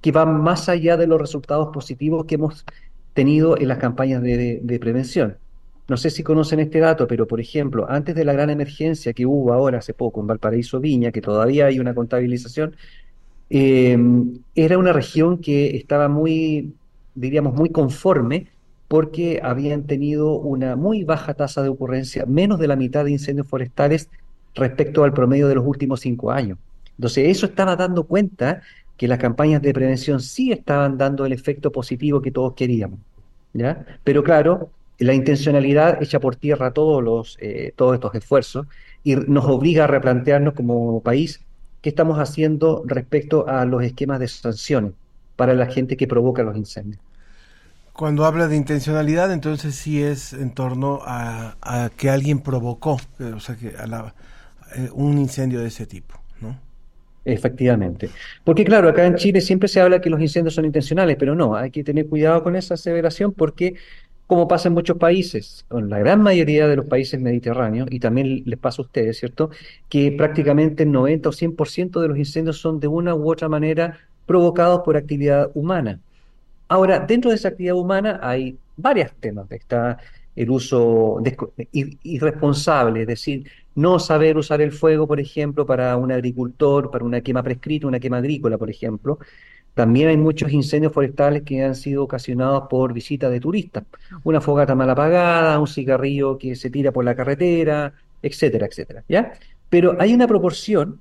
que 0.00 0.12
va 0.12 0.24
más 0.24 0.68
allá 0.68 0.96
de 0.96 1.08
los 1.08 1.20
resultados 1.20 1.70
positivos 1.74 2.26
que 2.26 2.36
hemos 2.36 2.64
tenido 3.12 3.58
en 3.58 3.68
las 3.68 3.78
campañas 3.78 4.22
de, 4.22 4.78
prevención. 4.80 5.36
No 5.88 5.96
sé 5.96 6.10
si 6.10 6.22
conocen 6.22 6.60
este 6.60 6.78
dato, 6.78 7.08
pero 7.08 7.26
por 7.26 7.40
ejemplo, 7.40 7.86
antes 7.88 8.14
de 8.14 8.24
la 8.24 8.32
gran 8.32 8.50
emergencia 8.50 9.12
que 9.12 9.26
hubo 9.26 9.52
ahora 9.52 9.78
hace 9.78 9.94
poco 9.94 10.20
en 10.20 10.26
Valparaíso 10.28 10.80
Viña, 10.80 11.10
que 11.10 11.20
todavía 11.20 11.66
hay 11.66 11.80
una 11.80 11.94
contabilización, 11.94 12.76
eh, 13.50 13.96
era 14.54 14.78
una 14.78 14.92
región 14.92 15.38
que 15.38 15.76
estaba 15.76 16.08
muy, 16.08 16.74
diríamos, 17.14 17.54
muy 17.54 17.70
conforme 17.70 18.48
porque 18.88 19.40
habían 19.42 19.84
tenido 19.84 20.32
una 20.34 20.76
muy 20.76 21.04
baja 21.04 21.34
tasa 21.34 21.62
de 21.62 21.68
ocurrencia, 21.68 22.24
menos 22.26 22.58
de 22.58 22.68
la 22.68 22.76
mitad 22.76 23.04
de 23.04 23.10
incendios 23.10 23.48
forestales 23.48 24.08
respecto 24.54 25.04
al 25.04 25.12
promedio 25.12 25.48
de 25.48 25.56
los 25.56 25.66
últimos 25.66 26.00
cinco 26.00 26.30
años. 26.30 26.58
Entonces, 26.96 27.28
eso 27.28 27.46
estaba 27.46 27.76
dando 27.76 28.04
cuenta 28.04 28.62
que 28.96 29.08
las 29.08 29.18
campañas 29.18 29.60
de 29.60 29.74
prevención 29.74 30.20
sí 30.20 30.52
estaban 30.52 30.96
dando 30.96 31.26
el 31.26 31.32
efecto 31.32 31.70
positivo 31.70 32.22
que 32.22 32.30
todos 32.30 32.54
queríamos. 32.54 33.00
¿ya? 33.52 33.84
Pero 34.04 34.22
claro, 34.22 34.70
la 34.98 35.14
intencionalidad 35.14 36.02
echa 36.02 36.20
por 36.20 36.36
tierra 36.36 36.72
todos, 36.72 37.02
los, 37.02 37.36
eh, 37.40 37.72
todos 37.76 37.94
estos 37.94 38.14
esfuerzos 38.14 38.66
y 39.04 39.16
nos 39.16 39.44
obliga 39.44 39.84
a 39.84 39.86
replantearnos 39.86 40.54
como 40.54 41.00
país 41.02 41.44
qué 41.82 41.90
estamos 41.90 42.18
haciendo 42.18 42.82
respecto 42.86 43.46
a 43.48 43.64
los 43.66 43.82
esquemas 43.82 44.20
de 44.20 44.28
sanciones 44.28 44.92
para 45.36 45.54
la 45.54 45.66
gente 45.66 45.96
que 45.96 46.08
provoca 46.08 46.42
los 46.42 46.56
incendios. 46.56 47.00
Cuando 47.96 48.26
habla 48.26 48.46
de 48.46 48.56
intencionalidad, 48.56 49.32
entonces 49.32 49.74
sí 49.74 50.02
es 50.02 50.34
en 50.34 50.50
torno 50.50 51.00
a, 51.02 51.90
que 51.96 52.10
alguien 52.10 52.40
provocó, 52.40 52.98
eh, 53.18 53.32
o 53.34 53.40
sea, 53.40 53.56
que 53.56 53.68
a 53.68 54.14
eh, 54.76 54.90
un 54.92 55.16
incendio 55.16 55.60
de 55.60 55.68
ese 55.68 55.86
tipo, 55.86 56.20
¿no? 56.40 56.60
Efectivamente. 57.24 58.10
Porque 58.44 58.64
claro, 58.64 58.90
acá 58.90 59.06
en 59.06 59.16
Chile 59.16 59.40
siempre 59.40 59.68
se 59.68 59.80
habla 59.80 60.00
que 60.00 60.10
los 60.10 60.20
incendios 60.20 60.54
son 60.54 60.66
intencionales, 60.66 61.16
pero 61.18 61.34
no, 61.34 61.56
hay 61.56 61.70
que 61.70 61.82
tener 61.82 62.06
cuidado 62.06 62.42
con 62.42 62.54
esa 62.54 62.74
aseveración 62.74 63.32
porque, 63.32 63.74
como 64.26 64.46
pasa 64.46 64.68
en 64.68 64.74
muchos 64.74 64.98
países, 64.98 65.64
en 65.70 65.88
la 65.88 65.98
gran 65.98 66.20
mayoría 66.20 66.68
de 66.68 66.76
los 66.76 66.86
países 66.86 67.18
mediterráneos, 67.18 67.88
y 67.90 67.98
también 67.98 68.42
les 68.44 68.58
pasa 68.58 68.82
a 68.82 68.84
ustedes, 68.84 69.18
¿cierto? 69.18 69.50
Que 69.88 70.12
prácticamente 70.12 70.82
el 70.82 70.92
90 70.92 71.30
o 71.30 71.32
100% 71.32 72.00
de 72.00 72.08
los 72.08 72.18
incendios 72.18 72.58
son 72.58 72.78
de 72.78 72.88
una 72.88 73.14
u 73.14 73.30
otra 73.30 73.48
manera 73.48 73.98
provocados 74.26 74.82
por 74.84 74.96
actividad 74.96 75.50
humana. 75.54 76.00
Ahora, 76.68 77.00
dentro 77.00 77.30
de 77.30 77.36
esa 77.36 77.48
actividad 77.48 77.76
humana 77.76 78.20
hay 78.22 78.58
varios 78.76 79.12
temas. 79.20 79.50
Está 79.50 79.98
el 80.34 80.50
uso 80.50 81.22
irresponsable, 81.72 83.02
es 83.02 83.06
decir, 83.06 83.48
no 83.74 83.98
saber 83.98 84.36
usar 84.36 84.60
el 84.60 84.72
fuego, 84.72 85.06
por 85.06 85.18
ejemplo, 85.20 85.64
para 85.64 85.96
un 85.96 86.12
agricultor, 86.12 86.90
para 86.90 87.04
una 87.04 87.20
quema 87.20 87.42
prescrita, 87.42 87.86
una 87.86 88.00
quema 88.00 88.18
agrícola, 88.18 88.58
por 88.58 88.70
ejemplo. 88.70 89.18
También 89.74 90.08
hay 90.08 90.16
muchos 90.16 90.50
incendios 90.52 90.92
forestales 90.92 91.42
que 91.42 91.62
han 91.62 91.74
sido 91.74 92.02
ocasionados 92.02 92.64
por 92.68 92.92
visitas 92.94 93.30
de 93.30 93.40
turistas. 93.40 93.84
Una 94.24 94.40
fogata 94.40 94.74
mal 94.74 94.88
apagada, 94.88 95.58
un 95.58 95.66
cigarrillo 95.66 96.38
que 96.38 96.56
se 96.56 96.70
tira 96.70 96.92
por 96.92 97.04
la 97.04 97.14
carretera, 97.14 97.92
etcétera, 98.22 98.66
etcétera. 98.66 99.04
¿ya? 99.08 99.34
Pero 99.68 99.96
hay 100.00 100.14
una 100.14 100.26
proporción 100.26 101.00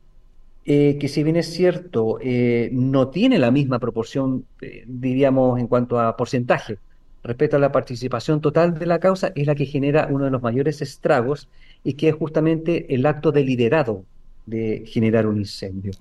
eh, 0.67 0.97
que 0.99 1.07
si 1.07 1.23
bien 1.23 1.35
es 1.35 1.53
cierto, 1.53 2.17
eh, 2.21 2.69
no 2.73 3.09
tiene 3.09 3.37
la 3.37 3.51
misma 3.51 3.77
proporción, 3.77 4.45
eh, 4.61 4.83
diríamos, 4.87 5.59
en 5.59 5.67
cuanto 5.67 5.99
a 5.99 6.17
porcentaje 6.17 6.79
respecto 7.23 7.57
a 7.57 7.59
la 7.59 7.71
participación 7.71 8.41
total 8.41 8.77
de 8.79 8.87
la 8.87 8.99
causa, 8.99 9.31
es 9.35 9.45
la 9.45 9.53
que 9.53 9.67
genera 9.67 10.07
uno 10.09 10.25
de 10.25 10.31
los 10.31 10.41
mayores 10.41 10.81
estragos 10.81 11.49
y 11.83 11.93
que 11.93 12.09
es 12.09 12.15
justamente 12.15 12.93
el 12.95 13.05
acto 13.05 13.31
deliberado 13.31 14.05
de 14.47 14.83
generar 14.87 15.27
un 15.27 15.37
incendio. 15.37 15.91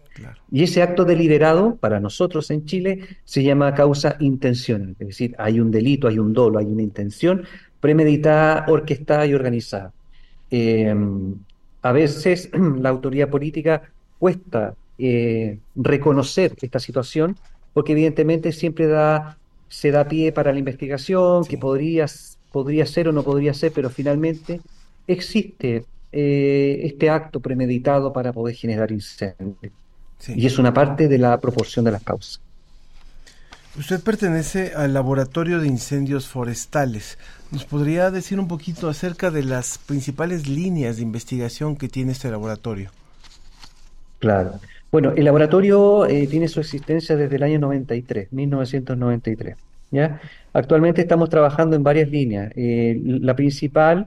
Y 0.51 0.63
ese 0.63 0.83
acto 0.83 1.05
deliberado, 1.05 1.77
para 1.77 2.01
nosotros 2.01 2.51
en 2.51 2.65
Chile, 2.65 3.01
se 3.25 3.43
llama 3.43 3.75
causa 3.75 4.17
intencional, 4.21 4.97
es 4.99 5.09
decir, 5.09 5.35
hay 5.39 5.61
un 5.61 5.71
delito, 5.71 6.09
hay 6.09 6.19
un 6.19 6.33
dolo, 6.33 6.59
hay 6.59 6.67
una 6.67 6.83
intención 6.83 7.45
premeditada, 7.81 8.65
orquestada 8.69 9.27
y 9.27 9.35
organizada. 9.35 9.93
a 11.83 11.93
veces 11.93 12.51
la 12.81 12.89
autoridad 12.89 13.29
política 13.29 13.94
cuesta 14.19 14.75
eh, 14.99 15.59
reconocer 15.75 16.55
esta 16.61 16.79
situación, 16.79 17.37
porque 17.73 17.93
evidentemente 17.93 18.53
siempre 18.53 18.87
da, 18.87 19.39
se 19.69 19.91
da 19.91 20.07
pie 20.07 20.33
para 20.33 20.53
la 20.53 20.59
investigación, 20.59 21.45
que 21.45 21.59
podría, 21.59 22.07
podría 22.53 22.87
ser 22.87 23.09
o 23.09 23.13
no 23.13 23.23
podría 23.23 23.55
ser, 23.55 23.73
pero 23.73 23.91
finalmente 23.91 24.61
existe 25.07 25.85
eh, 26.13 26.81
este 26.85 27.11
acto 27.11 27.41
premeditado 27.41 28.13
para 28.13 28.33
poder 28.33 28.55
generar 28.55 28.93
incendios. 28.93 29.73
Y 30.29 30.47
es 30.47 30.59
una 30.59 30.73
parte 30.73 31.09
de 31.09 31.19
la 31.19 31.39
proporción 31.41 31.85
de 31.85 31.91
las 31.91 32.03
causas. 32.03 32.41
Usted 33.77 34.01
pertenece 34.01 34.73
al 34.77 34.95
Laboratorio 34.95 35.59
de 35.59 35.67
Incendios 35.67 36.29
Forestales. 36.29 37.19
¿Nos 37.51 37.65
podría 37.65 38.13
decir 38.13 38.39
un 38.39 38.47
poquito 38.47 38.89
acerca 38.89 39.33
de 39.33 39.43
las 39.43 39.79
principales 39.79 40.49
líneas 40.49 40.97
de 40.97 41.03
investigación 41.03 41.75
que 41.75 41.89
tiene 41.89 42.13
este 42.13 42.31
laboratorio? 42.31 42.93
Claro. 44.25 44.53
Bueno, 44.91 45.13
el 45.15 45.25
laboratorio 45.25 46.07
eh, 46.07 46.27
tiene 46.29 46.49
su 46.49 46.61
existencia 46.61 47.15
desde 47.15 47.37
el 47.37 47.43
año 47.43 47.59
93, 47.59 48.33
1993. 48.33 49.57
¿ya? 49.91 50.21
Actualmente 50.55 51.03
estamos 51.03 51.29
trabajando 51.29 51.77
en 51.77 51.83
varias 51.83 52.09
líneas. 52.09 52.51
Eh, 52.57 52.99
la 53.05 53.37
principal 53.37 54.07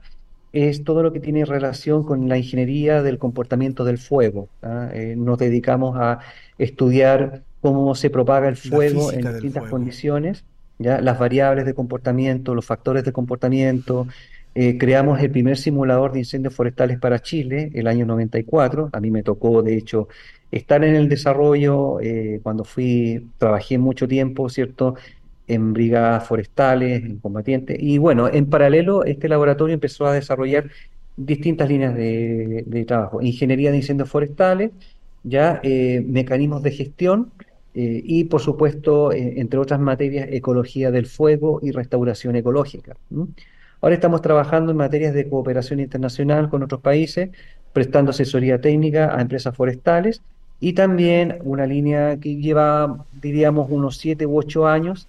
es 0.53 0.83
todo 0.83 1.03
lo 1.03 1.13
que 1.13 1.19
tiene 1.19 1.45
relación 1.45 2.03
con 2.03 2.27
la 2.27 2.37
ingeniería 2.37 3.03
del 3.03 3.19
comportamiento 3.19 3.83
del 3.83 3.99
fuego. 3.99 4.49
Eh, 4.93 5.13
nos 5.15 5.37
dedicamos 5.37 5.97
a 5.99 6.19
estudiar 6.57 7.43
cómo 7.61 7.93
se 7.93 8.09
propaga 8.09 8.47
el 8.47 8.55
fuego 8.55 9.11
en 9.11 9.21
distintas 9.21 9.69
condiciones, 9.69 10.45
¿ya? 10.79 10.99
las 10.99 11.19
variables 11.19 11.65
de 11.65 11.75
comportamiento, 11.75 12.55
los 12.55 12.65
factores 12.65 13.03
de 13.03 13.11
comportamiento, 13.11 14.07
eh, 14.59 14.75
creamos 14.79 15.19
el 15.21 15.29
primer 15.29 15.55
simulador 15.55 16.13
de 16.13 16.17
incendios 16.17 16.55
forestales 16.55 16.97
para 16.97 17.19
Chile 17.19 17.69
el 17.75 17.85
año 17.85 18.07
94. 18.07 18.89
A 18.91 18.99
mí 18.99 19.11
me 19.11 19.21
tocó, 19.21 19.61
de 19.61 19.77
hecho, 19.77 20.07
estar 20.51 20.83
en 20.83 20.95
el 20.95 21.07
desarrollo 21.09 21.99
eh, 22.01 22.39
cuando 22.41 22.63
fui, 22.63 23.27
trabajé 23.37 23.77
mucho 23.77 24.07
tiempo, 24.07 24.49
¿cierto? 24.49 24.95
En 25.47 25.73
brigadas 25.73 26.27
forestales, 26.27 27.03
en 27.03 27.19
combatientes. 27.19 27.77
Y 27.79 27.99
bueno, 27.99 28.29
en 28.33 28.49
paralelo, 28.49 29.05
este 29.05 29.29
laboratorio 29.29 29.75
empezó 29.75 30.07
a 30.07 30.13
desarrollar 30.13 30.71
distintas 31.15 31.69
líneas 31.69 31.93
de, 31.93 32.83
trabajo. 32.87 33.21
Ingeniería 33.21 33.69
de 33.69 33.77
incendios 33.77 34.09
forestales, 34.09 34.71
ya 35.23 35.59
eh, 35.61 36.03
mecanismos 36.03 36.63
de 36.63 36.71
gestión 36.71 37.31
y, 37.75 38.23
por 38.23 38.41
supuesto, 38.41 39.11
entre 39.13 39.59
otras 39.59 39.79
materias, 39.79 40.27
ecología 40.31 40.89
del 40.89 41.05
fuego 41.05 41.59
y 41.61 41.69
restauración 41.69 42.35
ecológica. 42.35 42.97
Ahora 43.81 43.95
estamos 43.95 44.21
trabajando 44.21 44.71
en 44.71 44.77
materias 44.77 45.13
de 45.13 45.29
cooperación 45.29 45.79
internacional 45.79 46.49
con 46.49 46.63
otros 46.63 46.81
países, 46.81 47.29
prestando 47.73 48.11
asesoría 48.11 48.59
técnica 48.59 49.15
a 49.15 49.21
empresas 49.21 49.55
forestales 49.55 50.21
y 50.59 50.73
también 50.73 51.39
una 51.43 51.67
línea 51.67 52.17
que 52.17 52.35
lleva, 52.35 53.05
diríamos, 53.21 53.69
unos 53.69 53.97
siete 53.97 54.25
u 54.25 54.37
ocho 54.37 54.67
años, 54.67 55.07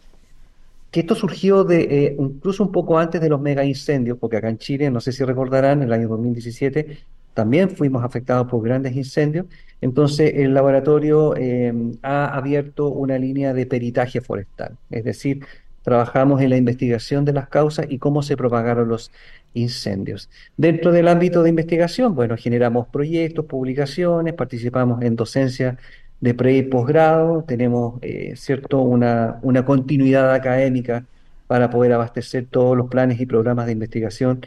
que 0.90 1.00
esto 1.00 1.14
surgió 1.14 1.64
de 1.64 2.06
eh, 2.06 2.16
incluso 2.18 2.62
un 2.62 2.72
poco 2.72 2.98
antes 2.98 3.20
de 3.20 3.28
los 3.28 3.40
mega 3.40 3.64
incendios, 3.64 4.18
porque 4.18 4.36
acá 4.36 4.48
en 4.48 4.58
Chile, 4.58 4.90
no 4.90 5.00
sé 5.00 5.12
si 5.12 5.24
recordarán, 5.24 5.82
en 5.82 5.88
el 5.88 5.92
año 5.92 6.08
2017 6.08 6.98
también 7.34 7.70
fuimos 7.70 8.02
afectados 8.04 8.48
por 8.48 8.62
grandes 8.64 8.96
incendios. 8.96 9.46
Entonces, 9.80 10.32
el 10.34 10.54
laboratorio 10.54 11.36
eh, 11.36 11.72
ha 12.02 12.26
abierto 12.36 12.88
una 12.88 13.16
línea 13.16 13.54
de 13.54 13.64
peritaje 13.64 14.20
forestal, 14.20 14.76
es 14.90 15.04
decir, 15.04 15.44
trabajamos 15.89 16.43
en 16.43 16.51
la 16.51 16.59
investigación 16.59 17.24
de 17.24 17.32
las 17.32 17.49
causas 17.49 17.86
y 17.89 17.97
cómo 17.99 18.22
se 18.22 18.36
propagaron 18.36 18.89
los 18.89 19.11
incendios. 19.55 20.28
Dentro 20.59 20.93
del 20.93 21.09
ámbito 21.09 21.43
de 21.43 21.49
investigación, 21.49 22.14
bueno, 22.14 22.36
generamos 22.36 22.89
proyectos, 22.89 23.47
publicaciones, 23.47 24.34
participamos 24.34 25.01
en 25.01 25.16
docencia 25.16 25.78
de 26.20 26.34
pre 26.34 26.59
y 26.59 26.62
posgrado, 26.62 27.43
tenemos, 27.49 27.95
eh, 28.03 28.34
cierto, 28.36 28.82
una, 28.82 29.39
una 29.41 29.64
continuidad 29.64 30.34
académica 30.34 31.07
para 31.47 31.70
poder 31.70 31.95
abastecer 31.95 32.45
todos 32.51 32.76
los 32.76 32.89
planes 32.89 33.18
y 33.18 33.24
programas 33.24 33.64
de 33.64 33.72
investigación 33.72 34.41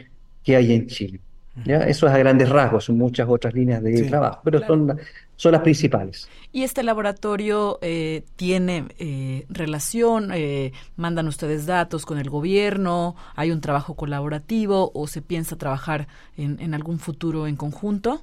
que 0.44 0.56
hay 0.56 0.74
en 0.74 0.86
Chile. 0.86 1.20
¿ya? 1.66 1.78
Eso 1.88 2.06
es 2.06 2.14
a 2.14 2.20
grandes 2.20 2.50
rasgos, 2.50 2.86
son 2.86 3.00
muchas 3.00 3.28
otras 3.28 3.56
líneas 3.56 3.82
de 3.82 4.04
trabajo, 4.04 4.42
pero 4.44 4.60
son, 4.68 5.00
son 5.42 5.54
las 5.54 5.62
principales. 5.62 6.30
¿Y 6.52 6.62
este 6.62 6.84
laboratorio 6.84 7.80
eh, 7.82 8.22
tiene 8.36 8.86
eh, 9.00 9.48
relación? 9.50 10.30
Eh, 10.36 10.72
¿Mandan 10.98 11.28
ustedes 11.28 11.66
datos 11.66 12.06
con 12.06 12.20
el 12.20 12.30
gobierno? 12.30 13.16
¿Hay 13.36 13.50
un 13.50 13.60
trabajo 13.60 13.96
colaborativo 13.96 14.92
o 14.94 15.08
se 15.08 15.24
piensa 15.24 15.56
trabajar 15.56 16.08
en, 16.38 16.60
en 16.60 16.76
algún 16.76 17.00
futuro 17.00 17.48
en 17.48 17.56
conjunto? 17.56 18.22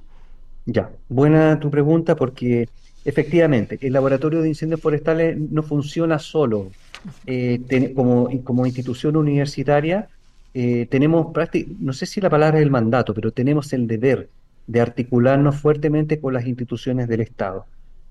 Ya, 0.65 0.91
buena 1.09 1.59
tu 1.59 1.69
pregunta 1.69 2.15
porque 2.15 2.69
efectivamente 3.03 3.77
el 3.81 3.91
laboratorio 3.91 4.41
de 4.41 4.47
incendios 4.47 4.79
forestales 4.79 5.37
no 5.37 5.61
funciona 5.61 6.19
solo 6.19 6.71
como, 7.95 8.29
como 8.45 8.65
institución 8.65 9.17
universitaria, 9.17 10.07
eh, 10.53 10.87
tenemos, 10.89 11.27
no 11.79 11.91
sé 11.91 12.05
si 12.05 12.21
la 12.21 12.29
palabra 12.29 12.59
es 12.59 12.63
el 12.63 12.71
mandato, 12.71 13.13
pero 13.13 13.31
tenemos 13.31 13.73
el 13.73 13.87
deber 13.87 14.29
de 14.69 14.81
articularnos 14.81 15.55
fuertemente 15.55 16.19
con 16.19 16.33
las 16.33 16.45
instituciones 16.45 17.07
del 17.07 17.21
Estado. 17.21 17.65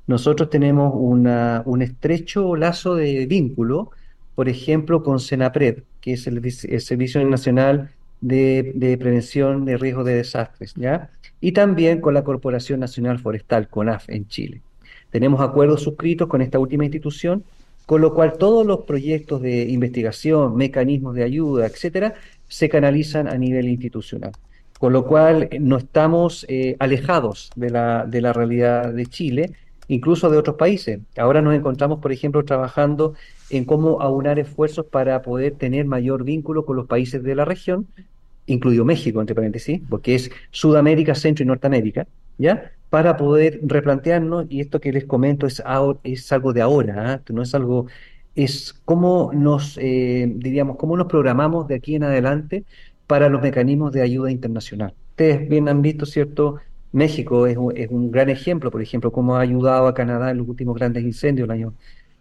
Nosotros 0.09 0.51
tenemos 0.51 0.93
un 0.95 1.83
estrecho 1.83 2.57
lazo 2.57 2.97
de 2.97 3.27
vínculo, 3.27 3.93
por 4.35 4.49
ejemplo, 4.49 5.05
con 5.05 5.21
Senapred, 5.21 5.85
que 6.01 6.15
es 6.15 6.27
el, 6.27 6.43
Servicio 6.81 7.25
Nacional 7.25 7.91
de, 8.21 8.97
Prevención 8.99 9.65
de 9.65 9.77
Riesgos 9.77 10.05
de 10.05 10.15
Desastres, 10.15 10.75
¿ya? 10.75 11.11
Y 11.41 11.53
también 11.53 12.01
con 12.01 12.15
la 12.15 12.25
Corporación 12.25 12.81
Nacional 12.81 13.21
Forestal, 13.21 13.69
CONAF, 13.69 14.09
en 14.09 14.27
Chile. 14.27 14.61
Tenemos 15.11 15.41
acuerdos 15.41 15.83
suscritos 15.83 16.27
con 16.27 16.43
esta 16.43 16.59
última 16.59 16.85
institución 16.85 17.45
con 17.87 18.03
lo 18.03 18.13
cual 18.13 18.37
todos 18.37 18.67
los 18.67 18.81
proyectos 18.81 19.41
de 19.41 19.63
investigación, 19.63 20.57
mecanismos 20.57 21.15
de 21.15 21.25
ayuda, 21.25 21.67
etcétera, 21.67 22.17
se 22.47 22.69
canalizan 22.69 23.29
a 23.29 23.39
nivel 23.39 23.67
institucional. 23.67 24.33
Con 24.79 24.93
lo 24.93 25.07
cual 25.07 25.49
no 25.61 25.76
estamos 25.76 26.47
eh, 26.49 26.76
alejados 26.79 27.51
de 27.57 27.70
la, 27.70 28.07
de 28.07 28.20
la 28.20 28.33
realidad 28.33 28.93
de 28.93 29.07
Chile, 29.07 29.53
incluso 29.89 30.31
de 30.31 30.37
otros 30.37 30.57
países. 30.57 31.01
Ahora 31.16 31.43
nos 31.43 31.55
encontramos, 31.55 31.99
por 32.01 32.12
ejemplo, 32.12 32.45
trabajando 32.45 33.14
en 33.51 33.64
cómo 33.64 34.01
aunar 34.01 34.39
esfuerzos 34.39 34.87
para 34.87 35.22
poder 35.22 35.55
tener 35.55 35.87
mayor 35.87 36.24
vínculo 36.24 36.64
con 36.64 36.76
los 36.76 36.87
países 36.87 37.22
de 37.22 37.35
la 37.35 37.45
región, 37.45 37.87
incluido 38.47 38.85
México, 38.85 39.20
entre 39.20 39.35
paréntesis, 39.35 39.81
porque 39.89 40.14
es 40.14 40.31
Sudamérica, 40.51 41.14
Centro 41.14 41.45
y 41.45 41.47
Norteamérica, 41.47 42.07
¿ya? 42.39 42.72
para 42.91 43.16
poder 43.16 43.61
replantearnos, 43.62 44.47
y 44.49 44.61
esto 44.61 44.81
que 44.81 44.93
les 44.93 45.05
comento 45.05 45.47
es, 45.47 45.62
es 46.05 46.33
algo 46.33 46.53
de 46.53 46.62
ahora, 46.62 47.12
¿ah? 47.14 47.20
no 47.33 47.43
es 47.43 47.55
algo, 47.55 47.87
es 48.35 48.81
cómo 48.85 49.31
nos, 49.35 49.79
eh, 49.79 50.31
diríamos, 50.37 50.76
cómo 50.76 50.97
nos 50.97 51.07
programamos 51.07 51.68
de 51.68 51.74
aquí 51.74 51.97
en 51.97 52.05
adelante 52.05 52.64
para 53.09 53.29
los 53.29 53.43
mecanismos 53.43 53.93
de 53.93 54.03
ayuda 54.03 54.31
internacional. 54.31 54.95
Ustedes 55.11 55.49
bien 55.49 55.69
han 55.69 55.83
visto, 55.83 56.07
¿cierto? 56.07 56.61
México 56.93 57.49
es, 57.49 57.59
es 57.75 57.91
un 57.91 58.13
gran 58.13 58.29
ejemplo, 58.31 58.71
por 58.71 58.81
ejemplo, 58.81 59.11
cómo 59.11 59.37
ha 59.37 59.41
ayudado 59.41 59.89
a 59.89 59.95
Canadá 59.95 60.31
en 60.31 60.39
los 60.39 60.49
últimos 60.49 60.77
grandes 60.77 61.03
incendios 61.03 61.47
el 61.47 61.51
año 61.51 61.75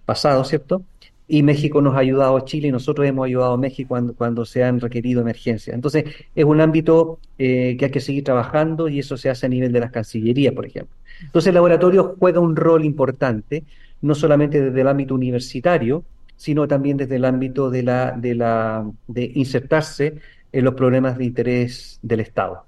pasado, 0.06 0.44
¿cierto? 0.44 0.84
y 1.28 1.44
México 1.44 1.82
nos 1.82 1.96
ha 1.96 2.00
ayudado 2.00 2.38
a 2.38 2.46
Chile 2.46 2.70
y 2.70 2.72
nosotros 2.72 3.06
hemos 3.06 3.26
ayudado 3.26 3.54
a 3.54 3.58
México 3.58 3.90
cuando, 3.90 4.14
cuando 4.14 4.46
se 4.46 4.64
han 4.64 4.80
requerido 4.80 5.22
emergencias. 5.22 5.76
Entonces, 5.76 6.06
es 6.34 6.46
un 6.46 6.62
ámbito 6.62 7.20
eh, 7.38 7.76
que 7.78 7.86
hay 7.86 7.92
que 7.92 8.00
seguir 8.00 8.24
trabajando 8.24 8.88
y 8.88 9.00
eso 9.00 9.18
se 9.18 9.30
hace 9.30 9.46
a 9.46 9.50
nivel 9.50 9.74
de 9.74 9.82
las 9.82 9.92
cancillerías, 9.92 10.54
por 10.54 10.66
ejemplo. 10.66 10.96
Entonces, 11.22 11.50
el 11.50 11.56
laboratorio 11.56 12.16
juega 12.18 12.40
un 12.40 12.56
rol 12.56 12.86
importante, 12.86 13.66
no 14.02 14.16
solamente 14.16 14.62
desde 14.62 14.82
el 14.82 14.88
ámbito 14.88 15.16
universitario, 15.16 16.04
sino 16.38 16.68
también 16.68 16.96
desde 16.98 17.16
el 17.18 17.26
ámbito 17.26 17.70
de, 17.70 17.84
la, 17.84 18.86
de 19.08 19.32
insertarse 19.36 20.20
en 20.58 20.66
los 20.66 20.74
problemas 20.74 21.20
de 21.20 21.26
interés 21.26 21.99
del 22.01 22.20
Estado. 22.20 22.66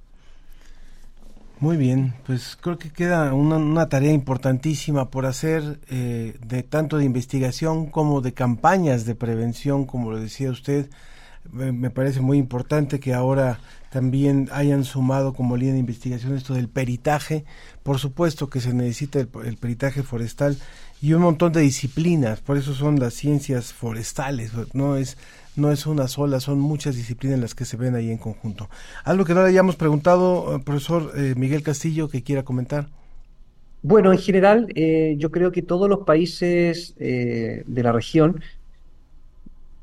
Muy 1.60 1.76
bien, 1.76 2.14
pues 2.28 2.56
creo 2.56 2.78
que 2.78 2.92
queda 2.92 3.34
una, 3.34 3.90
tarea 3.90 4.14
importantísima 4.14 5.10
por 5.10 5.26
hacer 5.26 5.80
eh, 5.90 6.38
de 6.46 6.62
tanto 6.62 6.98
de 6.98 7.06
investigación 7.06 7.88
como 7.88 8.22
de 8.22 8.34
campañas 8.34 9.06
de 9.06 9.16
prevención, 9.16 9.86
como 9.86 10.12
lo 10.12 10.20
decía 10.20 10.52
usted. 10.52 10.92
Me, 11.52 11.90
parece 11.90 12.22
muy 12.22 12.38
importante 12.38 13.00
que 13.00 13.16
ahora 13.16 13.60
también 13.92 14.50
hayan 14.52 14.84
sumado 14.84 15.34
como 15.34 15.58
línea 15.58 15.74
de 15.74 15.80
investigación 15.80 16.36
esto 16.36 16.54
del 16.54 16.70
peritaje. 16.70 17.46
Por 17.84 18.00
supuesto 18.00 18.50
que 18.50 18.62
se 18.62 18.74
necesita 18.74 19.20
el 19.20 19.58
peritaje 19.60 20.04
forestal 20.04 20.58
y 21.02 21.14
un 21.14 21.22
montón 21.22 21.54
de 21.54 21.62
disciplinas, 21.62 22.42
por 22.42 22.58
eso 22.58 22.74
son 22.74 23.00
las 23.00 23.14
ciencias 23.14 23.74
forestales, 23.74 24.52
no 24.74 24.98
es 24.98 25.18
no 25.60 25.72
es 25.72 25.86
una 25.86 26.08
sola, 26.08 26.40
son 26.40 26.60
muchas 26.60 26.96
disciplinas 26.96 27.40
las 27.40 27.54
que 27.54 27.66
se 27.66 27.78
ven 27.78 27.96
ahí 27.96 28.10
en 28.10 28.18
conjunto. 28.18 28.70
Algo 29.04 29.26
que 29.26 29.34
no 29.34 29.42
le 29.44 29.50
hayamos 29.50 29.76
preguntado, 29.76 30.56
eh, 30.56 30.60
profesor 30.64 31.12
eh, 31.16 31.34
Miguel 31.36 31.64
Castillo, 31.64 32.08
que 32.10 32.24
quiera 32.24 32.44
comentar. 32.44 32.88
Bueno, 33.82 34.12
en 34.12 34.20
general, 34.20 34.68
eh, 34.76 35.16
yo 35.18 35.32
creo 35.32 35.52
que 35.52 35.62
todos 35.62 35.90
los 35.90 36.00
países 36.00 36.96
de 36.98 37.64
la 37.84 37.92
región, 37.92 38.42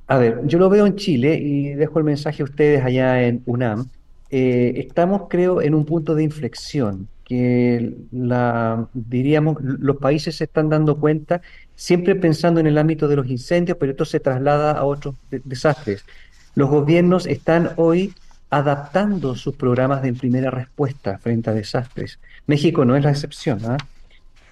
a 0.07 0.18
ver, 0.18 0.40
yo 0.44 0.59
lo 0.59 0.68
veo 0.68 0.86
en 0.86 0.96
Chile 0.96 1.38
y 1.38 1.74
dejo 1.74 1.98
el 1.98 2.04
mensaje 2.04 2.42
a 2.42 2.44
ustedes 2.44 2.84
allá 2.84 3.22
en 3.22 3.42
UNAM, 3.46 3.88
estamos, 4.31 5.22
creo, 5.29 5.62
en 5.62 5.74
un 5.74 5.85
punto 5.85 6.14
de 6.14 6.22
inflexión 6.22 7.09
que 7.27 7.93
la, 8.12 8.87
diríamos, 8.95 9.57
los 9.61 9.97
países 9.97 10.37
se 10.37 10.45
están 10.45 10.68
dando 10.68 10.99
cuenta, 11.01 11.43
siempre 11.74 12.14
pensando 12.14 12.61
en 12.61 12.68
el 12.68 12.79
ámbito 12.79 13.09
de 13.09 13.16
los 13.16 13.27
incendios, 13.27 13.77
pero 13.81 13.91
esto 13.91 14.05
se 14.05 14.20
traslada 14.20 14.72
a 14.72 14.85
otros 14.85 15.16
desastres. 15.45 16.05
Los 16.55 16.70
gobiernos 16.70 17.27
están 17.27 17.70
hoy 17.77 18.14
adaptando 18.49 19.35
sus 19.35 19.57
programas 19.57 20.03
de 20.03 20.12
primera 20.12 20.53
respuesta 20.53 21.18
frente 21.18 21.51
a 21.51 21.53
desastres. 21.53 22.20
México 22.47 22.85
no 22.85 22.95
es 22.95 23.03
la 23.03 23.11
excepción. 23.11 23.59
¿ah? 23.64 23.77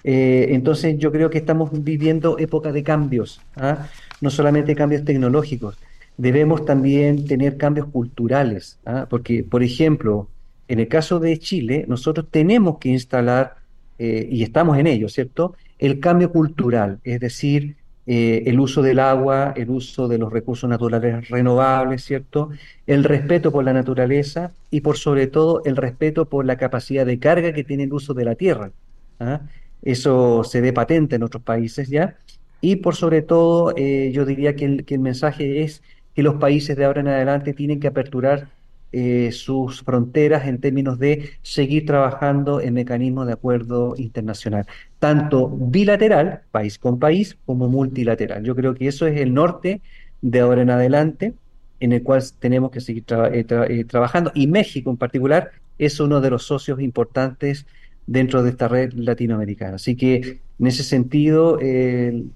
Eh, 0.03 0.47
entonces 0.49 0.97
yo 0.97 1.13
creo 1.13 1.29
que 1.29 1.37
estamos 1.37 1.69
viviendo 1.71 2.37
época 2.37 2.73
de 2.73 2.83
cambios, 2.83 3.41
¿ah? 3.55 3.87
no 4.19 4.29
solamente 4.29 4.75
cambios 4.75 5.05
tecnológicos, 5.05 5.77
debemos 6.17 6.65
también 6.65 7.25
tener 7.25 7.57
cambios 7.57 7.87
culturales, 7.87 8.79
¿ah? 8.85 9.07
porque, 9.09 9.43
por 9.43 9.63
ejemplo, 9.63 10.29
en 10.67 10.79
el 10.79 10.87
caso 10.87 11.19
de 11.19 11.37
Chile, 11.39 11.85
nosotros 11.87 12.27
tenemos 12.29 12.77
que 12.79 12.89
instalar, 12.89 13.55
eh, 13.99 14.27
y 14.31 14.43
estamos 14.43 14.77
en 14.77 14.87
ello, 14.87 15.09
¿cierto?, 15.09 15.55
el 15.77 15.99
cambio 15.99 16.31
cultural, 16.31 16.99
es 17.03 17.19
decir, 17.19 17.75
eh, 18.07 18.43
el 18.45 18.59
uso 18.59 18.83
del 18.83 18.99
agua, 18.99 19.53
el 19.55 19.69
uso 19.71 20.07
de 20.07 20.19
los 20.19 20.31
recursos 20.31 20.69
naturales 20.69 21.27
renovables, 21.27 22.03
¿cierto? 22.03 22.51
El 22.85 23.03
respeto 23.03 23.51
por 23.51 23.63
la 23.63 23.73
naturaleza 23.73 24.51
y 24.69 24.81
por 24.81 24.97
sobre 24.97 25.25
todo 25.25 25.63
el 25.65 25.75
respeto 25.75 26.25
por 26.25 26.45
la 26.45 26.55
capacidad 26.55 27.05
de 27.05 27.17
carga 27.17 27.51
que 27.51 27.63
tiene 27.63 27.83
el 27.83 27.93
uso 27.93 28.13
de 28.13 28.25
la 28.25 28.35
tierra. 28.35 28.71
¿ah? 29.19 29.41
Eso 29.81 30.43
se 30.43 30.61
ve 30.61 30.71
patente 30.71 31.15
en 31.15 31.23
otros 31.23 31.41
países 31.41 31.89
ya. 31.89 32.15
Y 32.61 32.77
por 32.77 32.95
sobre 32.95 33.21
todo, 33.23 33.73
eh, 33.75 34.11
yo 34.13 34.25
diría 34.25 34.55
que 34.55 34.65
el, 34.65 34.85
que 34.85 34.95
el 34.95 35.01
mensaje 35.01 35.63
es 35.63 35.81
que 36.15 36.23
los 36.23 36.35
países 36.35 36.77
de 36.77 36.85
ahora 36.85 37.01
en 37.01 37.09
adelante 37.09 37.53
tienen 37.53 37.79
que 37.79 37.87
aperturar 37.87 38.47
eh, 38.91 39.31
sus 39.33 39.81
fronteras 39.83 40.47
en 40.47 40.61
términos 40.61 40.97
de 40.97 41.31
seguir 41.41 41.85
trabajando 41.85 42.61
en 42.61 42.73
mecanismos 42.73 43.27
de 43.27 43.33
acuerdo 43.33 43.95
internacional, 43.97 44.65
tanto 44.99 45.49
bilateral, 45.49 46.43
país 46.51 46.79
con 46.79 46.97
país, 46.97 47.37
como 47.45 47.67
multilateral. 47.67 48.43
Yo 48.43 48.55
creo 48.55 48.73
que 48.73 48.87
eso 48.87 49.05
es 49.05 49.19
el 49.19 49.33
norte 49.33 49.81
de 50.21 50.39
ahora 50.39 50.61
en 50.61 50.69
adelante 50.69 51.33
en 51.81 51.91
el 51.91 52.03
cual 52.03 52.23
tenemos 52.39 52.71
que 52.71 52.79
seguir 52.79 53.03
eh, 53.33 53.45
eh, 53.49 53.83
trabajando 53.83 54.31
y 54.33 54.47
México 54.47 54.89
en 54.89 54.97
particular 54.97 55.51
es 55.77 55.99
uno 55.99 56.21
de 56.21 56.29
los 56.29 56.43
socios 56.45 56.79
importantes 56.79 57.65
dentro 58.07 58.43
de 58.43 58.51
esta 58.51 58.69
red 58.69 58.93
latinoamericana. 58.93 59.75
Así 59.75 59.97
que 59.97 60.39
en 60.59 60.67
ese 60.67 60.83
sentido, 60.83 61.59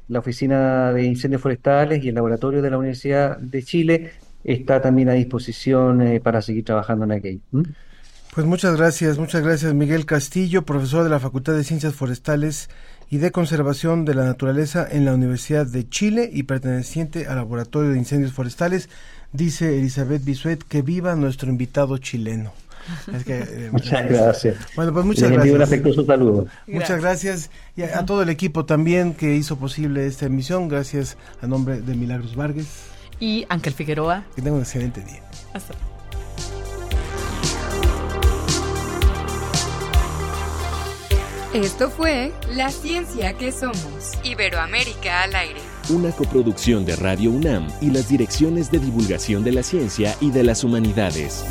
la 0.08 0.20
Oficina 0.20 0.92
de 0.92 1.04
Incendios 1.04 1.42
Forestales 1.42 2.04
y 2.04 2.10
el 2.10 2.16
Laboratorio 2.16 2.62
de 2.62 2.70
la 2.70 2.78
Universidad 2.78 3.38
de 3.38 3.64
Chile 3.64 4.12
está 4.44 4.82
también 4.82 5.10
a 5.10 5.14
disposición 5.14 6.02
eh, 6.02 6.20
para 6.20 6.42
seguir 6.42 6.66
trabajando 6.66 7.06
en 7.06 7.12
aquello. 7.12 7.40
Pues 8.34 8.46
muchas 8.46 8.78
gracias, 8.78 9.18
muchas 9.18 9.44
gracias 9.44 9.74
Miguel 9.74 10.06
Castillo, 10.06 10.64
profesor 10.64 11.04
de 11.04 11.10
la 11.10 11.20
Facultad 11.20 11.54
de 11.54 11.64
Ciencias 11.64 11.96
Forestales 11.96 12.70
y 13.10 13.18
de 13.18 13.32
Conservación 13.32 14.06
de 14.06 14.16
la 14.16 14.26
Naturaleza 14.26 14.88
en 14.90 15.04
la 15.04 15.14
Universidad 15.14 15.66
de 15.66 15.90
Chile 15.90 16.30
y 16.32 16.44
perteneciente 16.44 17.26
al 17.28 17.38
Laboratorio 17.38 17.90
de 17.90 17.98
Incendios 17.98 18.34
Forestales. 18.34 18.90
Dice 19.34 19.78
Elizabeth 19.78 20.24
Bisuet 20.24 20.64
que 20.64 20.82
viva 20.82 21.16
nuestro 21.16 21.50
invitado 21.50 21.98
chileno. 21.98 22.54
Eh, 23.28 23.70
muchas 23.72 24.10
gracias. 24.10 24.58
Bueno, 24.76 24.94
pues 24.94 25.06
muchas 25.06 25.32
gracias. 25.32 25.56
un 25.56 25.62
afectuoso 25.62 26.06
saludo. 26.06 26.48
Muchas 26.68 27.02
gracias 27.02 27.50
y 27.76 27.84
a, 27.84 28.06
todo 28.06 28.22
el 28.22 28.30
equipo 28.30 28.66
también 28.66 29.14
que 29.14 29.36
hizo 29.36 29.58
posible 29.58 30.06
esta 30.08 30.26
emisión. 30.26 30.68
Gracias 30.68 31.18
a 31.42 31.48
nombre 31.48 31.82
de 31.82 31.96
Milagros 31.96 32.36
Vargas. 32.36 32.68
Y 33.20 33.46
Ángel 33.50 33.74
Figueroa. 33.74 34.24
Que 34.36 34.42
tenga 34.42 34.56
un 34.56 34.62
excelente 34.62 35.02
día. 35.02 35.22
Hasta 35.54 35.74
Esto 41.54 41.90
fue 41.90 42.32
La 42.56 42.70
Ciencia 42.70 43.34
que 43.34 43.52
Somos. 43.52 44.14
Iberoamérica 44.24 45.24
al 45.24 45.34
aire. 45.34 45.60
Una 45.90 46.12
coproducción 46.12 46.86
de 46.86 46.96
Radio 46.96 47.32
UNAM 47.32 47.68
y 47.82 47.90
las 47.90 48.08
direcciones 48.08 48.70
de 48.70 48.78
divulgación 48.78 49.44
de 49.44 49.54
la 49.54 49.64
ciencia 49.64 50.16
y 50.22 50.30
de 50.30 50.44
las 50.44 50.64
humanidades. 50.64 51.44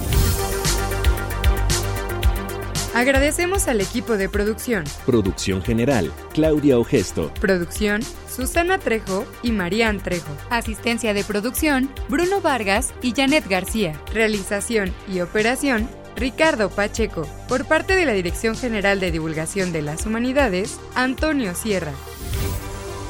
Agradecemos 2.98 3.68
al 3.68 3.80
equipo 3.80 4.16
de 4.16 4.28
producción. 4.28 4.82
Producción 5.06 5.62
general, 5.62 6.12
Claudia 6.34 6.80
Ogesto. 6.80 7.32
Producción, 7.40 8.02
Susana 8.28 8.78
Trejo 8.78 9.24
y 9.40 9.52
Marían 9.52 10.00
Trejo. 10.02 10.32
Asistencia 10.50 11.14
de 11.14 11.22
producción, 11.22 11.88
Bruno 12.08 12.40
Vargas 12.40 12.92
y 13.00 13.14
Janet 13.14 13.46
García. 13.48 13.94
Realización 14.12 14.92
y 15.06 15.20
operación, 15.20 15.88
Ricardo 16.16 16.70
Pacheco. 16.70 17.22
Por 17.46 17.66
parte 17.66 17.94
de 17.94 18.04
la 18.04 18.14
Dirección 18.14 18.56
General 18.56 18.98
de 18.98 19.12
Divulgación 19.12 19.70
de 19.70 19.82
las 19.82 20.04
Humanidades, 20.04 20.80
Antonio 20.96 21.54
Sierra. 21.54 21.92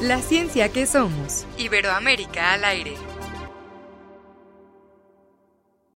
La 0.01 0.21
ciencia 0.21 0.69
que 0.69 0.85
somos. 0.85 1.47
Iberoamérica 1.57 2.53
al 2.53 2.63
aire. 2.63 2.93